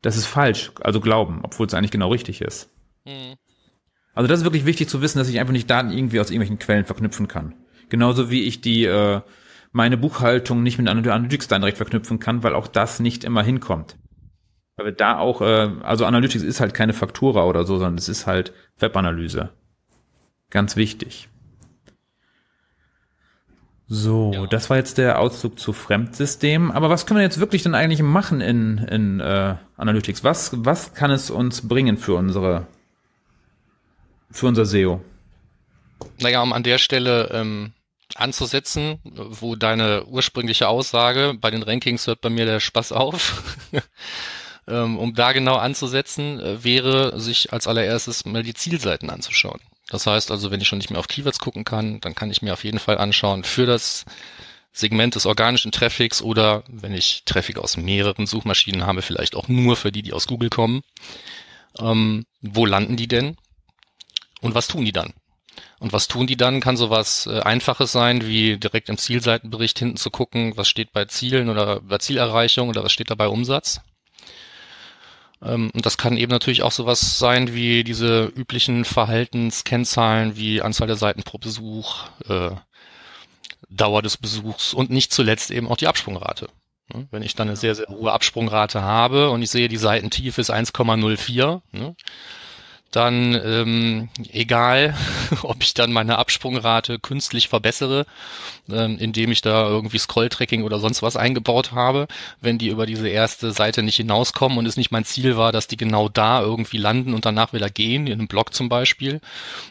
das 0.00 0.16
ist 0.16 0.26
falsch, 0.26 0.72
also 0.80 0.98
glauben, 1.00 1.40
obwohl 1.42 1.66
es 1.66 1.74
eigentlich 1.74 1.90
genau 1.90 2.10
richtig 2.10 2.40
ist. 2.40 2.70
Mhm. 3.04 3.34
Also 4.14 4.28
das 4.28 4.40
ist 4.40 4.44
wirklich 4.44 4.66
wichtig 4.66 4.88
zu 4.88 5.02
wissen, 5.02 5.18
dass 5.18 5.28
ich 5.28 5.38
einfach 5.38 5.52
nicht 5.52 5.68
Daten 5.68 5.90
irgendwie 5.90 6.20
aus 6.20 6.30
irgendwelchen 6.30 6.58
Quellen 6.58 6.86
verknüpfen 6.86 7.28
kann. 7.28 7.54
Genauso 7.90 8.30
wie 8.30 8.44
ich 8.44 8.62
die 8.62 8.84
äh, 8.84 9.20
meine 9.72 9.98
Buchhaltung 9.98 10.62
nicht 10.62 10.78
mit 10.78 10.88
Analytics 10.88 11.48
dann 11.48 11.60
direkt 11.60 11.76
verknüpfen 11.76 12.18
kann, 12.18 12.42
weil 12.42 12.54
auch 12.54 12.66
das 12.66 12.98
nicht 12.98 13.24
immer 13.24 13.42
hinkommt. 13.42 13.96
Weil 14.80 14.86
wir 14.86 14.92
da 14.92 15.18
auch, 15.18 15.42
äh, 15.42 15.68
also 15.82 16.06
Analytics 16.06 16.42
ist 16.42 16.60
halt 16.60 16.72
keine 16.72 16.94
Faktura 16.94 17.44
oder 17.44 17.64
so, 17.64 17.76
sondern 17.76 17.98
es 17.98 18.08
ist 18.08 18.26
halt 18.26 18.54
Webanalyse. 18.78 19.50
Ganz 20.48 20.74
wichtig. 20.74 21.28
So, 23.88 24.32
ja. 24.32 24.46
das 24.46 24.70
war 24.70 24.78
jetzt 24.78 24.96
der 24.96 25.18
Auszug 25.18 25.58
zu 25.58 25.74
Fremdsystemen. 25.74 26.70
Aber 26.70 26.88
was 26.88 27.04
können 27.04 27.18
wir 27.18 27.24
jetzt 27.24 27.40
wirklich 27.40 27.62
denn 27.62 27.74
eigentlich 27.74 28.00
machen 28.00 28.40
in, 28.40 28.78
in 28.78 29.20
äh, 29.20 29.56
Analytics? 29.76 30.24
Was, 30.24 30.52
was 30.64 30.94
kann 30.94 31.10
es 31.10 31.28
uns 31.28 31.68
bringen 31.68 31.98
für 31.98 32.14
unsere 32.14 32.66
für 34.30 34.46
unser 34.46 34.64
SEO? 34.64 35.02
Naja, 36.20 36.40
um 36.40 36.54
an 36.54 36.62
der 36.62 36.78
Stelle 36.78 37.28
ähm, 37.34 37.74
anzusetzen, 38.14 38.98
wo 39.04 39.56
deine 39.56 40.06
ursprüngliche 40.06 40.68
Aussage, 40.68 41.34
bei 41.38 41.50
den 41.50 41.62
Rankings 41.62 42.06
hört 42.06 42.22
bei 42.22 42.30
mir 42.30 42.46
der 42.46 42.60
Spaß 42.60 42.92
auf. 42.92 43.42
Ähm, 44.70 44.98
um 44.98 45.14
da 45.14 45.32
genau 45.32 45.56
anzusetzen, 45.56 46.38
äh, 46.38 46.64
wäre 46.64 47.18
sich 47.18 47.52
als 47.52 47.66
allererstes 47.66 48.24
mal 48.24 48.42
die 48.42 48.54
Zielseiten 48.54 49.10
anzuschauen. 49.10 49.60
Das 49.88 50.06
heißt 50.06 50.30
also, 50.30 50.50
wenn 50.50 50.60
ich 50.60 50.68
schon 50.68 50.78
nicht 50.78 50.90
mehr 50.90 51.00
auf 51.00 51.08
Keywords 51.08 51.40
gucken 51.40 51.64
kann, 51.64 52.00
dann 52.00 52.14
kann 52.14 52.30
ich 52.30 52.42
mir 52.42 52.52
auf 52.52 52.62
jeden 52.62 52.78
Fall 52.78 52.98
anschauen 52.98 53.42
für 53.42 53.66
das 53.66 54.04
Segment 54.72 55.16
des 55.16 55.26
organischen 55.26 55.72
Traffics 55.72 56.22
oder 56.22 56.62
wenn 56.68 56.94
ich 56.94 57.24
Traffic 57.24 57.58
aus 57.58 57.76
mehreren 57.76 58.26
Suchmaschinen 58.26 58.86
habe, 58.86 59.02
vielleicht 59.02 59.34
auch 59.34 59.48
nur 59.48 59.76
für 59.76 59.90
die, 59.90 60.02
die 60.02 60.12
aus 60.12 60.28
Google 60.28 60.50
kommen. 60.50 60.82
Ähm, 61.78 62.24
wo 62.40 62.66
landen 62.66 62.96
die 62.96 63.08
denn? 63.08 63.36
Und 64.40 64.54
was 64.54 64.68
tun 64.68 64.84
die 64.84 64.92
dann? 64.92 65.12
Und 65.80 65.92
was 65.92 66.06
tun 66.06 66.28
die 66.28 66.36
dann? 66.36 66.60
Kann 66.60 66.76
sowas 66.76 67.26
äh, 67.26 67.40
Einfaches 67.40 67.90
sein, 67.90 68.24
wie 68.26 68.58
direkt 68.58 68.88
im 68.88 68.98
Zielseitenbericht 68.98 69.78
hinten 69.78 69.96
zu 69.96 70.10
gucken, 70.10 70.56
was 70.56 70.68
steht 70.68 70.92
bei 70.92 71.06
Zielen 71.06 71.48
oder 71.48 71.80
bei 71.80 71.98
Zielerreichung 71.98 72.68
oder 72.68 72.84
was 72.84 72.92
steht 72.92 73.10
da 73.10 73.16
bei 73.16 73.26
Umsatz? 73.26 73.80
Ähm, 75.42 75.70
und 75.74 75.86
das 75.86 75.96
kann 75.96 76.16
eben 76.16 76.30
natürlich 76.30 76.62
auch 76.62 76.72
sowas 76.72 77.18
sein 77.18 77.54
wie 77.54 77.84
diese 77.84 78.26
üblichen 78.26 78.84
Verhaltenskennzahlen 78.84 80.36
wie 80.36 80.62
Anzahl 80.62 80.86
der 80.86 80.96
Seiten 80.96 81.22
pro 81.22 81.38
Besuch, 81.38 82.04
äh, 82.28 82.50
Dauer 83.68 84.02
des 84.02 84.16
Besuchs 84.16 84.74
und 84.74 84.90
nicht 84.90 85.12
zuletzt 85.12 85.50
eben 85.50 85.68
auch 85.68 85.76
die 85.76 85.86
Absprungrate. 85.86 86.48
Ne? 86.92 87.06
Wenn 87.10 87.22
ich 87.22 87.34
dann 87.34 87.48
eine 87.48 87.56
sehr, 87.56 87.74
sehr 87.74 87.86
hohe 87.88 88.12
Absprungrate 88.12 88.82
habe 88.82 89.30
und 89.30 89.42
ich 89.42 89.50
sehe, 89.50 89.68
die 89.68 89.76
Seitentiefe 89.76 90.40
ist 90.40 90.50
1,04, 90.50 91.60
ne? 91.72 91.94
Dann 92.90 93.40
ähm, 93.44 94.08
egal, 94.32 94.96
ob 95.42 95.62
ich 95.62 95.74
dann 95.74 95.92
meine 95.92 96.18
Absprungrate 96.18 96.98
künstlich 96.98 97.48
verbessere, 97.48 98.04
ähm, 98.68 98.98
indem 98.98 99.30
ich 99.30 99.42
da 99.42 99.68
irgendwie 99.68 99.98
Scrolltracking 99.98 100.64
oder 100.64 100.80
sonst 100.80 101.02
was 101.02 101.16
eingebaut 101.16 101.72
habe, 101.72 102.08
wenn 102.40 102.58
die 102.58 102.68
über 102.68 102.86
diese 102.86 103.08
erste 103.08 103.52
Seite 103.52 103.82
nicht 103.82 103.96
hinauskommen 103.96 104.58
und 104.58 104.66
es 104.66 104.76
nicht 104.76 104.90
mein 104.90 105.04
Ziel 105.04 105.36
war, 105.36 105.52
dass 105.52 105.68
die 105.68 105.76
genau 105.76 106.08
da 106.08 106.40
irgendwie 106.40 106.78
landen 106.78 107.14
und 107.14 107.24
danach 107.26 107.52
wieder 107.52 107.70
gehen, 107.70 108.06
in 108.06 108.14
einem 108.14 108.28
Blog 108.28 108.54
zum 108.54 108.68
Beispiel, 108.68 109.20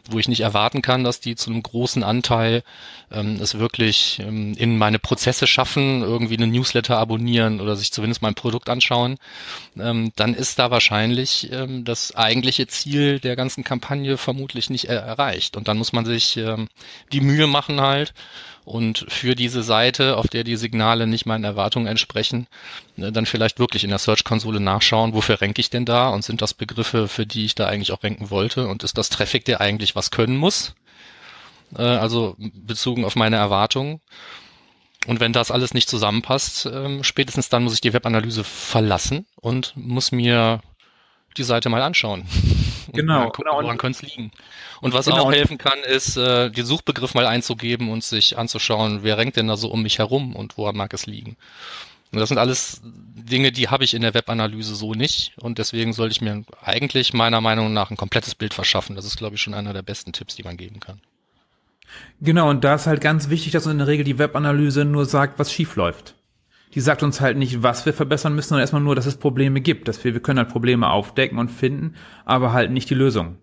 wo 0.09 0.17
ich 0.19 0.29
nicht 0.29 0.41
erwarten 0.41 0.81
kann, 0.81 1.03
dass 1.03 1.19
die 1.19 1.35
zu 1.35 1.49
einem 1.49 1.63
großen 1.63 2.03
Anteil 2.03 2.63
ähm, 3.11 3.37
es 3.41 3.57
wirklich 3.59 4.21
ähm, 4.25 4.53
in 4.57 4.77
meine 4.77 4.99
Prozesse 4.99 5.45
schaffen, 5.47 6.01
irgendwie 6.01 6.37
eine 6.37 6.47
Newsletter 6.47 6.97
abonnieren 6.97 7.59
oder 7.59 7.75
sich 7.75 7.91
zumindest 7.91 8.21
mein 8.21 8.35
Produkt 8.35 8.69
anschauen, 8.69 9.17
ähm, 9.77 10.11
dann 10.15 10.33
ist 10.33 10.59
da 10.59 10.71
wahrscheinlich 10.71 11.51
ähm, 11.51 11.83
das 11.83 12.15
eigentliche 12.15 12.67
Ziel 12.67 13.08
der 13.17 13.35
ganzen 13.35 13.63
Kampagne 13.63 14.17
vermutlich 14.17 14.69
nicht 14.69 14.85
er 14.85 14.99
erreicht. 14.99 15.57
Und 15.57 15.67
dann 15.67 15.77
muss 15.77 15.93
man 15.93 16.05
sich 16.05 16.37
ähm, 16.37 16.67
die 17.11 17.21
Mühe 17.21 17.47
machen 17.47 17.81
halt, 17.81 18.13
und 18.69 19.07
für 19.09 19.33
diese 19.33 19.63
Seite, 19.63 20.15
auf 20.17 20.27
der 20.27 20.43
die 20.43 20.55
Signale 20.55 21.07
nicht 21.07 21.25
meinen 21.25 21.43
Erwartungen 21.43 21.87
entsprechen, 21.87 22.45
ne, 22.97 23.11
dann 23.11 23.25
vielleicht 23.25 23.57
wirklich 23.57 23.83
in 23.83 23.89
der 23.89 23.97
Search-Konsole 23.97 24.59
nachschauen, 24.59 25.15
wofür 25.15 25.41
ranke 25.41 25.59
ich 25.59 25.71
denn 25.71 25.85
da 25.85 26.09
und 26.09 26.23
sind 26.23 26.43
das 26.43 26.53
Begriffe, 26.53 27.07
für 27.07 27.25
die 27.25 27.45
ich 27.45 27.55
da 27.55 27.65
eigentlich 27.65 27.91
auch 27.91 28.03
ranken 28.03 28.29
wollte 28.29 28.67
und 28.67 28.83
ist 28.83 28.95
das 28.99 29.09
Traffic, 29.09 29.43
der 29.45 29.59
eigentlich 29.59 29.95
was 29.95 30.11
können 30.11 30.37
muss? 30.37 30.75
Äh, 31.75 31.81
also 31.81 32.35
bezogen 32.37 33.05
auf 33.05 33.15
meine 33.15 33.37
Erwartungen. 33.37 34.01
Und 35.07 35.19
wenn 35.19 35.33
das 35.33 35.49
alles 35.49 35.73
nicht 35.73 35.89
zusammenpasst, 35.89 36.67
ähm, 36.67 37.03
spätestens 37.03 37.49
dann 37.49 37.63
muss 37.63 37.73
ich 37.73 37.81
die 37.81 37.93
Webanalyse 37.93 38.43
verlassen 38.43 39.25
und 39.37 39.73
muss 39.77 40.11
mir 40.11 40.61
die 41.37 41.43
Seite 41.43 41.69
mal 41.69 41.81
anschauen. 41.81 42.23
Genau, 42.93 43.25
gucken, 43.25 43.45
genau. 43.45 43.61
woran 43.61 43.77
könnte 43.77 44.05
es 44.05 44.15
liegen. 44.15 44.31
Und 44.81 44.93
was 44.93 45.05
genau. 45.05 45.23
auch 45.23 45.31
helfen 45.31 45.57
kann, 45.57 45.79
ist, 45.79 46.17
äh, 46.17 46.49
den 46.49 46.65
Suchbegriff 46.65 47.13
mal 47.13 47.25
einzugeben 47.25 47.89
und 47.89 48.03
sich 48.03 48.37
anzuschauen, 48.37 48.99
wer 49.03 49.17
renkt 49.17 49.37
denn 49.37 49.47
da 49.47 49.57
so 49.57 49.69
um 49.69 49.83
mich 49.83 49.99
herum 49.99 50.35
und 50.35 50.57
woran 50.57 50.75
mag 50.75 50.93
es 50.93 51.05
liegen. 51.05 51.37
Und 52.11 52.19
das 52.19 52.29
sind 52.29 52.37
alles 52.39 52.81
Dinge, 52.83 53.51
die 53.51 53.67
habe 53.67 53.83
ich 53.83 53.93
in 53.93 54.01
der 54.01 54.13
Webanalyse 54.13 54.73
so 54.73 54.93
nicht. 54.93 55.33
Und 55.37 55.59
deswegen 55.59 55.93
sollte 55.93 56.13
ich 56.13 56.21
mir 56.21 56.43
eigentlich 56.63 57.13
meiner 57.13 57.39
Meinung 57.39 57.71
nach 57.71 57.91
ein 57.91 57.97
komplettes 57.97 58.33
Bild 58.33 58.53
verschaffen. 58.53 58.95
Das 58.95 59.05
ist, 59.05 59.17
glaube 59.17 59.35
ich, 59.35 59.41
schon 59.41 59.53
einer 59.53 59.73
der 59.73 59.83
besten 59.83 60.11
Tipps, 60.11 60.35
die 60.35 60.43
man 60.43 60.57
geben 60.57 60.79
kann. 60.79 60.99
Genau, 62.21 62.49
und 62.49 62.63
da 62.63 62.75
ist 62.75 62.87
halt 62.87 63.01
ganz 63.01 63.29
wichtig, 63.29 63.51
dass 63.51 63.65
in 63.65 63.77
der 63.77 63.87
Regel 63.87 64.05
die 64.05 64.17
Webanalyse 64.17 64.85
nur 64.85 65.05
sagt, 65.05 65.37
was 65.37 65.51
schief 65.51 65.75
läuft 65.75 66.15
die 66.75 66.81
sagt 66.81 67.03
uns 67.03 67.21
halt 67.21 67.37
nicht, 67.37 67.63
was 67.63 67.85
wir 67.85 67.93
verbessern 67.93 68.35
müssen, 68.35 68.49
sondern 68.49 68.61
erstmal 68.61 68.81
nur, 68.81 68.95
dass 68.95 69.05
es 69.05 69.17
Probleme 69.17 69.61
gibt. 69.61 69.87
Dass 69.87 70.03
wir, 70.03 70.13
wir 70.13 70.21
können 70.21 70.39
halt 70.39 70.49
Probleme 70.49 70.89
aufdecken 70.89 71.39
und 71.39 71.49
finden, 71.49 71.95
aber 72.25 72.53
halt 72.53 72.71
nicht 72.71 72.89
die 72.89 72.95
Lösung. 72.95 73.37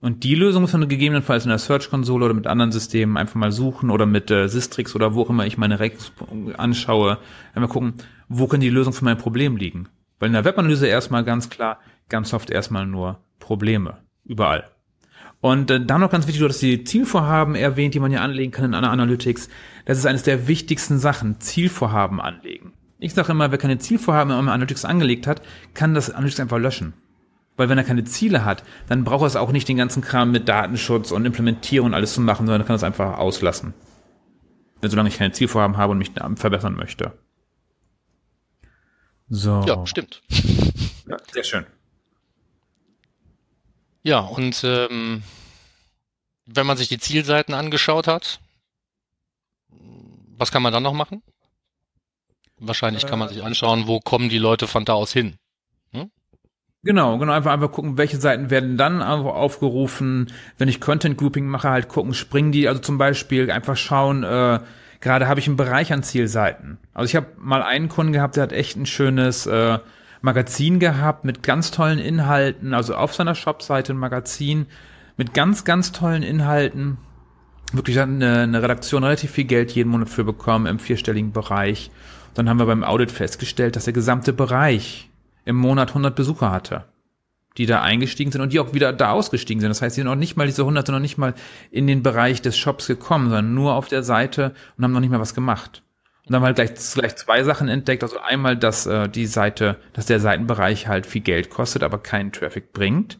Und 0.00 0.22
die 0.22 0.36
Lösung 0.36 0.62
muss 0.62 0.72
man 0.72 0.88
gegebenenfalls 0.88 1.44
in 1.44 1.48
der 1.48 1.58
Search-Konsole 1.58 2.26
oder 2.26 2.34
mit 2.34 2.46
anderen 2.46 2.70
Systemen 2.70 3.16
einfach 3.16 3.34
mal 3.34 3.50
suchen 3.50 3.90
oder 3.90 4.06
mit 4.06 4.30
äh, 4.30 4.46
Sistrix 4.46 4.94
oder 4.94 5.14
wo 5.14 5.22
auch 5.22 5.30
immer 5.30 5.44
ich 5.44 5.58
meine 5.58 5.80
Rex 5.80 6.12
anschaue. 6.56 7.18
Einmal 7.52 7.68
gucken, 7.68 7.94
wo 8.28 8.46
können 8.46 8.60
die 8.60 8.70
Lösung 8.70 8.92
für 8.92 9.04
mein 9.04 9.18
Problem 9.18 9.56
liegen. 9.56 9.88
Weil 10.20 10.28
in 10.28 10.34
der 10.34 10.44
Webanalyse 10.44 10.86
erstmal 10.86 11.24
ganz 11.24 11.50
klar, 11.50 11.80
ganz 12.08 12.32
oft 12.32 12.50
erstmal 12.50 12.86
nur 12.86 13.18
Probleme. 13.40 13.98
Überall. 14.24 14.70
Und 15.40 15.70
äh, 15.70 15.84
dann 15.84 16.00
noch 16.00 16.10
ganz 16.10 16.26
wichtig, 16.26 16.40
du 16.40 16.48
hast 16.48 16.60
die 16.60 16.84
Zielvorhaben 16.84 17.54
erwähnt, 17.54 17.94
die 17.94 18.00
man 18.00 18.10
ja 18.10 18.20
anlegen 18.20 18.50
kann 18.50 18.64
in 18.64 18.74
einer 18.74 18.90
Analytics. 18.90 19.48
Das 19.84 19.98
ist 19.98 20.06
eines 20.06 20.24
der 20.24 20.48
wichtigsten 20.48 20.98
Sachen, 20.98 21.40
Zielvorhaben 21.40 22.20
anlegen. 22.20 22.72
Ich 22.98 23.14
sage 23.14 23.30
immer, 23.30 23.50
wer 23.50 23.58
keine 23.58 23.78
Zielvorhaben 23.78 24.32
in 24.32 24.48
Analytics 24.48 24.84
angelegt 24.84 25.26
hat, 25.28 25.42
kann 25.74 25.94
das 25.94 26.10
Analytics 26.10 26.40
einfach 26.40 26.58
löschen. 26.58 26.94
Weil 27.56 27.68
wenn 27.68 27.78
er 27.78 27.84
keine 27.84 28.04
Ziele 28.04 28.44
hat, 28.44 28.64
dann 28.88 29.04
braucht 29.04 29.22
er 29.22 29.26
es 29.26 29.36
auch 29.36 29.52
nicht 29.52 29.68
den 29.68 29.76
ganzen 29.76 30.02
Kram 30.02 30.32
mit 30.32 30.48
Datenschutz 30.48 31.12
und 31.12 31.24
Implementierung 31.24 31.88
und 31.88 31.94
alles 31.94 32.14
zu 32.14 32.20
machen, 32.20 32.46
sondern 32.46 32.66
kann 32.66 32.76
es 32.76 32.84
einfach 32.84 33.18
auslassen. 33.18 33.74
Solange 34.82 35.08
ich 35.08 35.18
keine 35.18 35.32
Zielvorhaben 35.32 35.76
habe 35.76 35.92
und 35.92 35.98
mich 35.98 36.12
verbessern 36.36 36.76
möchte. 36.76 37.18
So. 39.28 39.62
Ja, 39.66 39.86
stimmt. 39.86 40.22
Ja, 41.08 41.16
sehr 41.32 41.44
schön. 41.44 41.66
Ja, 44.08 44.20
und 44.20 44.64
ähm, 44.64 45.22
wenn 46.46 46.66
man 46.66 46.78
sich 46.78 46.88
die 46.88 46.96
Zielseiten 46.96 47.52
angeschaut 47.52 48.06
hat, 48.06 48.40
was 50.38 50.50
kann 50.50 50.62
man 50.62 50.72
dann 50.72 50.82
noch 50.82 50.94
machen? 50.94 51.22
Wahrscheinlich 52.58 53.06
kann 53.06 53.18
man 53.18 53.28
sich 53.28 53.44
anschauen, 53.44 53.86
wo 53.86 54.00
kommen 54.00 54.30
die 54.30 54.38
Leute 54.38 54.66
von 54.66 54.86
da 54.86 54.94
aus 54.94 55.12
hin. 55.12 55.36
Hm? 55.92 56.10
Genau, 56.82 57.18
genau, 57.18 57.32
einfach, 57.34 57.52
einfach 57.52 57.70
gucken, 57.70 57.98
welche 57.98 58.16
Seiten 58.16 58.48
werden 58.48 58.78
dann 58.78 59.02
aufgerufen. 59.02 60.32
Wenn 60.56 60.68
ich 60.68 60.80
Content 60.80 61.18
Grouping 61.18 61.46
mache, 61.46 61.68
halt 61.68 61.88
gucken, 61.88 62.14
springen 62.14 62.50
die, 62.50 62.66
also 62.66 62.80
zum 62.80 62.96
Beispiel 62.96 63.50
einfach 63.50 63.76
schauen, 63.76 64.24
äh, 64.24 64.60
gerade 65.02 65.28
habe 65.28 65.38
ich 65.38 65.48
einen 65.48 65.58
Bereich 65.58 65.92
an 65.92 66.02
Zielseiten. 66.02 66.78
Also 66.94 67.10
ich 67.10 67.14
habe 67.14 67.26
mal 67.36 67.62
einen 67.62 67.90
Kunden 67.90 68.14
gehabt, 68.14 68.36
der 68.36 68.44
hat 68.44 68.52
echt 68.52 68.74
ein 68.74 68.86
schönes 68.86 69.44
äh, 69.44 69.80
Magazin 70.20 70.78
gehabt 70.78 71.24
mit 71.24 71.42
ganz 71.42 71.70
tollen 71.70 71.98
Inhalten, 71.98 72.74
also 72.74 72.94
auf 72.94 73.14
seiner 73.14 73.34
Shopseite 73.34 73.92
ein 73.92 73.98
Magazin 73.98 74.66
mit 75.16 75.34
ganz, 75.34 75.64
ganz 75.64 75.92
tollen 75.92 76.22
Inhalten. 76.22 76.98
Wirklich 77.72 78.00
eine, 78.00 78.40
eine 78.40 78.62
Redaktion 78.62 79.04
relativ 79.04 79.32
viel 79.32 79.44
Geld 79.44 79.72
jeden 79.72 79.90
Monat 79.90 80.08
für 80.08 80.24
bekommen 80.24 80.66
im 80.66 80.78
vierstelligen 80.78 81.32
Bereich. 81.32 81.90
Dann 82.34 82.48
haben 82.48 82.58
wir 82.58 82.66
beim 82.66 82.84
Audit 82.84 83.10
festgestellt, 83.10 83.76
dass 83.76 83.84
der 83.84 83.92
gesamte 83.92 84.32
Bereich 84.32 85.10
im 85.44 85.56
Monat 85.56 85.88
100 85.88 86.14
Besucher 86.14 86.50
hatte, 86.50 86.84
die 87.56 87.66
da 87.66 87.82
eingestiegen 87.82 88.30
sind 88.30 88.40
und 88.40 88.52
die 88.52 88.60
auch 88.60 88.74
wieder 88.74 88.92
da 88.92 89.10
ausgestiegen 89.10 89.60
sind. 89.60 89.70
Das 89.70 89.82
heißt, 89.82 89.96
die 89.96 90.00
sind 90.00 90.06
noch 90.06 90.14
nicht 90.14 90.36
mal 90.36 90.46
diese 90.46 90.62
100, 90.62 90.86
sind 90.86 90.94
noch 90.94 91.00
nicht 91.00 91.18
mal 91.18 91.34
in 91.70 91.86
den 91.86 92.02
Bereich 92.02 92.40
des 92.40 92.56
Shops 92.56 92.86
gekommen, 92.86 93.26
sondern 93.26 93.54
nur 93.54 93.74
auf 93.74 93.88
der 93.88 94.02
Seite 94.02 94.54
und 94.76 94.84
haben 94.84 94.92
noch 94.92 95.00
nicht 95.00 95.10
mal 95.10 95.20
was 95.20 95.34
gemacht. 95.34 95.82
Und 96.28 96.34
dann 96.34 96.42
haben 96.42 96.50
wir 96.50 96.52
gleich, 96.52 96.74
gleich 96.92 97.16
zwei 97.16 97.42
Sachen 97.42 97.68
entdeckt. 97.68 98.02
Also 98.02 98.18
einmal, 98.18 98.54
dass 98.54 98.84
äh, 98.84 99.08
die 99.08 99.24
Seite, 99.24 99.76
dass 99.94 100.04
der 100.04 100.20
Seitenbereich 100.20 100.86
halt 100.86 101.06
viel 101.06 101.22
Geld 101.22 101.48
kostet, 101.48 101.82
aber 101.82 101.98
keinen 101.98 102.32
Traffic 102.32 102.74
bringt. 102.74 103.18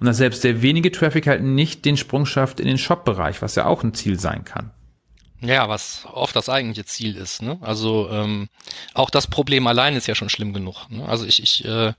Und 0.00 0.06
dass 0.06 0.16
selbst 0.16 0.42
der 0.42 0.60
wenige 0.60 0.90
Traffic 0.90 1.28
halt 1.28 1.44
nicht 1.44 1.84
den 1.84 1.96
Sprung 1.96 2.26
schafft 2.26 2.58
in 2.58 2.66
den 2.66 2.78
Shop-Bereich, 2.78 3.42
was 3.42 3.54
ja 3.54 3.66
auch 3.66 3.84
ein 3.84 3.94
Ziel 3.94 4.18
sein 4.18 4.44
kann. 4.44 4.72
Ja, 5.44 5.68
was 5.68 6.06
oft 6.12 6.36
das 6.36 6.48
eigentliche 6.48 6.84
Ziel 6.84 7.16
ist. 7.16 7.42
Ne? 7.42 7.58
Also 7.62 8.08
ähm, 8.12 8.48
auch 8.94 9.10
das 9.10 9.26
Problem 9.26 9.66
allein 9.66 9.96
ist 9.96 10.06
ja 10.06 10.14
schon 10.14 10.28
schlimm 10.28 10.52
genug. 10.52 10.88
Ne? 10.88 11.04
Also 11.08 11.26
ich, 11.26 11.42
ich 11.42 11.64
äh, 11.64 11.94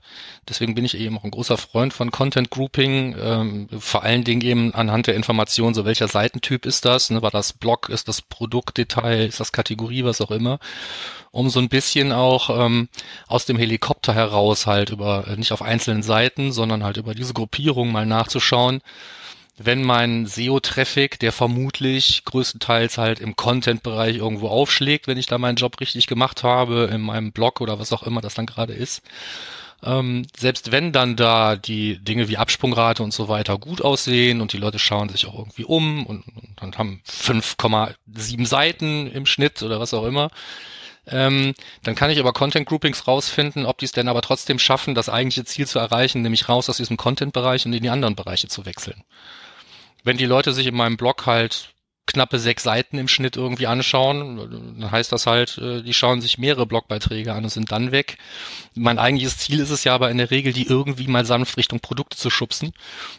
deswegen 0.48 0.74
bin 0.74 0.86
ich 0.86 0.96
eben 0.96 1.18
auch 1.18 1.24
ein 1.24 1.30
großer 1.30 1.58
Freund 1.58 1.92
von 1.92 2.10
Content 2.10 2.48
Grouping, 2.48 3.14
ähm, 3.20 3.68
vor 3.78 4.02
allen 4.02 4.24
Dingen 4.24 4.40
eben 4.40 4.74
anhand 4.74 5.08
der 5.08 5.14
Information, 5.14 5.74
so 5.74 5.84
welcher 5.84 6.08
Seitentyp 6.08 6.64
ist 6.64 6.86
das, 6.86 7.10
ne? 7.10 7.20
war 7.20 7.30
das 7.30 7.52
Blog, 7.52 7.90
ist 7.90 8.08
das 8.08 8.22
Produktdetail, 8.22 9.26
ist 9.26 9.40
das 9.40 9.52
Kategorie, 9.52 10.04
was 10.04 10.22
auch 10.22 10.30
immer, 10.30 10.58
um 11.30 11.50
so 11.50 11.60
ein 11.60 11.68
bisschen 11.68 12.12
auch 12.12 12.48
ähm, 12.48 12.88
aus 13.26 13.44
dem 13.44 13.58
Helikopter 13.58 14.14
heraus 14.14 14.66
halt 14.66 14.88
über, 14.88 15.28
äh, 15.28 15.36
nicht 15.36 15.52
auf 15.52 15.60
einzelnen 15.60 16.02
Seiten, 16.02 16.50
sondern 16.50 16.82
halt 16.82 16.96
über 16.96 17.14
diese 17.14 17.34
Gruppierung 17.34 17.92
mal 17.92 18.06
nachzuschauen, 18.06 18.80
wenn 19.56 19.82
mein 19.82 20.26
SEO-Traffic, 20.26 21.18
der 21.20 21.32
vermutlich 21.32 22.24
größtenteils 22.24 22.98
halt 22.98 23.20
im 23.20 23.36
Content-Bereich 23.36 24.16
irgendwo 24.16 24.48
aufschlägt, 24.48 25.06
wenn 25.06 25.18
ich 25.18 25.26
da 25.26 25.38
meinen 25.38 25.56
Job 25.56 25.80
richtig 25.80 26.06
gemacht 26.06 26.42
habe, 26.42 26.90
in 26.92 27.00
meinem 27.00 27.32
Blog 27.32 27.60
oder 27.60 27.78
was 27.78 27.92
auch 27.92 28.02
immer 28.02 28.20
das 28.20 28.34
dann 28.34 28.46
gerade 28.46 28.72
ist, 28.72 29.02
ähm, 29.84 30.26
selbst 30.36 30.72
wenn 30.72 30.92
dann 30.92 31.14
da 31.14 31.56
die 31.56 31.98
Dinge 31.98 32.28
wie 32.28 32.36
Absprungrate 32.36 33.02
und 33.02 33.12
so 33.12 33.28
weiter 33.28 33.58
gut 33.58 33.82
aussehen 33.82 34.40
und 34.40 34.52
die 34.52 34.58
Leute 34.58 34.78
schauen 34.78 35.08
sich 35.08 35.26
auch 35.26 35.38
irgendwie 35.38 35.64
um 35.64 36.06
und, 36.06 36.24
und 36.26 36.54
dann 36.56 36.76
haben 36.76 37.02
5,7 37.08 38.46
Seiten 38.46 39.06
im 39.10 39.26
Schnitt 39.26 39.62
oder 39.62 39.78
was 39.78 39.94
auch 39.94 40.04
immer, 40.04 40.30
ähm, 41.06 41.54
dann 41.82 41.94
kann 41.94 42.10
ich 42.10 42.18
über 42.18 42.32
Content 42.32 42.66
Groupings 42.66 43.06
rausfinden, 43.06 43.66
ob 43.66 43.78
die 43.78 43.84
es 43.84 43.92
denn 43.92 44.08
aber 44.08 44.22
trotzdem 44.22 44.58
schaffen, 44.58 44.94
das 44.94 45.08
eigentliche 45.08 45.44
Ziel 45.44 45.66
zu 45.66 45.78
erreichen, 45.78 46.22
nämlich 46.22 46.48
raus 46.48 46.70
aus 46.70 46.78
diesem 46.78 46.96
Content-Bereich 46.96 47.66
und 47.66 47.74
in 47.74 47.82
die 47.82 47.90
anderen 47.90 48.16
Bereiche 48.16 48.48
zu 48.48 48.64
wechseln. 48.64 49.04
Wenn 50.04 50.16
die 50.16 50.26
Leute 50.26 50.52
sich 50.52 50.66
in 50.66 50.76
meinem 50.76 50.96
Blog 50.96 51.26
halt 51.26 51.74
knappe 52.06 52.38
sechs 52.38 52.62
Seiten 52.62 52.98
im 52.98 53.08
Schnitt 53.08 53.36
irgendwie 53.36 53.66
anschauen, 53.66 54.76
dann 54.78 54.90
heißt 54.90 55.10
das 55.10 55.26
halt, 55.26 55.58
äh, 55.58 55.82
die 55.82 55.94
schauen 55.94 56.20
sich 56.20 56.38
mehrere 56.38 56.66
Blogbeiträge 56.66 57.32
an 57.32 57.44
und 57.44 57.50
sind 57.50 57.72
dann 57.72 57.92
weg. 57.92 58.18
Mein 58.74 58.98
eigentliches 58.98 59.38
Ziel 59.38 59.60
ist 59.60 59.70
es 59.70 59.84
ja 59.84 59.94
aber 59.94 60.10
in 60.10 60.18
der 60.18 60.30
Regel, 60.30 60.52
die 60.52 60.66
irgendwie 60.66 61.06
mal 61.06 61.24
sanft 61.24 61.56
Richtung 61.56 61.80
Produkte 61.80 62.16
zu 62.16 62.28
schubsen. 62.28 62.72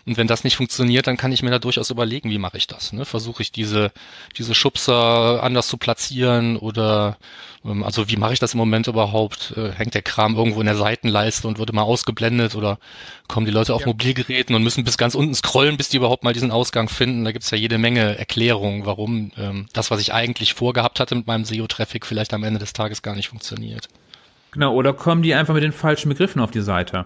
Und 0.05 0.17
wenn 0.17 0.27
das 0.27 0.43
nicht 0.43 0.57
funktioniert, 0.57 1.07
dann 1.07 1.17
kann 1.17 1.31
ich 1.31 1.41
mir 1.41 1.49
da 1.49 1.59
durchaus 1.59 1.89
überlegen, 1.89 2.29
wie 2.29 2.37
mache 2.37 2.57
ich 2.57 2.67
das. 2.67 2.93
Ne? 2.93 3.05
Versuche 3.05 3.41
ich 3.41 3.51
diese, 3.51 3.91
diese 4.37 4.53
Schubser 4.53 5.41
anders 5.41 5.67
zu 5.67 5.77
platzieren 5.77 6.57
oder 6.57 7.17
ähm, 7.65 7.83
also 7.83 8.07
wie 8.09 8.17
mache 8.17 8.33
ich 8.33 8.39
das 8.39 8.53
im 8.53 8.59
Moment 8.59 8.87
überhaupt? 8.87 9.53
Äh, 9.57 9.71
hängt 9.71 9.93
der 9.93 10.01
Kram 10.01 10.35
irgendwo 10.35 10.59
in 10.59 10.67
der 10.67 10.75
Seitenleiste 10.75 11.47
und 11.47 11.57
wird 11.57 11.73
mal 11.73 11.81
ausgeblendet 11.81 12.55
oder 12.55 12.77
kommen 13.27 13.45
die 13.45 13.51
Leute 13.51 13.73
auf 13.73 13.81
ja. 13.81 13.87
Mobilgeräten 13.87 14.55
und 14.55 14.63
müssen 14.63 14.83
bis 14.83 14.97
ganz 14.97 15.15
unten 15.15 15.33
scrollen, 15.33 15.77
bis 15.77 15.89
die 15.89 15.97
überhaupt 15.97 16.23
mal 16.23 16.33
diesen 16.33 16.51
Ausgang 16.51 16.89
finden? 16.89 17.23
Da 17.23 17.31
gibt's 17.31 17.51
ja 17.51 17.57
jede 17.57 17.77
Menge 17.77 18.17
Erklärungen, 18.17 18.74
warum 18.83 19.31
ähm, 19.37 19.67
das, 19.73 19.91
was 19.91 20.01
ich 20.01 20.13
eigentlich 20.13 20.55
vorgehabt 20.55 20.99
hatte 20.99 21.13
mit 21.15 21.27
meinem 21.27 21.45
SEO-Traffic, 21.45 22.05
vielleicht 22.05 22.33
am 22.33 22.43
Ende 22.43 22.59
des 22.59 22.73
Tages 22.73 23.01
gar 23.03 23.15
nicht 23.15 23.29
funktioniert. 23.29 23.87
Genau, 24.51 24.73
oder 24.73 24.93
kommen 24.93 25.21
die 25.21 25.35
einfach 25.35 25.53
mit 25.53 25.63
den 25.63 25.71
falschen 25.71 26.09
Begriffen 26.09 26.41
auf 26.41 26.49
die 26.51 26.61
Seite? 26.61 27.05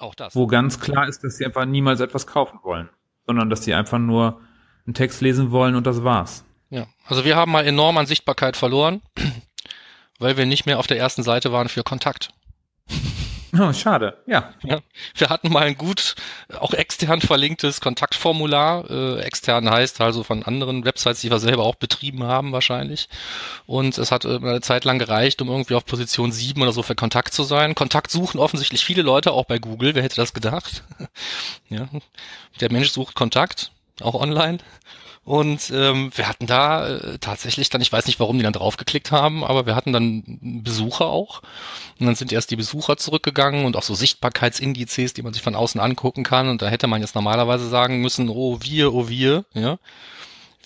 Auch 0.00 0.14
das. 0.14 0.34
Wo 0.34 0.46
ganz 0.46 0.80
klar 0.80 1.06
ist, 1.06 1.22
dass 1.22 1.36
sie 1.36 1.46
einfach 1.46 1.64
niemals 1.64 2.00
etwas 2.00 2.26
kaufen 2.26 2.58
wollen, 2.64 2.88
sondern 3.26 3.48
dass 3.48 3.64
sie 3.64 3.74
einfach 3.74 3.98
nur 3.98 4.40
einen 4.86 4.94
Text 4.94 5.20
lesen 5.20 5.50
wollen 5.52 5.76
und 5.76 5.86
das 5.86 6.02
war's. 6.02 6.44
Ja, 6.70 6.86
also 7.06 7.24
wir 7.24 7.36
haben 7.36 7.52
mal 7.52 7.66
enorm 7.66 7.98
an 7.98 8.06
Sichtbarkeit 8.06 8.56
verloren 8.56 9.00
weil 10.20 10.36
wir 10.36 10.46
nicht 10.46 10.66
mehr 10.66 10.78
auf 10.78 10.86
der 10.86 10.98
ersten 10.98 11.24
Seite 11.24 11.50
waren 11.50 11.68
für 11.68 11.82
Kontakt. 11.82 12.28
Oh, 13.58 13.72
schade, 13.72 14.16
ja. 14.26 14.54
ja. 14.62 14.80
Wir 15.14 15.28
hatten 15.28 15.50
mal 15.50 15.64
ein 15.64 15.76
gut, 15.76 16.14
auch 16.58 16.72
extern 16.72 17.20
verlinktes 17.20 17.80
Kontaktformular. 17.80 18.88
Äh, 18.88 19.20
extern 19.22 19.68
heißt 19.68 20.00
also 20.00 20.22
von 20.22 20.44
anderen 20.44 20.84
Websites, 20.84 21.20
die 21.20 21.30
wir 21.30 21.40
selber 21.40 21.64
auch 21.64 21.74
betrieben 21.74 22.22
haben 22.22 22.52
wahrscheinlich. 22.52 23.08
Und 23.66 23.98
es 23.98 24.12
hat 24.12 24.24
äh, 24.24 24.36
eine 24.36 24.60
Zeit 24.60 24.84
lang 24.84 24.98
gereicht, 24.98 25.42
um 25.42 25.48
irgendwie 25.48 25.74
auf 25.74 25.84
Position 25.84 26.30
7 26.30 26.62
oder 26.62 26.72
so 26.72 26.82
für 26.82 26.94
Kontakt 26.94 27.34
zu 27.34 27.42
sein. 27.42 27.74
Kontakt 27.74 28.12
suchen 28.12 28.38
offensichtlich 28.38 28.84
viele 28.84 29.02
Leute, 29.02 29.32
auch 29.32 29.46
bei 29.46 29.58
Google. 29.58 29.94
Wer 29.96 30.04
hätte 30.04 30.16
das 30.16 30.32
gedacht? 30.32 30.84
ja. 31.68 31.88
Der 32.60 32.70
Mensch 32.70 32.90
sucht 32.90 33.14
Kontakt, 33.14 33.72
auch 34.00 34.14
online. 34.14 34.58
Und 35.30 35.70
ähm, 35.72 36.10
wir 36.16 36.26
hatten 36.26 36.48
da 36.48 36.88
äh, 36.88 37.18
tatsächlich 37.20 37.70
dann, 37.70 37.80
ich 37.80 37.92
weiß 37.92 38.06
nicht, 38.06 38.18
warum 38.18 38.36
die 38.36 38.42
dann 38.42 38.52
draufgeklickt 38.52 39.12
haben, 39.12 39.44
aber 39.44 39.64
wir 39.64 39.76
hatten 39.76 39.92
dann 39.92 40.24
Besucher 40.64 41.06
auch. 41.06 41.42
Und 42.00 42.06
dann 42.06 42.16
sind 42.16 42.32
erst 42.32 42.50
die 42.50 42.56
Besucher 42.56 42.96
zurückgegangen 42.96 43.64
und 43.64 43.76
auch 43.76 43.84
so 43.84 43.94
Sichtbarkeitsindizes, 43.94 45.14
die 45.14 45.22
man 45.22 45.32
sich 45.32 45.42
von 45.42 45.54
außen 45.54 45.80
angucken 45.80 46.24
kann. 46.24 46.48
Und 46.48 46.62
da 46.62 46.68
hätte 46.68 46.88
man 46.88 47.00
jetzt 47.00 47.14
normalerweise 47.14 47.68
sagen 47.68 48.00
müssen, 48.00 48.28
oh 48.28 48.58
wir, 48.60 48.92
oh 48.92 49.08
wir, 49.08 49.44
ja 49.54 49.78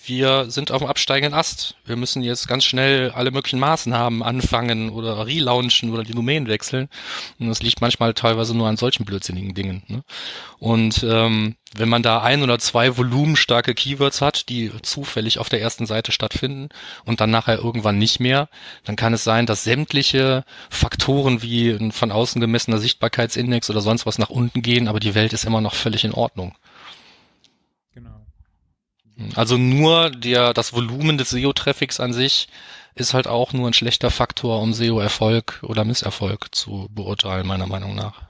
wir 0.07 0.49
sind 0.49 0.71
auf 0.71 0.79
dem 0.79 0.87
absteigenden 0.87 1.37
Ast. 1.37 1.75
Wir 1.85 1.95
müssen 1.95 2.23
jetzt 2.23 2.47
ganz 2.47 2.65
schnell 2.65 3.11
alle 3.11 3.31
möglichen 3.31 3.59
Maßnahmen 3.59 4.23
anfangen 4.23 4.89
oder 4.89 5.25
relaunchen 5.25 5.91
oder 5.91 6.03
die 6.03 6.13
Domain 6.13 6.47
wechseln. 6.47 6.89
Und 7.39 7.49
das 7.49 7.61
liegt 7.61 7.81
manchmal 7.81 8.13
teilweise 8.13 8.55
nur 8.55 8.67
an 8.67 8.77
solchen 8.77 9.05
blödsinnigen 9.05 9.53
Dingen. 9.53 9.83
Ne? 9.87 10.03
Und 10.59 11.03
ähm, 11.03 11.55
wenn 11.75 11.89
man 11.89 12.03
da 12.03 12.21
ein 12.21 12.41
oder 12.41 12.57
zwei 12.59 12.97
volumenstarke 12.97 13.73
Keywords 13.73 14.21
hat, 14.21 14.49
die 14.49 14.71
zufällig 14.81 15.39
auf 15.39 15.49
der 15.49 15.61
ersten 15.61 15.85
Seite 15.85 16.11
stattfinden 16.11 16.69
und 17.03 17.19
dann 17.19 17.31
nachher 17.31 17.57
irgendwann 17.57 17.97
nicht 17.97 18.19
mehr, 18.19 18.49
dann 18.85 18.95
kann 18.95 19.13
es 19.13 19.23
sein, 19.23 19.45
dass 19.45 19.63
sämtliche 19.63 20.45
Faktoren 20.69 21.41
wie 21.41 21.71
ein 21.71 21.91
von 21.91 22.11
außen 22.11 22.39
gemessener 22.39 22.77
Sichtbarkeitsindex 22.77 23.69
oder 23.69 23.81
sonst 23.81 24.05
was 24.05 24.17
nach 24.17 24.29
unten 24.29 24.61
gehen, 24.61 24.87
aber 24.87 24.99
die 24.99 25.15
Welt 25.15 25.33
ist 25.33 25.45
immer 25.45 25.61
noch 25.61 25.73
völlig 25.73 26.05
in 26.05 26.13
Ordnung. 26.13 26.55
Also 29.35 29.57
nur 29.57 30.09
der, 30.09 30.53
das 30.53 30.73
Volumen 30.73 31.17
des 31.17 31.29
SEO-Traffics 31.29 31.99
an 31.99 32.13
sich 32.13 32.47
ist 32.95 33.13
halt 33.13 33.27
auch 33.27 33.53
nur 33.53 33.67
ein 33.67 33.73
schlechter 33.73 34.09
Faktor, 34.09 34.61
um 34.61 34.73
SEO-Erfolg 34.73 35.61
oder 35.63 35.83
Misserfolg 35.83 36.53
zu 36.53 36.87
beurteilen, 36.91 37.47
meiner 37.47 37.67
Meinung 37.67 37.95
nach. 37.95 38.23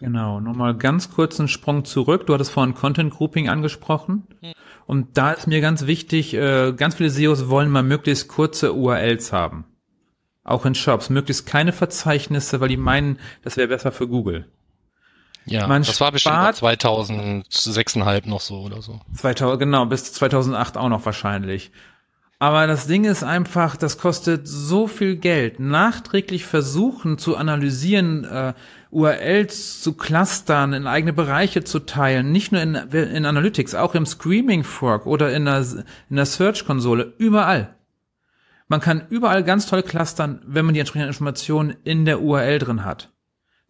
Genau, 0.00 0.40
nochmal 0.40 0.74
ganz 0.76 1.10
kurz 1.10 1.38
einen 1.38 1.48
Sprung 1.48 1.84
zurück. 1.84 2.26
Du 2.26 2.34
hattest 2.34 2.50
vorhin 2.50 2.74
Content 2.74 3.12
Grouping 3.12 3.48
angesprochen. 3.48 4.26
Hm. 4.40 4.52
Und 4.86 5.18
da 5.18 5.32
ist 5.32 5.46
mir 5.46 5.60
ganz 5.60 5.86
wichtig, 5.86 6.34
äh, 6.34 6.72
ganz 6.72 6.96
viele 6.96 7.10
SEOs 7.10 7.48
wollen 7.48 7.70
mal 7.70 7.82
möglichst 7.82 8.28
kurze 8.28 8.72
URLs 8.72 9.32
haben. 9.32 9.66
Auch 10.42 10.64
in 10.64 10.74
Shops. 10.74 11.10
Möglichst 11.10 11.46
keine 11.46 11.72
Verzeichnisse, 11.72 12.60
weil 12.60 12.70
die 12.70 12.78
meinen, 12.78 13.18
das 13.42 13.56
wäre 13.56 13.68
besser 13.68 13.92
für 13.92 14.08
Google. 14.08 14.50
Ja, 15.50 15.66
man 15.66 15.82
das 15.82 16.00
war 16.00 16.12
bestimmt 16.12 16.34
2006,5 16.34 18.28
noch 18.28 18.40
so 18.40 18.60
oder 18.60 18.82
so. 18.82 19.00
2000, 19.14 19.58
genau, 19.58 19.86
bis 19.86 20.12
2008 20.12 20.76
auch 20.76 20.88
noch 20.88 21.04
wahrscheinlich. 21.04 21.72
Aber 22.38 22.66
das 22.66 22.86
Ding 22.86 23.04
ist 23.04 23.22
einfach, 23.22 23.76
das 23.76 23.98
kostet 23.98 24.48
so 24.48 24.86
viel 24.86 25.16
Geld. 25.16 25.60
Nachträglich 25.60 26.46
versuchen 26.46 27.18
zu 27.18 27.36
analysieren, 27.36 28.24
äh, 28.24 28.54
URLs 28.90 29.82
zu 29.82 29.92
clustern, 29.92 30.72
in 30.72 30.86
eigene 30.86 31.12
Bereiche 31.12 31.64
zu 31.64 31.80
teilen, 31.80 32.32
nicht 32.32 32.50
nur 32.50 32.62
in, 32.62 32.76
in 32.76 33.26
Analytics, 33.26 33.74
auch 33.74 33.94
im 33.94 34.06
Screaming 34.06 34.64
Frog 34.64 35.04
oder 35.04 35.32
in 35.34 35.44
der, 35.44 35.66
in 36.08 36.16
der 36.16 36.24
Search-Konsole, 36.24 37.12
überall. 37.18 37.74
Man 38.68 38.80
kann 38.80 39.02
überall 39.10 39.44
ganz 39.44 39.66
toll 39.66 39.82
clustern, 39.82 40.40
wenn 40.46 40.64
man 40.64 40.72
die 40.72 40.80
entsprechenden 40.80 41.08
Informationen 41.10 41.76
in 41.84 42.06
der 42.06 42.22
URL 42.22 42.58
drin 42.58 42.84
hat. 42.86 43.10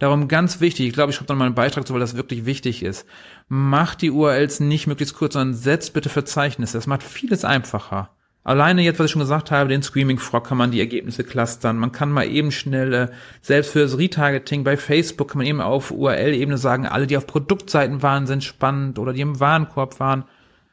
Darum 0.01 0.29
ganz 0.29 0.63
wichtig, 0.63 0.89
ich 0.89 0.95
glaube, 0.95 1.11
ich 1.11 1.17
schreibe 1.17 1.29
dann 1.29 1.37
mal 1.37 1.45
einen 1.45 1.55
Beitrag 1.55 1.87
zu, 1.87 1.93
weil 1.93 2.01
das 2.01 2.17
wirklich 2.17 2.47
wichtig 2.47 2.83
ist. 2.83 3.07
Macht 3.49 4.01
die 4.01 4.11
URLs 4.11 4.59
nicht 4.59 4.87
möglichst 4.87 5.15
kurz, 5.15 5.35
sondern 5.35 5.55
setzt 5.55 5.93
bitte 5.93 6.09
Verzeichnisse. 6.09 6.79
Das 6.79 6.87
macht 6.87 7.03
vieles 7.03 7.45
einfacher. 7.45 8.09
Alleine 8.43 8.81
jetzt, 8.81 8.99
was 8.99 9.07
ich 9.07 9.13
schon 9.13 9.21
gesagt 9.21 9.51
habe, 9.51 9.69
den 9.69 9.83
Screaming 9.83 10.19
Frog 10.19 10.47
kann 10.47 10.57
man 10.57 10.71
die 10.71 10.81
Ergebnisse 10.81 11.23
clustern. 11.23 11.77
Man 11.77 11.93
kann 11.93 12.11
mal 12.11 12.27
eben 12.27 12.51
schnell, 12.51 12.95
äh, 12.95 13.09
selbst 13.43 13.73
für 13.73 13.81
das 13.81 13.99
Retargeting 13.99 14.65
bei 14.65 14.79
Facebook 14.79 15.29
kann 15.29 15.39
man 15.39 15.47
eben 15.47 15.61
auf 15.61 15.91
URL-Ebene 15.91 16.57
sagen, 16.57 16.87
alle, 16.87 17.07
die 17.07 17.19
auf 17.19 17.27
Produktseiten 17.27 18.03
waren, 18.03 18.27
sind 18.27 18.43
spannend 18.43 18.99
oder 18.99 19.13
die 19.13 19.21
im 19.21 19.39
Warenkorb 19.39 20.01
waren. 20.01 20.25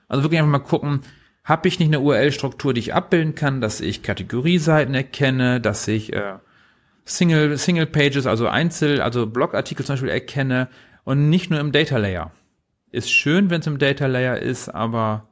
Also 0.08 0.24
wirklich 0.24 0.40
einfach 0.40 0.52
mal 0.52 0.60
gucken, 0.60 1.02
habe 1.44 1.68
ich 1.68 1.80
nicht 1.80 1.90
eine 1.90 2.00
URL-Struktur, 2.00 2.74
die 2.74 2.80
ich 2.80 2.94
abbilden 2.94 3.36
kann, 3.36 3.60
dass 3.60 3.82
ich 3.82 4.04
Kategorieseiten 4.04 4.96
erkenne, 4.96 5.60
dass 5.60 5.86
ich 5.90 6.14
äh, 6.14 6.36
Single, 7.08 7.58
Single 7.58 7.86
Pages, 7.86 8.28
also 8.28 8.48
Einzel, 8.48 9.02
also 9.02 9.28
Blogartikel 9.28 9.86
zum 9.86 9.94
Beispiel 9.94 10.10
erkenne 10.10 10.68
und 11.06 11.30
nicht 11.30 11.50
nur 11.50 11.60
im 11.62 11.72
Data 11.72 11.98
Layer. 11.98 12.32
Ist 12.92 13.10
schön, 13.10 13.50
wenn 13.50 13.62
es 13.62 13.68
im 13.68 13.80
Data 13.80 14.08
Layer 14.08 14.40
ist, 14.40 14.68
aber 14.68 15.30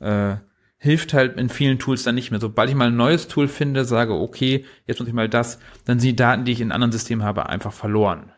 äh, 0.00 0.36
hilft 0.78 1.12
halt 1.12 1.38
in 1.38 1.50
vielen 1.50 1.78
Tools 1.78 2.04
dann 2.04 2.14
nicht 2.14 2.30
mehr. 2.30 2.40
Sobald 2.40 2.70
ich 2.70 2.74
mal 2.74 2.88
ein 2.88 2.96
neues 2.96 3.28
Tool 3.28 3.48
finde, 3.48 3.84
sage, 3.84 4.14
okay, 4.14 4.64
jetzt 4.86 4.98
muss 4.98 5.08
ich 5.08 5.14
mal 5.14 5.28
das, 5.28 5.58
dann 5.84 6.00
sind 6.00 6.08
die 6.08 6.16
Daten, 6.16 6.44
die 6.46 6.52
ich 6.52 6.62
in 6.62 6.72
anderen 6.72 6.92
Systemen 6.92 7.22
habe, 7.22 7.50
einfach 7.50 7.72
verloren. 7.72 8.32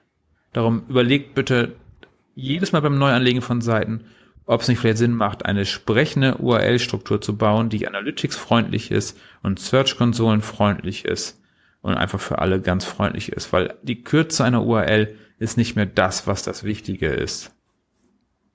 Darum 0.52 0.82
überlegt 0.88 1.36
bitte 1.36 1.76
jedes 2.34 2.72
Mal 2.72 2.80
beim 2.80 2.98
Neuanlegen 2.98 3.42
von 3.42 3.60
Seiten, 3.60 4.06
ob 4.44 4.60
es 4.60 4.68
nicht 4.68 4.80
vielleicht 4.80 4.98
Sinn 4.98 5.14
macht, 5.14 5.46
eine 5.46 5.66
sprechende 5.66 6.38
URL-Struktur 6.38 7.20
zu 7.20 7.36
bauen, 7.36 7.68
die 7.68 7.86
Analytics-freundlich 7.86 8.90
ist 8.90 9.16
und 9.44 9.60
Search-Konsolen-freundlich 9.60 11.04
ist 11.04 11.41
und 11.82 11.94
einfach 11.94 12.20
für 12.20 12.38
alle 12.38 12.60
ganz 12.60 12.84
freundlich 12.84 13.30
ist, 13.30 13.52
weil 13.52 13.78
die 13.82 14.02
Kürze 14.02 14.44
einer 14.44 14.64
URL 14.64 15.18
ist 15.38 15.56
nicht 15.56 15.76
mehr 15.76 15.86
das, 15.86 16.26
was 16.26 16.42
das 16.42 16.64
Wichtige 16.64 17.08
ist. 17.08 17.50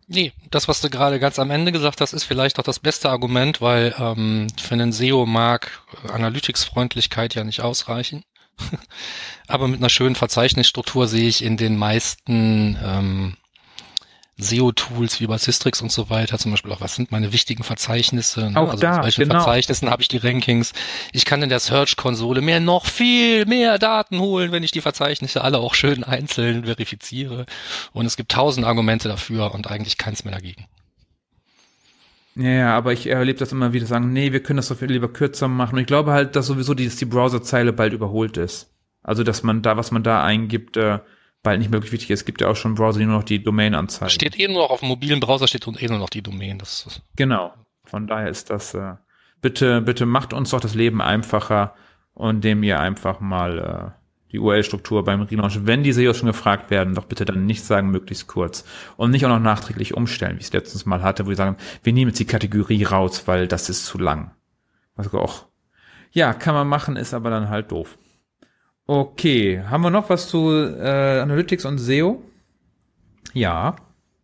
Nee, 0.10 0.32
das, 0.52 0.70
was 0.70 0.80
du 0.80 0.90
gerade 0.90 1.20
ganz 1.20 1.38
am 1.38 1.52
Ende 1.52 1.74
gesagt 1.74 2.00
hast, 2.00 2.14
ist 2.14 2.24
vielleicht 2.24 2.60
auch 2.60 2.64
das 2.64 2.80
beste 2.80 3.10
Argument, 3.10 3.60
weil 3.60 3.94
ähm, 4.00 4.48
für 4.58 4.74
einen 4.74 4.94
SEO 4.94 5.26
mag 5.26 5.82
Analytics-Freundlichkeit 6.08 7.36
ja 7.36 7.44
nicht 7.44 7.60
ausreichen. 7.60 8.24
Aber 9.48 9.68
mit 9.68 9.82
einer 9.82 9.90
schönen 9.90 10.16
Verzeichnisstruktur 10.16 11.08
sehe 11.08 11.28
ich 11.28 11.44
in 11.44 11.58
den 11.58 11.76
meisten 11.76 12.78
ähm, 12.82 13.36
SEO-Tools 14.38 15.20
wie 15.20 15.28
bei 15.28 15.38
Systrix 15.38 15.82
und 15.82 15.92
so 15.92 16.10
weiter, 16.10 16.38
zum 16.38 16.52
Beispiel 16.52 16.72
auch, 16.72 16.82
was 16.82 16.96
sind 16.96 17.12
meine 17.12 17.34
wichtigen 17.34 17.64
Verzeichnisse? 17.64 18.52
Ne? 18.52 18.60
Auch 18.60 18.70
also 18.70 18.82
da, 18.82 19.04
welchen 19.04 19.24
genau. 19.24 19.36
Verzeichnissen 19.36 19.90
habe 19.90 20.04
ich 20.04 20.08
die 20.08 20.18
Rankings? 20.18 20.74
Ich 21.12 21.26
kann 21.26 21.42
in 21.42 21.50
der 21.50 21.60
Search-Konsole 21.60 22.42
mir 22.42 22.60
noch 22.60 22.86
viel 22.86 23.46
mehr 23.46 23.80
Daten 23.80 24.20
holen, 24.20 24.52
wenn 24.52 24.64
ich 24.64 24.72
die 24.72 24.82
Verzeichnisse 24.82 25.44
alle 25.44 25.58
auch 25.58 25.74
schön 25.74 26.04
einzeln 26.04 26.66
verifiziere. 26.66 27.48
Und 27.94 28.06
es 28.06 28.16
gibt 28.16 28.32
tausend 28.32 28.66
Argumente 28.66 29.08
dafür 29.08 29.54
und 29.56 29.68
eigentlich 29.68 29.98
keins 29.98 30.24
mehr 30.24 30.34
dagegen. 30.34 30.66
Ja, 32.36 32.50
ja, 32.50 32.78
aber 32.78 32.94
ich 32.94 33.08
erlebe 33.08 33.40
das 33.40 33.52
immer 33.52 33.74
wieder 33.74 33.88
sagen, 33.88 34.14
nee, 34.14 34.32
wir 34.32 34.44
können 34.44 34.58
das 34.58 34.68
doch 34.68 34.78
viel 34.78 34.92
lieber 34.92 35.12
kürzer 35.12 35.48
machen. 35.48 35.76
Und 35.76 35.82
ich 35.82 35.88
glaube 35.88 36.12
halt, 36.12 36.36
dass 36.36 36.46
sowieso 36.46 36.76
die, 36.76 36.88
die 36.88 37.06
Browserzeile 37.06 37.74
bald 37.74 37.94
überholt 37.94 38.38
ist. 38.38 38.72
Also, 39.02 39.24
dass 39.24 39.42
man 39.42 39.64
da, 39.64 39.78
was 39.78 39.90
man 39.90 40.04
da 40.04 40.24
eingibt, 40.24 40.78
äh, 40.78 41.00
bald 41.48 41.60
nicht 41.60 41.72
wirklich 41.72 41.94
wichtig 41.94 42.12
ist. 42.12 42.20
Es 42.20 42.26
gibt 42.26 42.42
ja 42.42 42.50
auch 42.50 42.56
schon 42.56 42.76
Browser, 42.76 43.00
die 43.00 43.06
nur 43.06 43.16
noch 43.16 43.24
die 43.24 43.42
Domain 43.42 43.74
anzeigen. 43.74 44.10
Steht 44.10 44.38
eh 44.38 44.48
nur 44.48 44.64
noch 44.64 44.70
auf 44.70 44.82
dem 44.82 44.90
mobilen 44.90 45.20
Browser, 45.20 45.48
steht 45.48 45.66
eh 45.66 45.88
nur 45.88 46.00
noch 46.00 46.10
die 46.10 46.22
Domain. 46.22 46.60
Das 46.60 47.02
genau. 47.16 47.54
Von 47.86 48.08
daher 48.08 48.30
ist 48.30 48.50
das, 48.50 48.74
äh, 48.74 48.96
bitte, 49.42 49.82
bitte 49.82 50.06
macht 50.06 50.34
uns 50.34 50.50
doch 50.50 50.60
das 50.60 50.76
Leben 50.76 51.02
einfacher 51.02 51.74
und 52.14 52.44
dem 52.44 52.64
ihr 52.64 52.80
einfach 52.80 53.22
mal 53.22 53.96
die 54.32 54.40
URL-Struktur 54.40 55.04
beim 55.04 55.22
Relaunch. 55.22 55.66
Wenn 55.66 55.84
die 55.84 55.94
SEOs 55.94 56.18
schon 56.18 56.28
gefragt 56.28 56.70
werden, 56.70 56.96
doch 56.96 57.06
bitte 57.06 57.26
dann 57.26 57.46
nicht 57.46 57.64
sagen, 57.64 57.90
möglichst 57.90 58.28
kurz. 58.28 58.66
Und 58.98 59.12
nicht 59.12 59.26
auch 59.26 59.30
noch 59.30 59.40
nachträglich 59.40 59.94
umstellen, 59.94 60.36
wie 60.36 60.42
ich 60.42 60.48
es 60.48 60.54
letztens 60.54 60.86
mal 60.86 61.02
hatte, 61.02 61.26
wo 61.26 61.30
die 61.30 61.36
sagen, 61.36 61.58
wir 61.84 61.94
nehmen 61.94 62.10
jetzt 62.10 62.20
die 62.20 62.26
Kategorie 62.26 62.84
raus, 62.84 63.28
weil 63.28 63.48
das 63.48 63.70
ist 63.70 63.86
zu 63.86 63.98
lang. 63.98 64.32
Also 64.96 65.18
auch, 65.20 65.46
ja, 66.12 66.34
kann 66.34 66.56
man 66.56 66.68
machen, 66.68 66.98
ist 66.98 67.14
aber 67.14 67.30
dann 67.30 67.50
halt 67.50 67.72
doof. 67.72 67.98
Okay, 68.88 69.62
haben 69.70 69.82
wir 69.84 69.90
noch 69.90 70.10
was 70.10 70.30
zu 70.30 70.50
äh, 70.52 71.20
Analytics 71.20 71.66
und 71.66 71.78
SEO? 71.78 72.24
Ja. 73.34 73.76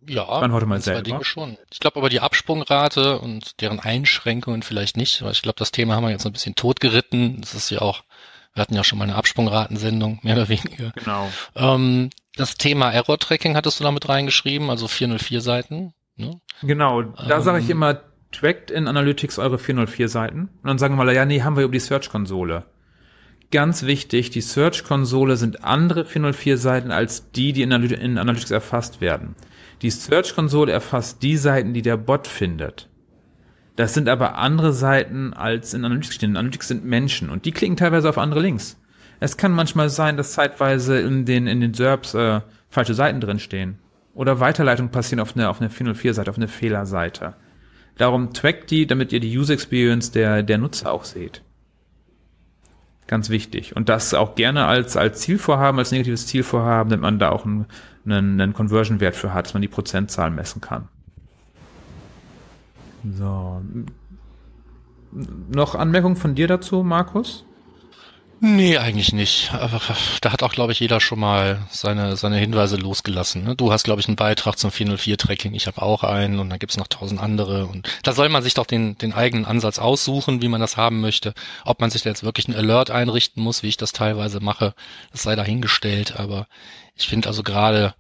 Ja, 0.08 0.26
Beantworte 0.26 0.66
mal 0.66 0.82
zwei 0.82 0.94
selber. 0.96 1.02
Dinge 1.04 1.24
schon. 1.24 1.58
Ich 1.72 1.80
glaube 1.80 1.98
aber 2.00 2.10
die 2.10 2.20
Absprungrate 2.20 3.20
und 3.20 3.62
deren 3.62 3.80
Einschränkungen 3.80 4.62
vielleicht 4.64 4.98
nicht, 4.98 5.22
weil 5.22 5.32
ich 5.32 5.42
glaube, 5.42 5.60
das 5.60 5.72
Thema 5.72 5.96
haben 5.96 6.04
wir 6.04 6.12
jetzt 6.12 6.26
ein 6.26 6.34
bisschen 6.34 6.56
totgeritten. 6.56 7.40
Das 7.42 7.54
ist 7.54 7.70
ja 7.70 7.82
auch, 7.82 8.04
wir 8.54 8.62
hatten 8.62 8.74
ja 8.76 8.84
schon 8.84 9.00
mal 9.00 9.06
eine 9.06 9.16
Absprungratensendung, 9.16 10.20
mehr 10.24 10.36
oder 10.36 10.50
weniger. 10.50 10.92
Genau. 10.96 11.30
Ähm, 11.56 12.10
das 12.36 12.56
Thema 12.56 12.92
Error-Tracking 12.92 13.56
hattest 13.56 13.80
du 13.80 13.84
damit 13.84 14.10
reingeschrieben, 14.10 14.70
also 14.70 14.88
404 14.88 15.40
Seiten. 15.42 15.94
Ne? 16.16 16.40
Genau, 16.62 17.02
da 17.02 17.42
sage 17.42 17.60
ich 17.60 17.66
Ähm. 17.66 17.72
immer, 17.72 18.02
trackt 18.32 18.72
in 18.72 18.88
Analytics 18.88 19.40
eure 19.40 19.60
404 19.60 20.10
Seiten. 20.10 20.50
Und 20.62 20.68
dann 20.68 20.78
sagen 20.80 20.96
wir 20.96 21.04
mal, 21.04 21.14
ja, 21.14 21.26
nee, 21.26 21.42
haben 21.44 21.56
wir 21.56 21.64
über 21.64 21.74
die 21.74 21.80
Search-Konsole. 21.80 22.66
Ganz 23.54 23.84
wichtig, 23.84 24.32
die 24.32 24.42
Search-Konsole 24.42 25.38
sind 25.38 25.64
andere 25.64 26.06
404 26.06 26.58
Seiten 26.58 26.90
als 26.90 27.30
die, 27.34 27.54
die 27.54 27.62
in 27.62 27.72
Analytics 27.72 28.50
erfasst 28.50 29.00
werden. 29.00 29.36
Die 29.84 29.92
Search-Konsole 29.92 30.72
erfasst 30.72 31.22
die 31.22 31.38
Seiten, 31.38 31.72
die 31.72 31.84
der 31.84 31.98
Bot 31.98 32.26
findet. 32.26 32.90
Das 33.76 33.94
sind 33.94 34.10
aber 34.10 34.40
andere 34.40 34.74
Seiten 34.74 35.36
als 35.36 35.76
in 35.76 35.86
Analytics 35.86 36.16
stehen. 36.16 36.32
In 36.32 36.38
Analytics 36.38 36.68
sind 36.68 36.84
Menschen 36.84 37.30
und 37.30 37.46
die 37.46 37.52
klicken 37.52 37.78
teilweise 37.78 38.10
auf 38.10 38.18
andere 38.18 38.40
Links. 38.40 38.82
Es 39.20 39.38
kann 39.38 39.52
manchmal 39.52 39.90
sein, 39.90 40.18
dass 40.18 40.32
zeitweise 40.32 41.00
in 41.00 41.26
den, 41.26 41.46
in 41.46 41.62
den 41.62 41.76
SERPs 41.76 42.16
äh, 42.16 42.42
falsche 42.70 42.96
Seiten 42.96 43.22
drin 43.22 43.38
stehen. 43.38 43.78
Oder 44.16 44.40
Weiterleitungen 44.40 44.92
passieren 44.92 45.20
auf 45.20 45.36
eine, 45.36 45.52
auf 45.52 45.62
eine 45.62 45.70
404-Seite, 45.70 46.32
auf 46.32 46.38
eine 46.38 46.48
Fehlerseite. 46.48 47.36
Darum 48.00 48.34
trackt 48.34 48.72
die, 48.72 48.88
damit 48.88 49.14
ihr 49.14 49.20
die 49.20 49.38
User 49.38 49.54
Experience 49.54 50.10
der, 50.10 50.42
der 50.42 50.58
Nutzer 50.58 50.92
auch 50.92 51.04
seht. 51.04 51.44
Ganz 53.14 53.30
wichtig. 53.30 53.76
Und 53.76 53.90
das 53.90 54.16
auch 54.16 54.34
gerne 54.34 54.66
als, 54.66 54.98
als 54.98 55.20
Zielvorhaben, 55.20 55.78
als 55.78 55.92
negatives 55.92 56.26
Zielvorhaben, 56.26 56.90
damit 56.90 57.04
man 57.04 57.20
da 57.20 57.30
auch 57.30 57.46
einen, 57.46 57.68
einen, 58.08 58.42
einen 58.42 58.54
Conversion-Wert 58.54 59.16
für 59.16 59.36
hat, 59.36 59.46
dass 59.46 59.54
man 59.54 59.62
die 59.62 59.68
Prozentzahl 59.68 60.32
messen 60.32 60.62
kann. 60.62 60.88
So. 63.16 63.62
Noch 65.52 65.76
Anmerkungen 65.76 66.16
von 66.16 66.34
dir 66.34 66.48
dazu, 66.48 66.82
Markus? 66.82 67.46
Nee, 68.46 68.78
eigentlich 68.78 69.14
nicht. 69.14 69.54
Aber 69.54 69.80
da 70.20 70.34
hat 70.34 70.44
auch, 70.44 70.52
glaube 70.52 70.74
ich, 70.74 70.82
jeder 70.82 71.00
schon 71.00 71.18
mal 71.18 71.66
seine, 71.70 72.18
seine 72.18 72.36
Hinweise 72.36 72.76
losgelassen. 72.76 73.46
Ne? 73.46 73.56
Du 73.56 73.72
hast, 73.72 73.84
glaube 73.84 74.02
ich, 74.02 74.08
einen 74.10 74.18
Beitrag 74.18 74.60
zum 74.60 74.70
404-Tracking, 74.70 75.54
ich 75.54 75.66
habe 75.66 75.82
auch 75.82 76.04
einen 76.04 76.40
und 76.40 76.50
dann 76.50 76.60
gibt's 76.60 76.76
noch 76.76 76.90
tausend 76.90 77.22
andere. 77.22 77.68
Und 77.68 77.88
da 78.04 78.12
soll 78.12 78.28
man 78.28 78.44
sich 78.44 78.54
doch 78.54 78.66
den, 78.66 78.98
den 78.98 79.14
eigenen 79.14 79.46
Ansatz 79.46 79.80
aussuchen, 79.80 80.42
wie 80.42 80.50
man 80.50 80.60
das 80.60 80.76
haben 80.76 81.00
möchte. 81.00 81.34
Ob 81.64 81.80
man 81.80 81.90
sich 81.90 82.02
da 82.02 82.10
jetzt 82.10 82.26
wirklich 82.26 82.50
einen 82.50 82.58
Alert 82.58 82.92
einrichten 82.92 83.42
muss, 83.42 83.64
wie 83.64 83.70
ich 83.70 83.78
das 83.78 83.94
teilweise 83.94 84.42
mache, 84.42 84.74
das 85.14 85.24
sei 85.24 85.38
dahingestellt. 85.38 86.20
Aber 86.20 86.48
ich 86.98 87.08
finde 87.08 87.30
also 87.30 87.44
gerade, 87.44 87.96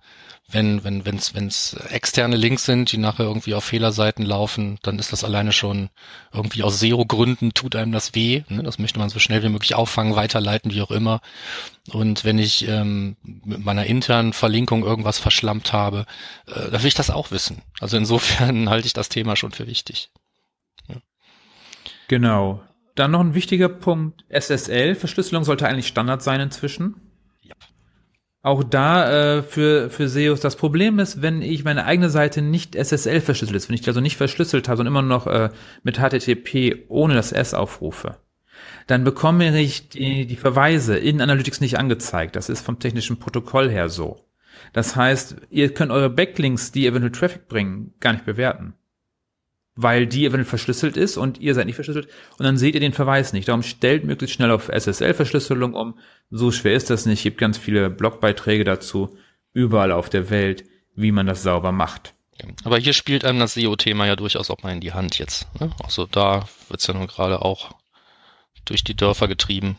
wenn 0.49 0.83
wenn 0.83 1.05
wenn's 1.05 1.33
wenn's 1.33 1.73
externe 1.89 2.35
Links 2.35 2.65
sind, 2.65 2.91
die 2.91 2.97
nachher 2.97 3.25
irgendwie 3.25 3.55
auf 3.55 3.63
Fehlerseiten 3.63 4.25
laufen, 4.25 4.77
dann 4.83 4.99
ist 4.99 5.11
das 5.11 5.23
alleine 5.23 5.51
schon 5.51 5.89
irgendwie 6.31 6.63
aus 6.63 6.79
SEO-Gründen 6.79 7.53
tut 7.53 7.75
einem 7.75 7.91
das 7.91 8.13
weh. 8.13 8.43
Ne? 8.49 8.61
Das 8.61 8.77
möchte 8.77 8.99
man 8.99 9.09
so 9.09 9.19
schnell 9.19 9.41
wie 9.43 9.49
möglich 9.49 9.75
auffangen, 9.75 10.15
weiterleiten, 10.15 10.71
wie 10.71 10.81
auch 10.81 10.91
immer. 10.91 11.21
Und 11.91 12.23
wenn 12.23 12.37
ich 12.37 12.67
ähm, 12.67 13.17
mit 13.23 13.63
meiner 13.63 13.85
internen 13.85 14.33
Verlinkung 14.33 14.83
irgendwas 14.83 15.17
verschlampt 15.17 15.73
habe, 15.73 16.05
äh, 16.47 16.71
dann 16.71 16.81
will 16.81 16.87
ich 16.87 16.93
das 16.93 17.09
auch 17.09 17.31
wissen. 17.31 17.61
Also 17.79 17.97
insofern 17.97 18.69
halte 18.69 18.87
ich 18.87 18.93
das 18.93 19.09
Thema 19.09 19.35
schon 19.35 19.51
für 19.51 19.67
wichtig. 19.67 20.11
Genau. 22.07 22.61
Dann 22.95 23.11
noch 23.11 23.21
ein 23.21 23.33
wichtiger 23.33 23.69
Punkt. 23.69 24.23
SSL, 24.29 24.95
Verschlüsselung 24.95 25.43
sollte 25.43 25.67
eigentlich 25.67 25.87
Standard 25.87 26.21
sein 26.21 26.41
inzwischen. 26.41 27.12
Auch 28.45 28.61
da 28.61 29.37
äh, 29.37 29.41
für, 29.41 29.89
für 29.89 30.09
SEOs 30.09 30.41
das 30.41 30.57
Problem 30.57 30.99
ist, 30.99 31.21
wenn 31.21 31.41
ich 31.41 31.63
meine 31.63 31.85
eigene 31.85 32.09
Seite 32.09 32.41
nicht 32.41 32.75
SSL 32.75 33.21
verschlüsselt 33.21 33.55
ist, 33.55 33.69
wenn 33.69 33.75
ich 33.75 33.81
die 33.81 33.87
also 33.87 34.01
nicht 34.01 34.17
verschlüsselt 34.17 34.67
habe, 34.67 34.77
sondern 34.77 34.93
immer 34.93 35.01
noch 35.01 35.27
äh, 35.27 35.49
mit 35.83 35.97
HTTP 35.97 36.83
ohne 36.89 37.13
das 37.13 37.31
S 37.31 37.53
aufrufe, 37.53 38.17
dann 38.87 39.05
bekomme 39.05 39.57
ich 39.57 39.87
die, 39.87 40.25
die 40.27 40.35
Verweise 40.35 40.97
in 40.97 41.21
Analytics 41.21 41.61
nicht 41.61 41.79
angezeigt. 41.79 42.35
Das 42.35 42.49
ist 42.49 42.65
vom 42.65 42.79
technischen 42.79 43.17
Protokoll 43.17 43.69
her 43.69 43.87
so. 43.87 44.25
Das 44.73 44.97
heißt, 44.97 45.37
ihr 45.49 45.73
könnt 45.73 45.93
eure 45.93 46.09
Backlinks, 46.09 46.73
die 46.73 46.85
eventuell 46.85 47.13
Traffic 47.13 47.47
bringen, 47.47 47.93
gar 48.01 48.11
nicht 48.11 48.25
bewerten. 48.25 48.73
Weil 49.75 50.05
die 50.05 50.25
eventuell 50.25 50.45
verschlüsselt 50.45 50.97
ist 50.97 51.17
und 51.17 51.39
ihr 51.39 51.55
seid 51.55 51.65
nicht 51.65 51.75
verschlüsselt 51.75 52.07
und 52.37 52.45
dann 52.45 52.57
seht 52.57 52.75
ihr 52.75 52.81
den 52.81 52.93
Verweis 52.93 53.33
nicht. 53.33 53.47
Darum 53.47 53.63
stellt 53.63 54.03
möglichst 54.03 54.35
schnell 54.35 54.51
auf 54.51 54.69
SSL-Verschlüsselung 54.69 55.73
um. 55.73 55.97
So 56.29 56.51
schwer 56.51 56.75
ist 56.75 56.91
das 56.91 57.07
nicht. 57.07 57.19
Es 57.19 57.23
gibt 57.23 57.39
ganz 57.39 57.57
viele 57.57 57.89
Blogbeiträge 57.89 58.63
dazu, 58.63 59.17
überall 59.51 59.91
auf 59.91 60.09
der 60.09 60.29
Welt, 60.29 60.63
wie 60.95 61.11
man 61.11 61.25
das 61.25 61.41
sauber 61.41 61.71
macht. 61.71 62.13
Aber 62.63 62.77
hier 62.77 62.93
spielt 62.93 63.25
einem 63.25 63.39
das 63.39 63.53
SEO-Thema 63.53 64.05
ja 64.05 64.15
durchaus 64.15 64.49
auch 64.49 64.61
mal 64.63 64.73
in 64.73 64.81
die 64.81 64.93
Hand 64.93 65.17
jetzt. 65.17 65.47
Ne? 65.59 65.71
Also 65.83 66.05
da 66.05 66.47
wird's 66.69 66.87
ja 66.87 66.93
nun 66.93 67.07
gerade 67.07 67.41
auch 67.41 67.71
durch 68.65 68.83
die 68.83 68.95
Dörfer 68.95 69.27
getrieben. 69.27 69.77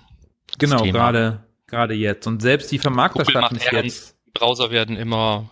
Genau, 0.58 0.82
Thema. 0.82 0.92
gerade, 0.98 1.44
gerade 1.66 1.94
jetzt. 1.94 2.26
Und 2.26 2.42
selbst 2.42 2.70
die 2.70 2.78
Vermarkter 2.78 3.20
Google 3.20 3.32
schaffen 3.32 3.56
macht 3.56 3.66
es 3.66 3.72
ernst. 3.72 3.84
jetzt. 3.84 4.16
Die 4.26 4.30
Browser 4.32 4.70
werden 4.70 4.96
immer 4.96 5.50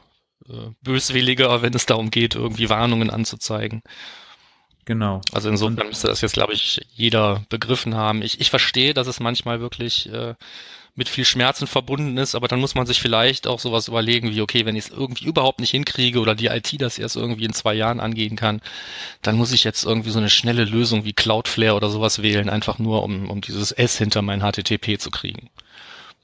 äh, 0.48 0.70
böswilliger, 0.82 1.62
wenn 1.62 1.74
es 1.74 1.86
darum 1.86 2.10
geht, 2.10 2.34
irgendwie 2.34 2.68
Warnungen 2.68 3.10
anzuzeigen. 3.10 3.82
Genau. 4.84 5.20
Also 5.32 5.48
insofern 5.48 5.86
müsste 5.86 6.08
das 6.08 6.20
jetzt, 6.20 6.32
glaube 6.32 6.54
ich, 6.54 6.80
jeder 6.94 7.42
begriffen 7.48 7.94
haben. 7.94 8.22
Ich, 8.22 8.40
ich 8.40 8.50
verstehe, 8.50 8.94
dass 8.94 9.06
es 9.06 9.20
manchmal 9.20 9.60
wirklich 9.60 10.12
äh, 10.12 10.34
mit 10.94 11.08
viel 11.08 11.24
Schmerzen 11.24 11.66
verbunden 11.66 12.18
ist, 12.18 12.34
aber 12.34 12.48
dann 12.48 12.60
muss 12.60 12.74
man 12.74 12.86
sich 12.86 13.00
vielleicht 13.00 13.46
auch 13.46 13.60
sowas 13.60 13.88
überlegen 13.88 14.30
wie, 14.30 14.40
okay, 14.42 14.66
wenn 14.66 14.76
ich 14.76 14.86
es 14.86 14.90
irgendwie 14.90 15.24
überhaupt 15.24 15.60
nicht 15.60 15.70
hinkriege 15.70 16.20
oder 16.20 16.34
die 16.34 16.46
IT 16.46 16.80
das 16.82 16.98
erst 16.98 17.16
irgendwie 17.16 17.44
in 17.44 17.54
zwei 17.54 17.74
Jahren 17.74 18.00
angehen 18.00 18.36
kann, 18.36 18.60
dann 19.22 19.36
muss 19.36 19.52
ich 19.52 19.64
jetzt 19.64 19.84
irgendwie 19.84 20.10
so 20.10 20.18
eine 20.18 20.28
schnelle 20.28 20.64
Lösung 20.64 21.04
wie 21.04 21.12
Cloudflare 21.14 21.74
oder 21.76 21.88
sowas 21.88 22.20
wählen, 22.20 22.50
einfach 22.50 22.78
nur 22.78 23.04
um, 23.04 23.30
um 23.30 23.40
dieses 23.40 23.72
S 23.72 23.96
hinter 23.96 24.20
mein 24.20 24.40
HTTP 24.40 24.98
zu 24.98 25.10
kriegen. 25.10 25.48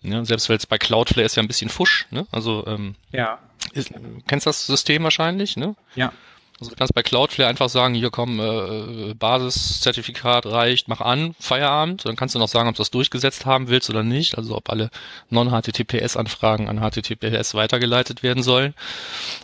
Ja, 0.03 0.25
selbst 0.25 0.49
weil 0.49 0.57
es 0.57 0.67
bei 0.67 0.79
Cloudflare 0.79 1.25
ist 1.27 1.37
ja 1.37 1.43
ein 1.43 1.49
bisschen 1.49 1.71
Fusch, 1.71 2.07
ne? 2.11 2.27
Also 2.31 2.67
ähm, 2.67 2.95
Ja. 3.13 3.39
ist, 3.73 3.91
kennst 4.27 4.47
das 4.47 4.67
System 4.67 5.03
wahrscheinlich, 5.03 5.57
ne? 5.57 5.77
Ja. 5.97 6.13
Also 6.61 6.71
du 6.71 6.77
kannst 6.77 6.93
bei 6.93 7.05
Cloudflare 7.05 7.49
einfach 7.49 7.69
sagen, 7.69 7.95
hier 7.95 8.11
komm, 8.11 8.41
äh, 8.41 9.15
Basiszertifikat 9.15 10.45
reicht, 10.47 10.89
mach 10.89 11.01
an, 11.01 11.37
Feierabend. 11.39 12.05
Dann 12.05 12.17
kannst 12.17 12.35
du 12.35 12.41
noch 12.41 12.49
sagen, 12.49 12.69
ob 12.69 12.75
du 12.75 12.81
das 12.81 12.91
durchgesetzt 12.91 13.47
haben 13.47 13.69
willst 13.69 13.89
oder 13.91 14.03
nicht. 14.03 14.37
Also 14.37 14.57
ob 14.57 14.69
alle 14.69 14.91
Non-HTTPS-Anfragen 15.31 16.69
an 16.69 16.81
HTTPS 16.81 17.55
weitergeleitet 17.55 18.25
werden 18.25 18.43
sollen. 18.43 18.75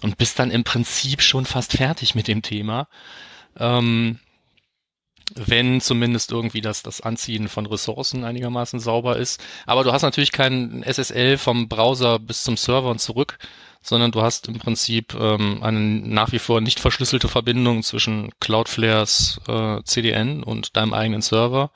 Und 0.02 0.18
bist 0.18 0.38
dann 0.40 0.50
im 0.50 0.64
Prinzip 0.64 1.22
schon 1.22 1.46
fast 1.46 1.76
fertig 1.76 2.16
mit 2.16 2.26
dem 2.26 2.42
Thema. 2.42 2.88
Ähm, 3.60 4.18
wenn 5.34 5.80
zumindest 5.80 6.32
irgendwie 6.32 6.60
das, 6.60 6.82
das 6.82 7.00
Anziehen 7.00 7.48
von 7.48 7.66
Ressourcen 7.66 8.24
einigermaßen 8.24 8.80
sauber 8.80 9.16
ist. 9.16 9.42
Aber 9.66 9.84
du 9.84 9.92
hast 9.92 10.02
natürlich 10.02 10.32
kein 10.32 10.82
SSL 10.82 11.38
vom 11.38 11.68
Browser 11.68 12.18
bis 12.18 12.42
zum 12.42 12.56
Server 12.56 12.90
und 12.90 13.00
zurück, 13.00 13.38
sondern 13.80 14.12
du 14.12 14.22
hast 14.22 14.48
im 14.48 14.58
Prinzip 14.58 15.14
ähm, 15.14 15.62
eine 15.62 15.78
nach 15.78 16.32
wie 16.32 16.38
vor 16.38 16.60
nicht 16.60 16.80
verschlüsselte 16.80 17.28
Verbindung 17.28 17.82
zwischen 17.82 18.30
Cloudflares 18.40 19.40
äh, 19.48 19.82
CDN 19.84 20.42
und 20.42 20.76
deinem 20.76 20.94
eigenen 20.94 21.22
Server. 21.22 21.70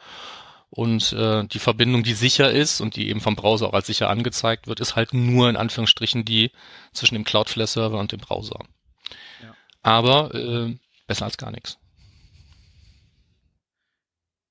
Und 0.70 1.12
äh, 1.14 1.44
die 1.44 1.58
Verbindung, 1.58 2.02
die 2.02 2.12
sicher 2.12 2.50
ist 2.50 2.80
und 2.80 2.96
die 2.96 3.08
eben 3.08 3.20
vom 3.20 3.36
Browser 3.36 3.68
auch 3.68 3.72
als 3.72 3.86
sicher 3.86 4.10
angezeigt 4.10 4.66
wird, 4.66 4.80
ist 4.80 4.96
halt 4.96 5.14
nur 5.14 5.48
in 5.48 5.56
Anführungsstrichen 5.56 6.24
die 6.24 6.50
zwischen 6.92 7.14
dem 7.14 7.24
Cloudflare-Server 7.24 7.98
und 7.98 8.12
dem 8.12 8.20
Browser. 8.20 8.60
Ja. 9.42 9.54
Aber 9.82 10.34
äh, 10.34 10.76
besser 11.06 11.24
als 11.24 11.38
gar 11.38 11.50
nichts. 11.50 11.78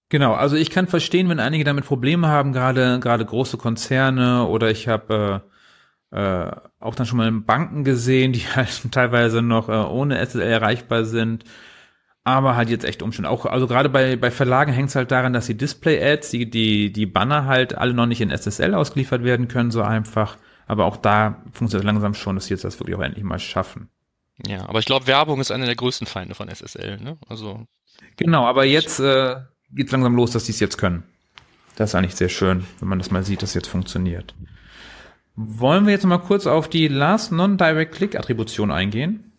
Genau, 0.09 0.33
also 0.33 0.55
ich 0.55 0.69
kann 0.69 0.87
verstehen, 0.87 1.27
wenn 1.29 1.39
einige 1.39 1.63
damit 1.63 1.85
Probleme 1.85 2.27
haben, 2.29 2.53
gerade 2.53 2.99
gerade 2.99 3.25
große 3.25 3.57
Konzerne 3.57 4.45
oder 4.47 4.71
ich 4.71 4.87
habe 4.87 5.43
äh, 6.11 6.47
äh, 6.47 6.51
auch 6.79 6.95
dann 6.95 7.05
schon 7.05 7.17
mal 7.17 7.31
Banken 7.31 7.83
gesehen, 7.83 8.31
die 8.31 8.39
halt 8.55 8.91
teilweise 8.91 9.41
noch 9.41 9.67
äh, 9.69 9.73
ohne 9.73 10.17
SSL 10.25 10.41
erreichbar 10.47 11.03
sind, 11.05 11.43
aber 12.23 12.55
halt 12.55 12.69
jetzt 12.69 12.85
echt 12.85 13.01
Umstände. 13.01 13.29
Auch 13.29 13.45
also 13.45 13.67
gerade 13.67 13.89
bei 13.89 14.15
bei 14.15 14.31
Verlagen 14.31 14.71
hängt 14.71 14.89
es 14.89 14.95
halt 14.95 15.11
daran, 15.11 15.33
dass 15.33 15.47
die 15.47 15.57
Display-Ads, 15.57 16.31
die 16.31 16.49
die 16.49 16.91
die 16.93 17.05
Banner 17.05 17.45
halt 17.45 17.77
alle 17.77 17.93
noch 17.93 18.05
nicht 18.05 18.21
in 18.21 18.29
SSL 18.31 18.75
ausgeliefert 18.75 19.23
werden 19.23 19.47
können, 19.49 19.71
so 19.71 19.81
einfach. 19.81 20.37
Aber 20.67 20.85
auch 20.85 20.97
da 20.97 21.43
funktioniert 21.53 21.83
es 21.83 21.93
langsam 21.93 22.13
schon, 22.13 22.35
dass 22.35 22.45
sie 22.45 22.53
jetzt 22.53 22.63
das 22.63 22.79
wirklich 22.79 22.97
auch 22.97 23.01
endlich 23.01 23.23
mal 23.23 23.39
schaffen. 23.39 23.89
Ja, 24.45 24.67
aber 24.69 24.79
ich 24.79 24.85
glaube, 24.85 25.07
Werbung 25.07 25.39
ist 25.41 25.51
einer 25.51 25.65
der 25.65 25.75
größten 25.75 26.07
Feinde 26.07 26.35
von 26.35 26.49
SSL. 26.49 26.97
Ne? 26.97 27.17
Also 27.27 27.65
Genau, 28.17 28.45
aber 28.45 28.65
jetzt 28.65 28.99
äh, 28.99 29.37
geht 29.71 29.91
langsam 29.91 30.15
los, 30.15 30.31
dass 30.31 30.45
die 30.45 30.51
es 30.51 30.59
jetzt 30.59 30.77
können. 30.77 31.03
Das 31.75 31.91
ist 31.91 31.95
eigentlich 31.95 32.15
sehr 32.15 32.29
schön, 32.29 32.65
wenn 32.79 32.89
man 32.89 32.99
das 32.99 33.11
mal 33.11 33.23
sieht, 33.23 33.43
dass 33.43 33.53
jetzt 33.53 33.67
funktioniert. 33.67 34.33
Wollen 35.35 35.85
wir 35.85 35.93
jetzt 35.93 36.05
mal 36.05 36.17
kurz 36.17 36.47
auf 36.47 36.67
die 36.67 36.87
Last 36.87 37.31
Non-Direct 37.31 37.93
Click 37.93 38.15
Attribution 38.15 38.71
eingehen? 38.71 39.31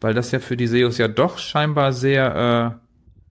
Weil 0.00 0.12
das 0.12 0.30
ja 0.30 0.40
für 0.40 0.58
die 0.58 0.66
SEOs 0.66 0.98
ja 0.98 1.08
doch 1.08 1.38
scheinbar 1.38 1.94
sehr 1.94 2.78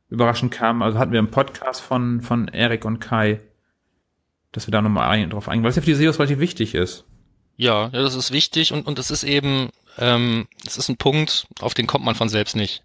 äh, 0.09 0.13
überraschend 0.13 0.51
kam. 0.51 0.82
Also 0.82 0.97
hatten 0.97 1.11
wir 1.11 1.20
einen 1.20 1.30
Podcast 1.30 1.82
von, 1.82 2.22
von 2.22 2.47
Erik 2.47 2.86
und 2.86 2.99
Kai, 2.99 3.41
dass 4.51 4.66
wir 4.66 4.72
da 4.72 4.82
nochmal 4.82 5.09
ein, 5.09 5.30
drauf 5.30 5.47
eingehen, 5.47 5.63
weil 5.63 5.70
es 5.70 5.76
ja 5.76 5.84
für 5.84 5.91
die 5.91 5.95
SEOs 5.95 6.18
relativ 6.18 6.39
wichtig 6.39 6.74
ist. 6.74 7.05
Ja, 7.57 7.89
ja, 7.93 8.01
das 8.01 8.16
ist 8.16 8.32
wichtig 8.32 8.74
und, 8.74 8.88
und 8.88 8.97
es 8.97 9.11
ist 9.11 9.24
eben, 9.24 9.70
ähm, 9.99 10.47
es 10.66 10.78
ist 10.78 10.89
ein 10.89 10.97
Punkt, 10.97 11.47
auf 11.59 11.76
den 11.76 11.86
kommt 11.86 12.03
man 12.03 12.16
von 12.16 12.30
selbst 12.30 12.55
nicht. 12.55 12.84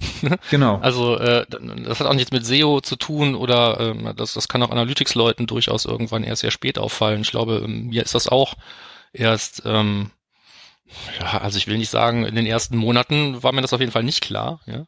genau. 0.50 0.78
Also 0.78 1.16
äh, 1.18 1.46
das 1.48 2.00
hat 2.00 2.06
auch 2.06 2.14
nichts 2.14 2.32
mit 2.32 2.44
SEO 2.44 2.80
zu 2.80 2.96
tun 2.96 3.34
oder 3.34 3.80
äh, 3.80 4.14
das, 4.14 4.34
das 4.34 4.48
kann 4.48 4.62
auch 4.62 4.70
Analytics-Leuten 4.70 5.46
durchaus 5.46 5.84
irgendwann 5.84 6.24
erst 6.24 6.42
sehr 6.42 6.50
spät 6.50 6.78
auffallen. 6.78 7.22
Ich 7.22 7.30
glaube, 7.30 7.62
ähm, 7.64 7.88
mir 7.88 8.02
ist 8.02 8.14
das 8.14 8.28
auch 8.28 8.54
erst, 9.12 9.62
ähm, 9.64 10.10
ja, 11.20 11.38
also 11.38 11.56
ich 11.56 11.66
will 11.66 11.78
nicht 11.78 11.88
sagen, 11.88 12.26
in 12.26 12.34
den 12.34 12.46
ersten 12.46 12.76
Monaten 12.76 13.42
war 13.42 13.52
mir 13.52 13.62
das 13.62 13.72
auf 13.72 13.80
jeden 13.80 13.92
Fall 13.92 14.02
nicht 14.02 14.20
klar. 14.20 14.60
Ja. 14.66 14.84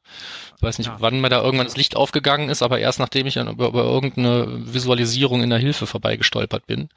Ich 0.57 0.63
weiß 0.63 0.79
nicht, 0.79 0.89
ja. 0.89 0.97
wann 0.99 1.21
mir 1.21 1.31
da 1.31 1.43
irgendwann 1.43 1.67
das 1.67 1.77
Licht 1.77 1.97
aufgegangen 1.97 2.51
ist, 2.51 2.63
aber 2.63 2.79
erst 2.79 2.99
nachdem 2.99 3.27
ich 3.27 3.37
über, 3.37 3.69
über 3.69 3.85
irgendeine 3.85 4.47
Visualisierung 4.73 5.43
in 5.43 5.51
der 5.51 5.59
Hilfe 5.59 5.87
vorbeigestolpert 5.87 6.67
bin. 6.67 6.89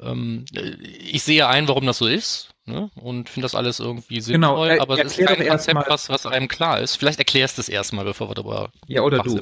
Ähm, 0.00 0.44
ich 0.52 1.22
sehe 1.22 1.46
ein, 1.48 1.68
warum 1.68 1.86
das 1.86 1.98
so 1.98 2.06
ist 2.06 2.51
ne? 2.66 2.90
und 2.94 3.28
finde 3.28 3.44
das 3.44 3.54
alles 3.54 3.80
irgendwie 3.80 4.20
sinnvoll, 4.20 4.68
genau, 4.70 4.82
aber 4.82 5.04
es 5.04 5.18
ist 5.18 5.26
kein 5.26 5.46
Konzept, 5.46 5.88
was, 5.88 6.08
was 6.08 6.26
einem 6.26 6.48
klar 6.48 6.80
ist. 6.80 6.96
Vielleicht 6.96 7.18
erklärst 7.18 7.58
du 7.58 7.62
es 7.62 7.68
erstmal, 7.68 8.04
bevor 8.04 8.30
wir 8.30 8.34
darüber 8.34 8.72
Ja, 8.86 9.02
oder 9.02 9.18
du. 9.18 9.40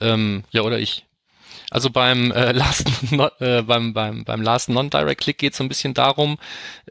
Ähm, 0.00 0.44
ja, 0.50 0.62
oder 0.62 0.78
ich. 0.78 1.06
Also 1.70 1.90
beim 1.90 2.30
äh, 2.32 2.52
Last 2.52 2.86
äh, 3.40 3.62
beim 3.62 3.92
beim 3.94 4.24
beim 4.24 4.42
Last 4.42 4.68
Non-Direct 4.68 5.20
Click 5.20 5.38
geht 5.38 5.52
es 5.52 5.58
so 5.58 5.64
ein 5.64 5.68
bisschen 5.68 5.94
darum, 5.94 6.38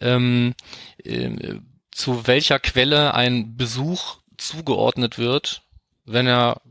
ähm, 0.02 0.56
äh, 1.04 1.60
zu 1.92 2.28
welcher 2.28 2.60
Quelle 2.60 3.14
ein 3.14 3.56
Besuch 3.56 4.18
zugeordnet 4.38 5.18
wird, 5.18 5.62
wenn 6.06 6.28
er 6.28 6.62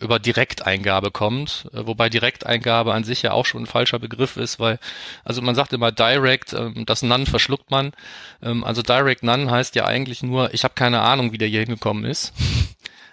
über 0.00 0.18
Direkteingabe 0.18 1.10
kommt, 1.10 1.68
äh, 1.72 1.86
wobei 1.86 2.08
Direkteingabe 2.08 2.94
an 2.94 3.04
sich 3.04 3.22
ja 3.22 3.32
auch 3.32 3.46
schon 3.46 3.62
ein 3.62 3.66
falscher 3.66 3.98
Begriff 3.98 4.36
ist, 4.36 4.58
weil, 4.58 4.78
also 5.24 5.42
man 5.42 5.54
sagt 5.54 5.72
immer 5.72 5.92
Direct, 5.92 6.52
ähm, 6.52 6.84
das 6.86 7.02
None 7.02 7.26
verschluckt 7.26 7.70
man. 7.70 7.92
Ähm, 8.42 8.64
also 8.64 8.82
Direct 8.82 9.22
None 9.22 9.50
heißt 9.50 9.74
ja 9.74 9.84
eigentlich 9.84 10.22
nur, 10.22 10.52
ich 10.54 10.64
habe 10.64 10.74
keine 10.74 11.00
Ahnung, 11.00 11.32
wie 11.32 11.38
der 11.38 11.48
hier 11.48 11.60
hingekommen 11.60 12.04
ist. 12.04 12.32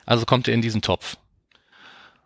Also 0.06 0.26
kommt 0.26 0.48
er 0.48 0.56
in 0.56 0.64
diesen 0.64 0.82
Topf. 0.82 1.18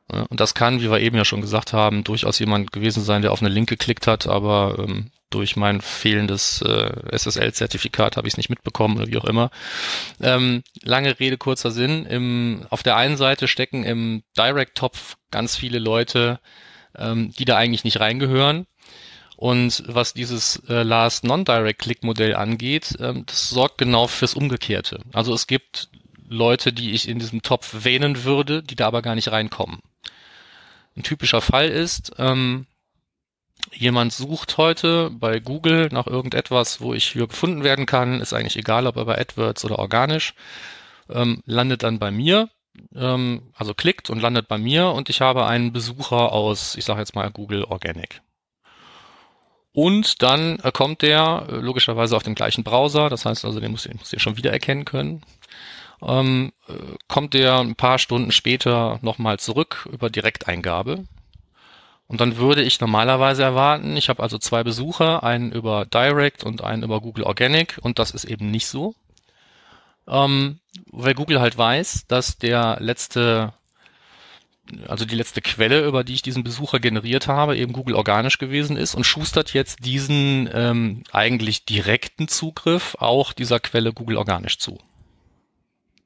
Und 0.08 0.40
das 0.40 0.54
kann, 0.54 0.80
wie 0.80 0.90
wir 0.90 1.02
eben 1.02 1.18
ja 1.18 1.26
schon 1.26 1.42
gesagt 1.42 1.74
haben, 1.74 2.06
durchaus 2.06 2.40
jemand 2.40 2.72
gewesen 2.72 3.04
sein, 3.04 3.22
der 3.22 3.34
auf 3.34 3.42
eine 3.42 3.50
Link 3.50 3.68
geklickt 3.68 4.08
hat, 4.08 4.26
aber 4.26 4.78
ähm, 4.80 5.12
durch 5.34 5.56
mein 5.56 5.82
fehlendes 5.82 6.62
äh, 6.62 7.18
SSL-Zertifikat 7.18 8.18
habe 8.18 8.28
ich 8.28 8.34
es 8.34 8.38
nicht 8.38 8.50
mitbekommen 8.50 8.98
oder 8.98 9.08
wie 9.08 9.18
auch 9.18 9.26
immer. 9.26 9.50
Ähm, 10.22 10.64
lange 10.82 11.20
Rede, 11.20 11.38
kurzer 11.38 11.72
Sinn. 11.72 12.06
Im, 12.06 12.66
auf 12.70 12.84
der 12.84 12.96
einen 12.96 13.18
Seite 13.18 13.48
stecken 13.48 13.84
im 13.84 14.24
Direct-Topf 14.38 15.16
ganz 15.32 15.56
viele 15.56 15.80
Leute, 15.80 16.40
ähm, 16.98 17.32
die 17.38 17.46
da 17.46 17.58
eigentlich 17.58 17.84
nicht 17.84 18.00
reingehören. 18.00 18.68
Und 19.36 19.84
was 19.88 20.14
dieses 20.14 20.62
äh, 20.70 20.84
Last 20.84 21.24
Non-Direct-Click-Modell 21.24 22.36
angeht, 22.36 22.96
ähm, 23.00 23.26
das 23.26 23.50
sorgt 23.50 23.80
genau 23.80 24.08
fürs 24.08 24.36
Umgekehrte. 24.36 25.00
Also 25.12 25.34
es 25.34 25.48
gibt 25.48 25.90
Leute, 26.30 26.72
die 26.72 26.92
ich 26.92 27.08
in 27.10 27.20
diesem 27.20 27.42
Topf 27.42 27.84
wähnen 27.84 28.24
würde, 28.24 28.62
die 28.62 28.76
da 28.76 28.88
aber 28.88 29.02
gar 29.02 29.16
nicht 29.16 29.32
reinkommen. 29.32 29.80
Ein 30.96 31.04
typischer 31.04 31.42
Fall 31.42 31.70
ist, 31.70 32.14
ähm, 32.20 32.68
jemand 33.76 34.14
sucht 34.14 34.58
heute 34.58 35.10
bei 35.12 35.40
Google 35.40 35.90
nach 35.92 36.08
irgendetwas, 36.08 36.82
wo 36.82 36.94
ich 36.94 37.12
für 37.12 37.28
gefunden 37.28 37.64
werden 37.64 37.86
kann, 37.86 38.22
ist 38.22 38.34
eigentlich 38.34 38.58
egal, 38.58 38.88
ob 38.88 38.96
er 38.98 39.06
bei 39.06 39.18
AdWords 39.20 39.66
oder 39.66 39.80
organisch, 39.80 40.34
ähm, 41.10 41.42
landet 41.46 41.84
dann 41.84 42.00
bei 42.00 42.12
mir, 42.12 42.50
ähm, 42.96 43.52
also 43.56 43.74
klickt 43.74 44.10
und 44.10 44.22
landet 44.22 44.48
bei 44.48 44.58
mir 44.58 44.90
und 44.90 45.10
ich 45.10 45.22
habe 45.22 45.46
einen 45.46 45.74
Besucher 45.74 46.32
aus, 46.32 46.76
ich 46.76 46.86
sage 46.86 47.00
jetzt 47.00 47.16
mal 47.16 47.30
Google 47.32 47.64
Organic. 47.64 48.22
Und 49.74 50.22
dann 50.22 50.60
äh, 50.60 50.72
kommt 50.72 51.02
der 51.02 51.48
äh, 51.50 51.56
logischerweise 51.56 52.16
auf 52.16 52.24
dem 52.24 52.36
gleichen 52.36 52.64
Browser, 52.64 53.10
das 53.10 53.26
heißt 53.26 53.44
also, 53.44 53.60
den 53.60 53.72
muss, 53.72 53.84
den 53.84 53.98
muss 53.98 54.14
ich 54.14 54.22
schon 54.22 54.38
wiedererkennen 54.38 54.86
können. 54.86 55.24
Ähm, 56.02 56.52
äh, 56.68 56.74
kommt 57.08 57.34
der 57.34 57.60
ein 57.60 57.76
paar 57.76 57.98
Stunden 57.98 58.32
später 58.32 59.00
nochmal 59.02 59.40
zurück 59.40 59.90
über 59.92 60.10
Direkteingabe 60.10 61.06
und 62.14 62.22
dann 62.22 62.38
würde 62.38 62.62
ich 62.62 62.80
normalerweise 62.80 63.42
erwarten, 63.42 63.98
ich 63.98 64.08
habe 64.08 64.22
also 64.22 64.38
zwei 64.38 64.64
Besucher, 64.64 65.24
einen 65.24 65.52
über 65.52 65.88
Direct 65.88 66.44
und 66.44 66.64
einen 66.64 66.84
über 66.84 67.02
Google 67.02 67.24
Organic 67.24 67.80
und 67.82 67.98
das 67.98 68.12
ist 68.12 68.26
eben 68.26 68.52
nicht 68.52 68.68
so. 68.68 68.94
Ähm, 70.08 70.60
weil 70.92 71.16
Google 71.16 71.40
halt 71.40 71.58
weiß, 71.58 72.06
dass 72.08 72.38
der 72.38 72.78
letzte, 72.80 73.54
also 74.88 75.06
die 75.06 75.16
letzte 75.16 75.42
Quelle, 75.42 75.88
über 75.88 76.04
die 76.04 76.14
ich 76.14 76.22
diesen 76.22 76.44
Besucher 76.44 76.80
generiert 76.80 77.28
habe, 77.28 77.58
eben 77.58 77.74
Google 77.74 77.96
organisch 77.96 78.38
gewesen 78.38 78.78
ist 78.78 78.94
und 78.94 79.06
schustert 79.06 79.56
jetzt 79.56 79.84
diesen 79.84 80.48
ähm, 80.54 81.02
eigentlich 81.12 81.66
direkten 81.66 82.28
Zugriff 82.28 82.96
auch 83.00 83.34
dieser 83.34 83.60
Quelle 83.60 83.92
Google 83.92 84.18
organisch 84.18 84.60
zu. 84.60 84.78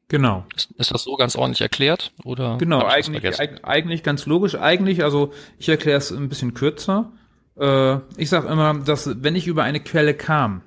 Genau. 0.10 0.46
Ist, 0.56 0.72
ist, 0.72 0.92
das 0.92 1.04
so 1.04 1.16
ganz 1.18 1.36
ordentlich 1.36 1.62
erklärt? 1.62 2.14
Oder 2.24 2.58
genau, 2.58 2.86
eigentlich, 2.86 3.40
eig 3.40 3.60
eigentlich 3.64 4.04
ganz 4.04 4.26
logisch. 4.26 4.56
Eigentlich, 4.56 5.04
also 5.04 5.34
ich 5.58 5.68
erkläre 5.68 5.98
es 5.98 6.12
ein 6.12 6.30
bisschen 6.30 6.54
kürzer. 6.54 7.12
Äh, 7.60 7.98
ich 8.16 8.30
sage 8.30 8.48
immer, 8.48 8.74
dass 8.76 9.22
wenn 9.22 9.36
ich 9.36 9.48
über 9.48 9.64
eine 9.64 9.82
Quelle 9.82 10.14
kam, 10.14 10.62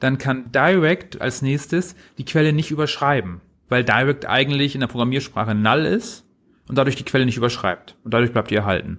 dann 0.00 0.18
kann 0.18 0.52
Direct 0.52 1.20
als 1.20 1.40
nächstes 1.42 1.96
die 2.18 2.24
Quelle 2.24 2.52
nicht 2.52 2.70
überschreiben, 2.70 3.40
weil 3.68 3.84
Direct 3.84 4.26
eigentlich 4.26 4.74
in 4.74 4.80
der 4.80 4.88
Programmiersprache 4.88 5.54
null 5.54 5.86
ist 5.86 6.24
und 6.68 6.76
dadurch 6.76 6.96
die 6.96 7.04
Quelle 7.04 7.24
nicht 7.24 7.38
überschreibt 7.38 7.96
und 8.04 8.12
dadurch 8.12 8.32
bleibt 8.32 8.50
die 8.50 8.56
erhalten. 8.56 8.98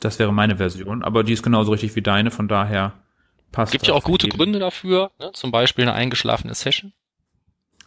Das 0.00 0.18
wäre 0.18 0.32
meine 0.32 0.56
Version, 0.56 1.02
aber 1.02 1.24
die 1.24 1.32
ist 1.32 1.42
genauso 1.42 1.72
richtig 1.72 1.96
wie 1.96 2.02
deine, 2.02 2.30
von 2.30 2.48
daher 2.48 2.94
passt. 3.52 3.72
Gibt 3.72 3.86
ja 3.86 3.94
auch 3.94 4.04
gute 4.04 4.28
Gründe 4.28 4.58
dafür, 4.58 5.10
ne? 5.18 5.30
zum 5.32 5.50
Beispiel 5.50 5.82
eine 5.82 5.94
eingeschlafene 5.94 6.54
Session. 6.54 6.92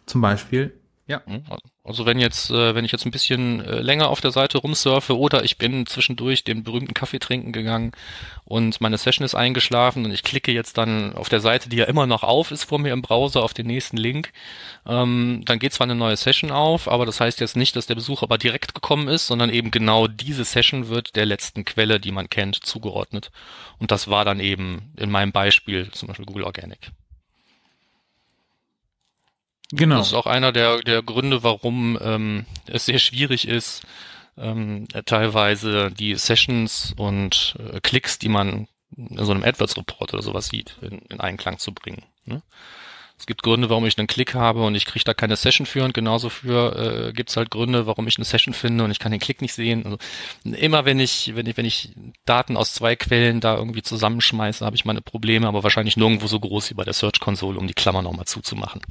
Zum 0.06 0.20
Beispiel. 0.20 0.72
Ja. 1.08 1.20
Hm, 1.26 1.42
also 1.84 2.06
wenn 2.06 2.18
jetzt, 2.18 2.50
äh, 2.50 2.74
wenn 2.76 2.84
ich 2.84 2.92
jetzt 2.92 3.04
ein 3.04 3.10
bisschen 3.10 3.60
äh, 3.60 3.80
länger 3.80 4.08
auf 4.08 4.20
der 4.20 4.30
Seite 4.30 4.58
rumsurfe 4.58 5.18
oder 5.18 5.42
ich 5.42 5.58
bin 5.58 5.84
zwischendurch 5.84 6.44
den 6.44 6.62
berühmten 6.62 6.94
Kaffee 6.94 7.18
trinken 7.18 7.52
gegangen 7.52 7.92
und 8.44 8.80
meine 8.80 8.96
Session 8.98 9.24
ist 9.24 9.34
eingeschlafen 9.34 10.04
und 10.04 10.12
ich 10.12 10.22
klicke 10.22 10.52
jetzt 10.52 10.78
dann 10.78 11.14
auf 11.14 11.28
der 11.28 11.40
Seite, 11.40 11.68
die 11.68 11.76
ja 11.76 11.86
immer 11.86 12.06
noch 12.06 12.22
auf 12.22 12.52
ist 12.52 12.64
vor 12.64 12.78
mir 12.78 12.92
im 12.92 13.02
Browser, 13.02 13.42
auf 13.42 13.52
den 13.52 13.66
nächsten 13.66 13.96
Link, 13.96 14.32
ähm, 14.86 15.42
dann 15.44 15.58
geht 15.58 15.72
zwar 15.72 15.86
eine 15.86 15.96
neue 15.96 16.16
Session 16.16 16.52
auf, 16.52 16.88
aber 16.88 17.04
das 17.04 17.20
heißt 17.20 17.40
jetzt 17.40 17.56
nicht, 17.56 17.74
dass 17.74 17.86
der 17.86 17.96
Besuch 17.96 18.22
aber 18.22 18.38
direkt 18.38 18.74
gekommen 18.74 19.08
ist, 19.08 19.26
sondern 19.26 19.50
eben 19.50 19.72
genau 19.72 20.06
diese 20.06 20.44
Session 20.44 20.88
wird 20.88 21.16
der 21.16 21.26
letzten 21.26 21.64
Quelle, 21.64 21.98
die 21.98 22.12
man 22.12 22.30
kennt, 22.30 22.64
zugeordnet. 22.64 23.32
Und 23.78 23.90
das 23.90 24.08
war 24.08 24.24
dann 24.24 24.38
eben 24.38 24.92
in 24.96 25.10
meinem 25.10 25.32
Beispiel 25.32 25.90
zum 25.90 26.08
Beispiel 26.08 26.26
Google 26.26 26.44
Organic. 26.44 26.92
Genau. 29.72 29.98
Das 29.98 30.08
ist 30.08 30.14
auch 30.14 30.26
einer 30.26 30.52
der, 30.52 30.80
der 30.80 31.02
Gründe, 31.02 31.42
warum 31.42 31.98
ähm, 32.00 32.46
es 32.66 32.86
sehr 32.86 32.98
schwierig 32.98 33.48
ist, 33.48 33.82
ähm, 34.36 34.86
teilweise 35.06 35.90
die 35.90 36.14
Sessions 36.14 36.94
und 36.96 37.56
äh, 37.58 37.80
Klicks, 37.80 38.18
die 38.18 38.28
man 38.28 38.68
in 38.96 39.24
so 39.24 39.32
einem 39.32 39.42
AdWords-Report 39.42 40.12
oder 40.12 40.22
sowas 40.22 40.48
sieht, 40.48 40.76
in, 40.82 40.98
in 41.08 41.20
Einklang 41.20 41.58
zu 41.58 41.72
bringen. 41.72 42.02
Ne? 42.26 42.42
Es 43.18 43.26
gibt 43.26 43.42
Gründe, 43.42 43.70
warum 43.70 43.86
ich 43.86 43.96
einen 43.98 44.08
Klick 44.08 44.34
habe 44.34 44.64
und 44.64 44.74
ich 44.74 44.84
kriege 44.84 45.04
da 45.04 45.14
keine 45.14 45.36
Session 45.36 45.64
für 45.64 45.84
und 45.84 45.94
genauso 45.94 46.28
für 46.28 47.08
äh, 47.08 47.12
gibt 47.12 47.30
es 47.30 47.36
halt 47.36 47.50
Gründe, 47.50 47.86
warum 47.86 48.08
ich 48.08 48.18
eine 48.18 48.24
Session 48.24 48.52
finde 48.52 48.84
und 48.84 48.90
ich 48.90 48.98
kann 48.98 49.12
den 49.12 49.20
Klick 49.20 49.40
nicht 49.40 49.54
sehen. 49.54 49.84
Also 49.84 49.98
immer 50.44 50.84
wenn 50.84 50.98
ich, 50.98 51.32
wenn 51.34 51.46
ich, 51.46 51.56
wenn 51.56 51.64
ich 51.64 51.94
Daten 52.24 52.56
aus 52.56 52.74
zwei 52.74 52.96
Quellen 52.96 53.40
da 53.40 53.56
irgendwie 53.56 53.82
zusammenschmeiße, 53.82 54.66
habe 54.66 54.76
ich 54.76 54.84
meine 54.84 55.02
Probleme, 55.02 55.46
aber 55.46 55.62
wahrscheinlich 55.62 55.96
nirgendwo 55.96 56.26
so 56.26 56.40
groß 56.40 56.70
wie 56.70 56.74
bei 56.74 56.84
der 56.84 56.94
Search 56.94 57.20
Console, 57.20 57.58
um 57.58 57.68
die 57.68 57.74
Klammer 57.74 58.02
nochmal 58.02 58.26
zuzumachen. 58.26 58.82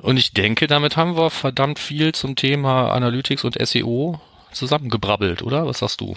Und 0.00 0.16
ich 0.16 0.32
denke, 0.32 0.66
damit 0.68 0.96
haben 0.96 1.16
wir 1.16 1.30
verdammt 1.30 1.78
viel 1.78 2.12
zum 2.12 2.36
Thema 2.36 2.92
Analytics 2.92 3.44
und 3.44 3.58
SEO 3.60 4.20
zusammengebrabbelt, 4.52 5.42
oder? 5.42 5.66
Was 5.66 5.80
sagst 5.80 6.00
du? 6.00 6.14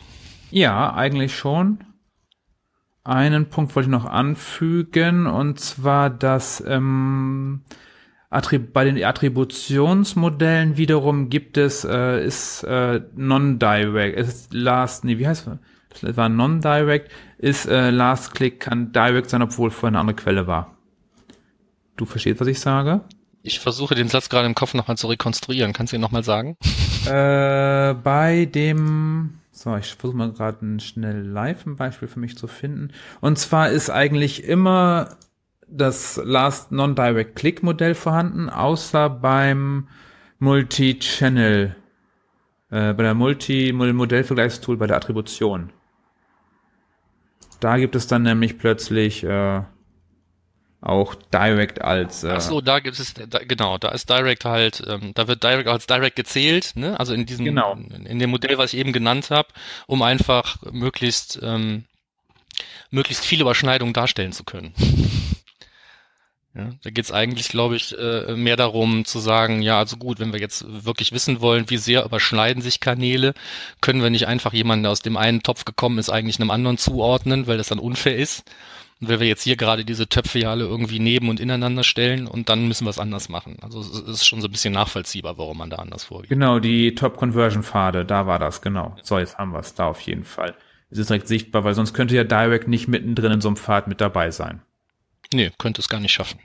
Ja, 0.52 0.94
eigentlich 0.94 1.36
schon. 1.36 1.80
Einen 3.04 3.50
Punkt 3.50 3.76
wollte 3.76 3.88
ich 3.88 3.92
noch 3.92 4.06
anfügen, 4.06 5.26
und 5.26 5.60
zwar, 5.60 6.12
dass 6.12 6.64
ähm, 6.68 7.62
bei 8.30 8.86
den 8.86 9.04
Attributionsmodellen 9.04 10.78
wiederum 10.78 11.30
gibt 11.30 11.58
es, 11.58 11.84
äh, 11.84 12.24
ist 12.24 12.64
äh, 12.64 13.02
non-direct, 13.16 14.18
ist 14.18 14.54
last, 14.54 15.04
nee, 15.04 15.18
wie 15.18 15.28
heißt 15.28 15.48
es? 15.48 16.02
Das 16.02 16.16
war 16.16 16.30
non-direct, 16.30 17.12
ist 17.40 17.66
äh, 17.66 17.90
last 17.90 18.36
click 18.36 18.60
kann 18.60 18.94
direct 18.94 19.32
sein, 19.32 19.42
obwohl 19.42 19.72
vorher 19.72 19.90
eine 19.90 20.00
andere 20.00 20.16
Quelle 20.16 20.46
war. 20.46 20.78
Du 21.98 22.06
verstehst, 22.06 22.40
was 22.40 22.48
ich 22.48 22.60
sage? 22.60 23.02
Ich 23.44 23.60
versuche 23.60 23.96
den 23.96 24.08
Satz 24.08 24.30
gerade 24.30 24.46
im 24.46 24.56
Kopf 24.56 24.74
nochmal 24.74 24.98
zu 24.98 25.08
rekonstruieren. 25.08 25.74
Kannst 25.74 25.94
du 25.94 25.98
ihn 25.98 26.02
nochmal 26.02 26.24
sagen? 26.24 26.58
Äh, 27.06 27.96
bei 27.96 28.48
dem 28.52 29.40
So, 29.52 29.76
ich 29.76 29.96
versuche 29.96 30.18
mal 30.18 30.32
gerade 30.32 30.64
ein 30.66 30.80
schnell 30.80 31.22
live 31.22 31.66
ein 31.66 31.76
Beispiel 31.76 32.08
für 32.08 32.20
mich 32.20 32.38
zu 32.38 32.48
finden. 32.48 32.92
Und 33.20 33.40
zwar 33.40 33.70
ist 33.70 33.90
eigentlich 33.90 34.44
immer 34.44 35.18
das 35.68 36.22
Last 36.24 36.72
Non-Direct 36.72 37.36
Click 37.36 37.64
Modell 37.64 37.96
vorhanden, 37.96 38.50
außer 38.50 39.10
beim 39.10 39.88
Multi-Channel, 40.40 41.76
äh, 42.70 42.94
bei 42.94 43.04
der 43.04 43.14
Multi-Modellvergleichstool 43.14 44.78
bei 44.78 44.88
der 44.88 44.98
Attribution. 44.98 45.72
Da 47.60 47.78
gibt 47.78 47.96
es 47.96 48.08
dann 48.08 48.24
nämlich 48.24 48.58
plötzlich 48.58 49.24
äh, 49.24 49.62
auch 50.82 51.16
Direct 51.16 51.82
als. 51.82 52.24
Äh 52.24 52.34
Ach 52.36 52.42
so, 52.42 52.60
da 52.60 52.80
gibt 52.80 53.00
es 53.00 53.14
da, 53.14 53.40
genau, 53.40 53.78
da 53.78 53.90
ist 53.90 54.10
Direct 54.10 54.46
halt, 54.46 54.84
ähm, 54.88 55.12
da 55.14 55.28
wird 55.28 55.44
Direct 55.44 55.68
als 55.68 55.86
Direct 55.86 56.16
gezählt, 56.16 56.72
ne? 56.76 57.00
Also 57.00 57.14
in 57.14 57.26
diesem, 57.26 57.46
genau. 57.46 57.76
in 57.76 58.20
dem 58.20 58.30
Modell, 58.32 58.58
was 58.58 58.74
ich 58.74 58.80
eben 58.80 58.92
genannt 58.92 59.30
habe, 59.30 59.50
um 59.86 60.02
einfach 60.02 60.58
möglichst 60.72 61.40
ähm, 61.44 61.86
möglichst 62.90 63.24
viele 63.24 63.44
Überschneidungen 63.44 63.94
darstellen 63.94 64.34
zu 64.34 64.44
können. 64.44 64.74
Ja, 66.54 66.72
da 66.84 66.90
geht 66.90 67.06
es 67.06 67.14
eigentlich, 67.14 67.48
glaube 67.48 67.78
ich, 67.78 67.98
äh, 67.98 68.36
mehr 68.36 68.58
darum 68.58 69.06
zu 69.06 69.20
sagen, 69.20 69.62
ja, 69.62 69.80
also 69.80 69.96
gut, 69.96 70.20
wenn 70.20 70.34
wir 70.34 70.42
jetzt 70.42 70.66
wirklich 70.68 71.14
wissen 71.14 71.40
wollen, 71.40 71.70
wie 71.70 71.78
sehr 71.78 72.04
überschneiden 72.04 72.62
sich 72.62 72.82
Kanäle, 72.82 73.34
können 73.80 74.04
wir 74.04 74.10
nicht 74.10 74.28
einfach 74.28 74.52
jemanden, 74.52 74.84
der 74.84 74.92
aus 74.92 75.02
dem 75.02 75.16
einen 75.16 75.44
Topf 75.44 75.64
gekommen 75.64 75.98
ist, 75.98 76.10
eigentlich 76.10 76.42
einem 76.42 76.52
anderen 76.52 76.78
zuordnen, 76.78 77.48
weil 77.48 77.58
das 77.58 77.70
dann 77.70 77.80
unfair 77.80 78.18
ist. 78.18 78.44
Und 79.02 79.10
wenn 79.10 79.20
wir 79.20 79.28
jetzt 79.28 79.42
hier 79.42 79.56
gerade 79.56 79.84
diese 79.84 80.08
Töpfe 80.08 80.38
ja 80.40 80.52
alle 80.52 80.66
irgendwie 80.66 81.00
neben 81.00 81.30
und 81.30 81.40
ineinander 81.40 81.84
stellen 81.84 82.28
und 82.28 82.50
dann 82.50 82.68
müssen 82.68 82.86
wir 82.86 82.92
es 82.92 83.00
anders 83.00 83.30
machen. 83.30 83.58
Also 83.62 83.80
es 83.80 83.90
ist 83.90 84.28
schon 84.28 84.42
so 84.42 84.48
ein 84.48 84.52
bisschen 84.52 84.74
nachvollziehbar, 84.74 85.40
warum 85.40 85.58
man 85.58 85.72
da 85.72 85.78
anders 85.78 86.04
vorgeht. 86.04 86.30
Genau, 86.30 86.60
die 86.60 86.94
Top-Conversion-Pfade, 86.94 88.06
da 88.06 88.28
war 88.28 88.38
das, 88.38 88.62
genau. 88.62 88.96
So, 89.02 89.18
jetzt 89.18 89.40
haben 89.40 89.54
wir 89.54 89.60
es 89.60 89.74
da 89.74 89.88
auf 89.88 90.00
jeden 90.02 90.24
Fall. 90.24 90.56
Es 90.92 91.00
ist 91.00 91.10
direkt 91.10 91.28
sichtbar, 91.28 91.64
weil 91.64 91.74
sonst 91.74 91.94
könnte 91.94 92.16
ja 92.16 92.24
Direct 92.24 92.68
nicht 92.68 92.88
mittendrin 92.88 93.32
in 93.32 93.42
so 93.42 93.50
einem 93.50 93.56
Pfad 93.56 93.88
mit 93.88 94.02
dabei 94.02 94.30
sein. 94.30 94.62
Nee, 95.34 95.52
könnte 95.58 95.82
es 95.82 95.90
gar 95.90 96.00
nicht 96.00 96.12
schaffen. 96.12 96.40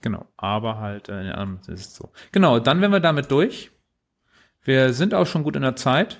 Genau, 0.00 0.26
aber 0.36 0.78
halt, 0.78 1.08
äh, 1.08 1.32
ist 1.66 1.94
so. 1.94 2.10
Genau, 2.32 2.58
dann 2.58 2.80
wären 2.80 2.92
wir 2.92 3.00
damit 3.00 3.30
durch. 3.30 3.70
Wir 4.64 4.92
sind 4.94 5.12
auch 5.12 5.26
schon 5.26 5.42
gut 5.42 5.56
in 5.56 5.62
der 5.62 5.76
Zeit. 5.76 6.18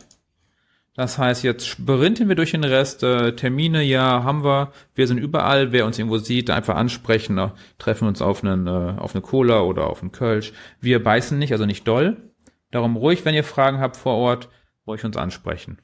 Das 0.94 1.16
heißt, 1.16 1.42
jetzt 1.42 1.66
sprinten 1.66 2.28
wir 2.28 2.36
durch 2.36 2.50
den 2.50 2.64
Rest. 2.64 3.02
Äh, 3.02 3.34
Termine, 3.34 3.82
ja, 3.82 4.24
haben 4.24 4.44
wir. 4.44 4.72
Wir 4.94 5.06
sind 5.06 5.18
überall. 5.18 5.72
Wer 5.72 5.86
uns 5.86 5.98
irgendwo 5.98 6.18
sieht, 6.18 6.50
einfach 6.50 6.76
ansprechen. 6.76 7.38
Äh, 7.38 7.50
treffen 7.78 8.06
uns 8.06 8.20
auf, 8.20 8.44
einen, 8.44 8.66
äh, 8.66 9.00
auf 9.00 9.14
eine 9.14 9.22
Cola 9.22 9.60
oder 9.60 9.86
auf 9.86 10.02
einen 10.02 10.12
Kölsch. 10.12 10.52
Wir 10.80 11.02
beißen 11.02 11.38
nicht, 11.38 11.52
also 11.52 11.64
nicht 11.64 11.88
doll. 11.88 12.32
Darum 12.70 12.96
ruhig, 12.96 13.24
wenn 13.24 13.34
ihr 13.34 13.44
Fragen 13.44 13.80
habt 13.80 13.96
vor 13.96 14.16
Ort, 14.16 14.48
ruhig 14.86 15.02
uns 15.04 15.16
ansprechen. 15.16 15.80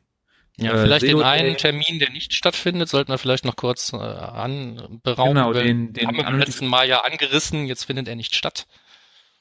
Ja, 0.58 0.72
äh, 0.72 0.82
vielleicht 0.82 1.06
den 1.06 1.22
einen 1.22 1.56
Termin, 1.56 1.98
der 2.00 2.10
nicht 2.10 2.34
stattfindet, 2.34 2.88
sollten 2.88 3.10
wir 3.10 3.18
vielleicht 3.18 3.44
noch 3.44 3.56
kurz 3.56 3.92
äh, 3.92 3.96
anberaumen. 3.96 5.34
Genau, 5.34 5.52
den, 5.52 5.92
den 5.92 6.06
haben 6.06 6.16
wir 6.16 6.24
beim 6.24 6.38
letzten 6.38 6.66
Mal 6.66 6.88
ja 6.88 7.02
angerissen, 7.04 7.66
jetzt 7.66 7.84
findet 7.84 8.08
er 8.08 8.16
nicht 8.16 8.34
statt. 8.34 8.66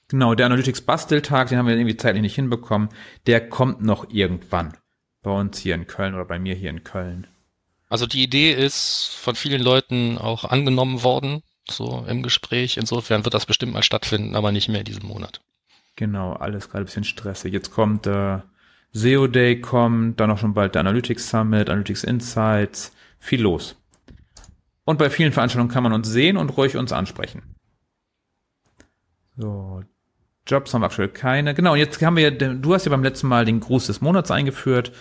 Genau, 0.09 0.35
der 0.35 0.45
Analytics 0.45 0.81
Basteltag, 0.81 1.49
den 1.49 1.57
haben 1.57 1.67
wir 1.67 1.75
irgendwie 1.75 1.97
zeitlich 1.97 2.21
nicht 2.21 2.35
hinbekommen. 2.35 2.89
Der 3.25 3.49
kommt 3.49 3.81
noch 3.81 4.09
irgendwann. 4.09 4.77
Bei 5.27 5.33
uns 5.33 5.59
hier 5.59 5.75
in 5.75 5.87
Köln 5.87 6.13
oder 6.15 6.23
bei 6.23 6.39
mir 6.39 6.55
hier 6.55 6.69
in 6.69 6.85
Köln. 6.85 7.27
Also 7.89 8.07
die 8.07 8.23
Idee 8.23 8.53
ist 8.53 9.13
von 9.19 9.35
vielen 9.35 9.61
Leuten 9.61 10.17
auch 10.17 10.45
angenommen 10.45 11.03
worden, 11.03 11.43
so 11.69 12.05
im 12.07 12.23
Gespräch. 12.23 12.77
Insofern 12.77 13.25
wird 13.25 13.33
das 13.33 13.45
bestimmt 13.45 13.73
mal 13.73 13.83
stattfinden, 13.83 14.37
aber 14.37 14.53
nicht 14.53 14.69
mehr 14.69 14.79
in 14.79 14.85
diesem 14.85 15.05
Monat. 15.05 15.41
Genau, 15.97 16.31
alles 16.31 16.69
gerade 16.69 16.83
ein 16.83 16.85
bisschen 16.85 17.03
stressig. 17.03 17.51
Jetzt 17.51 17.71
kommt 17.71 18.07
äh, 18.07 18.39
SEO 18.93 19.27
Day 19.27 19.59
kommt, 19.59 20.17
dann 20.21 20.31
auch 20.31 20.37
schon 20.37 20.53
bald 20.53 20.75
der 20.75 20.79
Analytics 20.79 21.29
Summit, 21.29 21.69
Analytics 21.69 22.05
Insights, 22.05 22.93
viel 23.19 23.41
los. 23.41 23.75
Und 24.85 24.97
bei 24.97 25.09
vielen 25.09 25.33
Veranstaltungen 25.33 25.73
kann 25.73 25.83
man 25.83 25.91
uns 25.91 26.07
sehen 26.07 26.37
und 26.37 26.55
ruhig 26.55 26.77
uns 26.77 26.93
ansprechen. 26.93 27.43
So, 29.35 29.83
Jobs 30.47 30.73
haben 30.73 30.81
wir 30.81 30.87
aktuell 30.87 31.09
keine. 31.09 31.53
Genau, 31.53 31.75
jetzt 31.75 32.01
haben 32.01 32.15
wir, 32.15 32.31
du 32.31 32.73
hast 32.73 32.85
ja 32.85 32.89
beim 32.89 33.03
letzten 33.03 33.27
Mal 33.27 33.45
den 33.45 33.59
Gruß 33.59 33.87
des 33.87 34.01
Monats 34.01 34.31
eingeführt. 34.31 34.91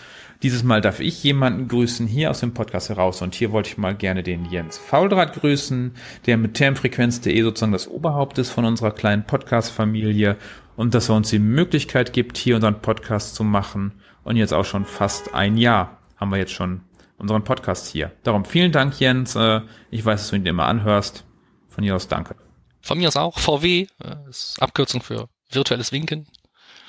Dieses 0.42 0.64
Mal 0.64 0.82
darf 0.82 1.00
ich 1.00 1.22
jemanden 1.24 1.68
grüßen 1.68 2.06
hier 2.06 2.30
aus 2.30 2.40
dem 2.40 2.52
Podcast 2.52 2.90
heraus 2.90 3.22
und 3.22 3.34
hier 3.34 3.52
wollte 3.52 3.70
ich 3.70 3.78
mal 3.78 3.94
gerne 3.94 4.22
den 4.22 4.44
Jens 4.44 4.76
Fauldraht 4.76 5.32
grüßen, 5.32 5.92
der 6.26 6.36
mit 6.36 6.54
termfrequenz.de 6.54 7.40
sozusagen 7.42 7.72
das 7.72 7.88
Oberhaupt 7.88 8.36
ist 8.36 8.50
von 8.50 8.66
unserer 8.66 8.90
kleinen 8.90 9.24
Podcast-Familie 9.24 10.36
und 10.76 10.94
dass 10.94 11.08
er 11.08 11.14
uns 11.14 11.30
die 11.30 11.38
Möglichkeit 11.38 12.12
gibt, 12.12 12.36
hier 12.36 12.56
unseren 12.56 12.82
Podcast 12.82 13.34
zu 13.34 13.44
machen. 13.44 13.92
Und 14.24 14.36
jetzt 14.36 14.52
auch 14.52 14.64
schon 14.64 14.84
fast 14.84 15.34
ein 15.34 15.56
Jahr 15.56 15.98
haben 16.16 16.30
wir 16.30 16.38
jetzt 16.38 16.52
schon 16.52 16.82
unseren 17.16 17.44
Podcast 17.44 17.86
hier. 17.86 18.12
Darum 18.22 18.44
vielen 18.44 18.72
Dank, 18.72 19.00
Jens. 19.00 19.36
Äh, 19.36 19.62
ich 19.90 20.04
weiß, 20.04 20.20
dass 20.20 20.30
du 20.30 20.36
ihn 20.36 20.44
immer 20.44 20.66
anhörst. 20.66 21.24
Von 21.68 21.84
hier 21.84 21.96
aus 21.96 22.08
danke. 22.08 22.36
Von 22.82 22.98
mir 22.98 23.08
aus 23.08 23.16
auch. 23.16 23.38
VW 23.38 23.86
äh, 24.02 24.16
ist 24.28 24.60
Abkürzung 24.60 25.00
für 25.02 25.28
virtuelles 25.56 25.92
Winken. 25.92 26.26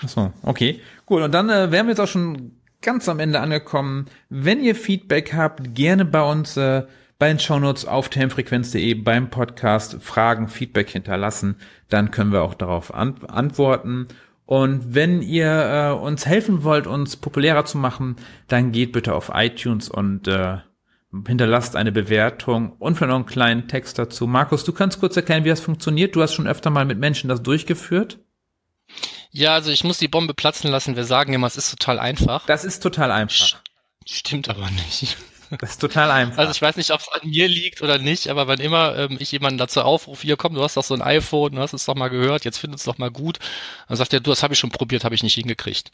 Achso, 0.01 0.31
okay. 0.43 0.81
Gut, 1.05 1.21
und 1.21 1.31
dann 1.31 1.49
äh, 1.49 1.71
wären 1.71 1.87
wir 1.87 1.91
jetzt 1.91 1.99
auch 1.99 2.07
schon 2.07 2.51
ganz 2.81 3.09
am 3.09 3.19
Ende 3.19 3.39
angekommen. 3.39 4.05
Wenn 4.29 4.63
ihr 4.63 4.75
Feedback 4.75 5.33
habt, 5.33 5.73
gerne 5.73 6.05
bei 6.05 6.21
uns 6.21 6.57
äh, 6.57 6.83
bei 7.19 7.29
den 7.29 7.39
Shownotes 7.39 7.85
auf 7.85 8.09
termfrequenz.de 8.09 8.93
beim 8.95 9.29
Podcast 9.29 9.97
Fragen, 10.01 10.47
Feedback 10.47 10.89
hinterlassen. 10.89 11.55
Dann 11.89 12.11
können 12.11 12.31
wir 12.31 12.43
auch 12.43 12.53
darauf 12.53 12.93
an 12.93 13.15
antworten. 13.27 14.07
Und 14.45 14.93
wenn 14.95 15.21
ihr 15.21 15.47
äh, 15.47 15.91
uns 15.91 16.25
helfen 16.25 16.63
wollt, 16.63 16.87
uns 16.87 17.17
populärer 17.17 17.65
zu 17.65 17.77
machen, 17.77 18.15
dann 18.47 18.71
geht 18.71 18.93
bitte 18.93 19.13
auf 19.13 19.31
iTunes 19.33 19.89
und 19.89 20.27
äh, 20.27 20.57
hinterlasst 21.25 21.75
eine 21.75 21.91
Bewertung 21.91 22.73
und 22.79 22.95
vielleicht 22.95 23.09
noch 23.09 23.15
einen 23.15 23.25
kleinen 23.25 23.67
Text 23.67 23.97
dazu. 23.97 24.27
Markus, 24.27 24.63
du 24.63 24.71
kannst 24.71 24.99
kurz 24.99 25.17
erklären, 25.17 25.43
wie 25.43 25.49
das 25.49 25.59
funktioniert. 25.59 26.15
Du 26.15 26.21
hast 26.21 26.33
schon 26.33 26.47
öfter 26.47 26.69
mal 26.69 26.85
mit 26.85 26.99
Menschen 26.99 27.29
das 27.29 27.41
durchgeführt. 27.41 28.19
Ja, 29.31 29.53
also 29.53 29.71
ich 29.71 29.83
muss 29.83 29.97
die 29.97 30.07
Bombe 30.07 30.33
platzen 30.33 30.71
lassen. 30.71 30.95
Wir 30.95 31.05
sagen 31.05 31.33
immer, 31.33 31.47
es 31.47 31.57
ist 31.57 31.71
total 31.71 31.99
einfach. 31.99 32.45
Das 32.45 32.63
ist 32.63 32.81
total 32.81 33.11
einfach. 33.11 33.57
Stimmt 34.05 34.49
aber 34.49 34.69
nicht. 34.71 35.17
Das 35.59 35.71
ist 35.71 35.81
total 35.81 36.11
einfach. 36.11 36.39
Also 36.39 36.51
ich 36.51 36.61
weiß 36.61 36.75
nicht, 36.75 36.91
ob 36.91 36.99
es 36.99 37.07
an 37.07 37.29
mir 37.29 37.47
liegt 37.47 37.81
oder 37.81 37.97
nicht, 37.97 38.27
aber 38.27 38.47
wann 38.47 38.59
immer 38.59 38.97
ähm, 38.97 39.17
ich 39.19 39.31
jemanden 39.31 39.57
dazu 39.57 39.81
aufrufe, 39.81 40.23
hier 40.23 40.37
komm, 40.37 40.53
du 40.53 40.61
hast 40.61 40.77
doch 40.77 40.83
so 40.83 40.93
ein 40.93 41.01
iPhone, 41.01 41.53
du 41.53 41.61
hast 41.61 41.73
es 41.73 41.85
doch 41.85 41.95
mal 41.95 42.09
gehört, 42.09 42.45
jetzt 42.45 42.57
findest 42.57 42.81
es 42.81 42.85
doch 42.85 42.97
mal 42.97 43.11
gut, 43.11 43.39
dann 43.87 43.97
sagt 43.97 44.13
er, 44.13 44.19
du, 44.19 44.29
das 44.29 44.43
habe 44.43 44.53
ich 44.53 44.59
schon 44.59 44.71
probiert, 44.71 45.03
habe 45.03 45.15
ich 45.15 45.23
nicht 45.23 45.35
hingekriegt. 45.35 45.91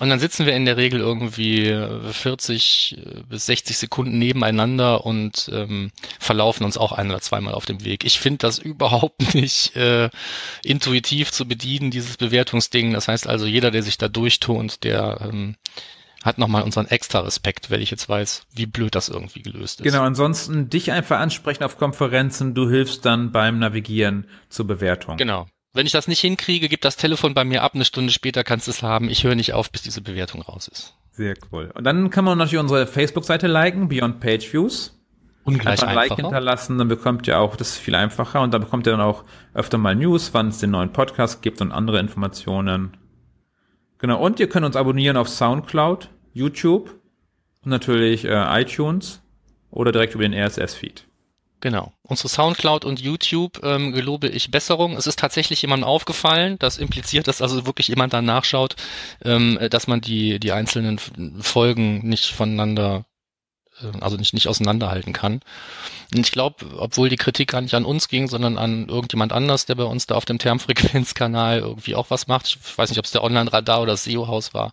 Und 0.00 0.08
dann 0.08 0.18
sitzen 0.18 0.46
wir 0.46 0.54
in 0.54 0.64
der 0.64 0.76
Regel 0.76 1.00
irgendwie 1.00 1.76
40 2.10 2.96
äh, 2.98 3.20
bis 3.28 3.46
60 3.46 3.78
Sekunden 3.78 4.18
nebeneinander 4.18 5.06
und 5.06 5.50
ähm, 5.52 5.92
verlaufen 6.18 6.64
uns 6.64 6.76
auch 6.76 6.92
ein 6.92 7.08
oder 7.10 7.20
zweimal 7.20 7.54
auf 7.54 7.66
dem 7.66 7.84
Weg. 7.84 8.04
Ich 8.04 8.18
finde 8.18 8.38
das 8.38 8.58
überhaupt 8.66 9.34
nicht 9.34 9.76
äh, 9.76 10.10
intuitiv 10.62 11.30
zu 11.32 11.46
bedienen, 11.46 11.90
dieses 11.90 12.16
Bewertungsding. 12.16 12.92
Das 12.92 13.08
heißt 13.08 13.26
also, 13.26 13.46
jeder, 13.46 13.70
der 13.70 13.82
sich 13.82 13.98
da 13.98 14.08
durchtont, 14.08 14.84
der 14.84 15.20
ähm, 15.22 15.56
hat 16.26 16.38
nochmal 16.38 16.64
unseren 16.64 16.86
extra 16.86 17.20
Respekt, 17.20 17.70
weil 17.70 17.80
ich 17.80 17.90
jetzt 17.90 18.08
weiß, 18.08 18.46
wie 18.52 18.66
blöd 18.66 18.94
das 18.94 19.08
irgendwie 19.08 19.42
gelöst 19.42 19.80
ist. 19.80 19.84
Genau, 19.84 20.02
ansonsten 20.02 20.68
dich 20.68 20.90
einfach 20.90 21.20
ansprechen 21.20 21.62
auf 21.62 21.78
Konferenzen, 21.78 22.54
du 22.54 22.68
hilfst 22.68 23.06
dann 23.06 23.30
beim 23.32 23.60
Navigieren 23.60 24.26
zur 24.48 24.66
Bewertung. 24.66 25.16
Genau. 25.16 25.46
Wenn 25.72 25.86
ich 25.86 25.92
das 25.92 26.08
nicht 26.08 26.20
hinkriege, 26.20 26.68
gib 26.68 26.80
das 26.80 26.96
Telefon 26.96 27.34
bei 27.34 27.44
mir 27.44 27.62
ab, 27.62 27.74
eine 27.74 27.84
Stunde 27.84 28.12
später 28.12 28.44
kannst 28.44 28.66
du 28.66 28.72
es 28.72 28.82
haben. 28.82 29.08
Ich 29.08 29.24
höre 29.24 29.34
nicht 29.34 29.52
auf, 29.52 29.70
bis 29.70 29.82
diese 29.82 30.00
Bewertung 30.00 30.42
raus 30.42 30.68
ist. 30.68 30.94
Sehr 31.12 31.34
cool. 31.52 31.70
Und 31.74 31.84
dann 31.84 32.10
kann 32.10 32.24
man 32.24 32.38
natürlich 32.38 32.60
unsere 32.60 32.86
Facebook-Seite 32.86 33.46
liken, 33.46 33.88
Beyond 33.88 34.20
Page 34.20 34.52
Views. 34.52 34.98
Ungleich 35.44 35.80
Einfach 35.80 35.88
ein 35.88 35.94
Like 35.94 36.16
hinterlassen, 36.16 36.76
dann 36.76 36.88
bekommt 36.88 37.28
ihr 37.28 37.38
auch, 37.38 37.54
das 37.54 37.68
ist 37.68 37.78
viel 37.78 37.94
einfacher 37.94 38.40
und 38.40 38.52
dann 38.52 38.62
bekommt 38.62 38.88
ihr 38.88 38.90
dann 38.90 39.00
auch 39.00 39.22
öfter 39.54 39.78
mal 39.78 39.94
News, 39.94 40.34
wann 40.34 40.48
es 40.48 40.58
den 40.58 40.72
neuen 40.72 40.92
Podcast 40.92 41.40
gibt 41.40 41.60
und 41.60 41.70
andere 41.70 42.00
Informationen. 42.00 42.96
Genau, 43.98 44.20
und 44.20 44.40
ihr 44.40 44.48
könnt 44.48 44.66
uns 44.66 44.76
abonnieren 44.76 45.16
auf 45.16 45.28
Soundcloud, 45.28 46.10
YouTube 46.36 46.94
und 47.64 47.70
natürlich 47.70 48.26
äh, 48.26 48.60
iTunes 48.60 49.22
oder 49.70 49.90
direkt 49.90 50.14
über 50.14 50.22
den 50.22 50.34
RSS-Feed. 50.34 51.06
Genau. 51.60 51.94
Unsere 52.02 52.28
Soundcloud 52.28 52.84
und 52.84 53.00
YouTube 53.00 53.60
ähm, 53.64 53.92
gelobe 53.92 54.28
ich 54.28 54.50
Besserung. 54.50 54.96
Es 54.98 55.06
ist 55.06 55.18
tatsächlich 55.18 55.62
jemandem 55.62 55.88
aufgefallen. 55.88 56.58
Das 56.58 56.76
impliziert, 56.76 57.26
dass 57.26 57.40
also 57.40 57.64
wirklich 57.66 57.88
jemand 57.88 58.12
dann 58.12 58.26
nachschaut, 58.26 58.76
ähm, 59.24 59.58
dass 59.70 59.86
man 59.86 60.02
die, 60.02 60.38
die 60.38 60.52
einzelnen 60.52 60.98
Folgen 61.40 62.06
nicht 62.06 62.26
voneinander 62.26 63.06
also 64.00 64.16
nicht, 64.16 64.34
nicht 64.34 64.48
auseinanderhalten 64.48 65.12
kann. 65.12 65.40
Und 66.14 66.20
ich 66.20 66.32
glaube, 66.32 66.64
obwohl 66.78 67.08
die 67.08 67.16
Kritik 67.16 67.50
gar 67.50 67.60
nicht 67.60 67.74
an 67.74 67.84
uns 67.84 68.08
ging, 68.08 68.28
sondern 68.28 68.58
an 68.58 68.88
irgendjemand 68.88 69.32
anders, 69.32 69.66
der 69.66 69.74
bei 69.74 69.84
uns 69.84 70.06
da 70.06 70.14
auf 70.14 70.24
dem 70.24 70.38
Termfrequenzkanal 70.38 71.58
irgendwie 71.58 71.94
auch 71.94 72.10
was 72.10 72.26
macht. 72.26 72.46
Ich 72.46 72.78
weiß 72.78 72.90
nicht, 72.90 72.98
ob 72.98 73.04
es 73.04 73.10
der 73.10 73.24
Online-Radar 73.24 73.82
oder 73.82 73.92
das 73.92 74.04
SEO-Haus 74.04 74.54
war. 74.54 74.72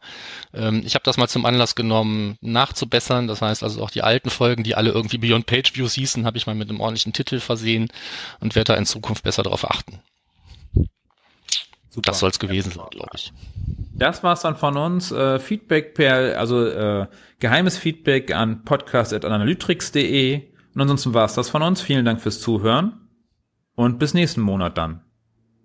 Ähm, 0.53 0.83
ich 0.85 0.95
habe 0.95 1.03
das 1.03 1.17
mal 1.17 1.27
zum 1.27 1.45
Anlass 1.45 1.75
genommen, 1.75 2.37
nachzubessern. 2.41 3.27
Das 3.27 3.41
heißt 3.41 3.63
also 3.63 3.83
auch 3.83 3.91
die 3.91 4.03
alten 4.03 4.29
Folgen, 4.29 4.63
die 4.63 4.75
alle 4.75 4.91
irgendwie 4.91 5.17
Beyond 5.17 5.45
Page 5.45 5.75
Views 5.75 5.93
hießen, 5.93 6.25
habe 6.25 6.37
ich 6.37 6.45
mal 6.45 6.55
mit 6.55 6.69
einem 6.69 6.79
ordentlichen 6.79 7.13
Titel 7.13 7.39
versehen 7.39 7.89
und 8.39 8.55
werde 8.55 8.73
da 8.73 8.75
in 8.75 8.85
Zukunft 8.85 9.23
besser 9.23 9.43
darauf 9.43 9.69
achten. 9.69 9.99
Super. 11.93 12.09
Das 12.09 12.19
soll 12.19 12.31
es 12.31 12.39
gewesen 12.39 12.71
sein, 12.71 12.87
glaube 12.89 13.11
ich. 13.13 13.31
Das 13.93 14.23
war's 14.23 14.41
dann 14.41 14.55
von 14.55 14.77
uns. 14.77 15.11
Äh, 15.11 15.37
Feedback 15.37 15.93
per, 15.93 16.39
also 16.39 16.65
äh, 16.65 17.05
geheimes 17.39 17.77
Feedback 17.77 18.33
an 18.33 18.63
podcast.analytrix.de. 18.63 20.41
Und 20.73 20.81
ansonsten 20.81 21.13
war's 21.13 21.35
das 21.35 21.51
von 21.51 21.61
uns. 21.61 21.81
Vielen 21.81 22.03
Dank 22.03 22.19
fürs 22.19 22.41
Zuhören 22.41 23.07
und 23.75 23.99
bis 23.99 24.15
nächsten 24.15 24.41
Monat 24.41 24.75
dann. 24.75 25.03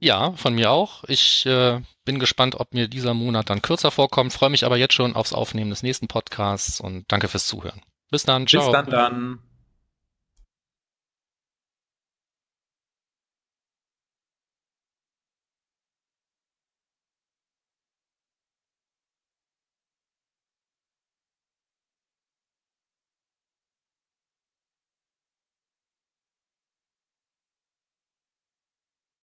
Ja, 0.01 0.33
von 0.33 0.55
mir 0.55 0.71
auch. 0.71 1.05
Ich 1.05 1.47
äh, 1.47 1.81
bin 2.05 2.19
gespannt, 2.19 2.57
ob 2.61 2.75
mir 2.75 2.89
dieser 2.89 3.15
Monat 3.15 3.49
dann 3.49 3.63
kürzer 3.63 3.91
vorkommt. 3.91 4.35
Freue 4.35 4.51
mich 4.51 4.67
aber 4.67 4.77
jetzt 4.77 4.93
schon 4.93 5.17
aufs 5.17 5.33
Aufnehmen 5.33 5.71
des 5.71 5.83
nächsten 5.83 6.09
Podcasts 6.09 6.79
und 6.79 7.11
danke 7.11 7.29
fürs 7.29 7.47
Zuhören. 7.47 7.81
Bis 8.11 8.25
dann. 8.25 8.47
Ciao. 8.47 8.65
Bis 8.65 8.73
dann 8.73 8.91
dann. 8.91 9.39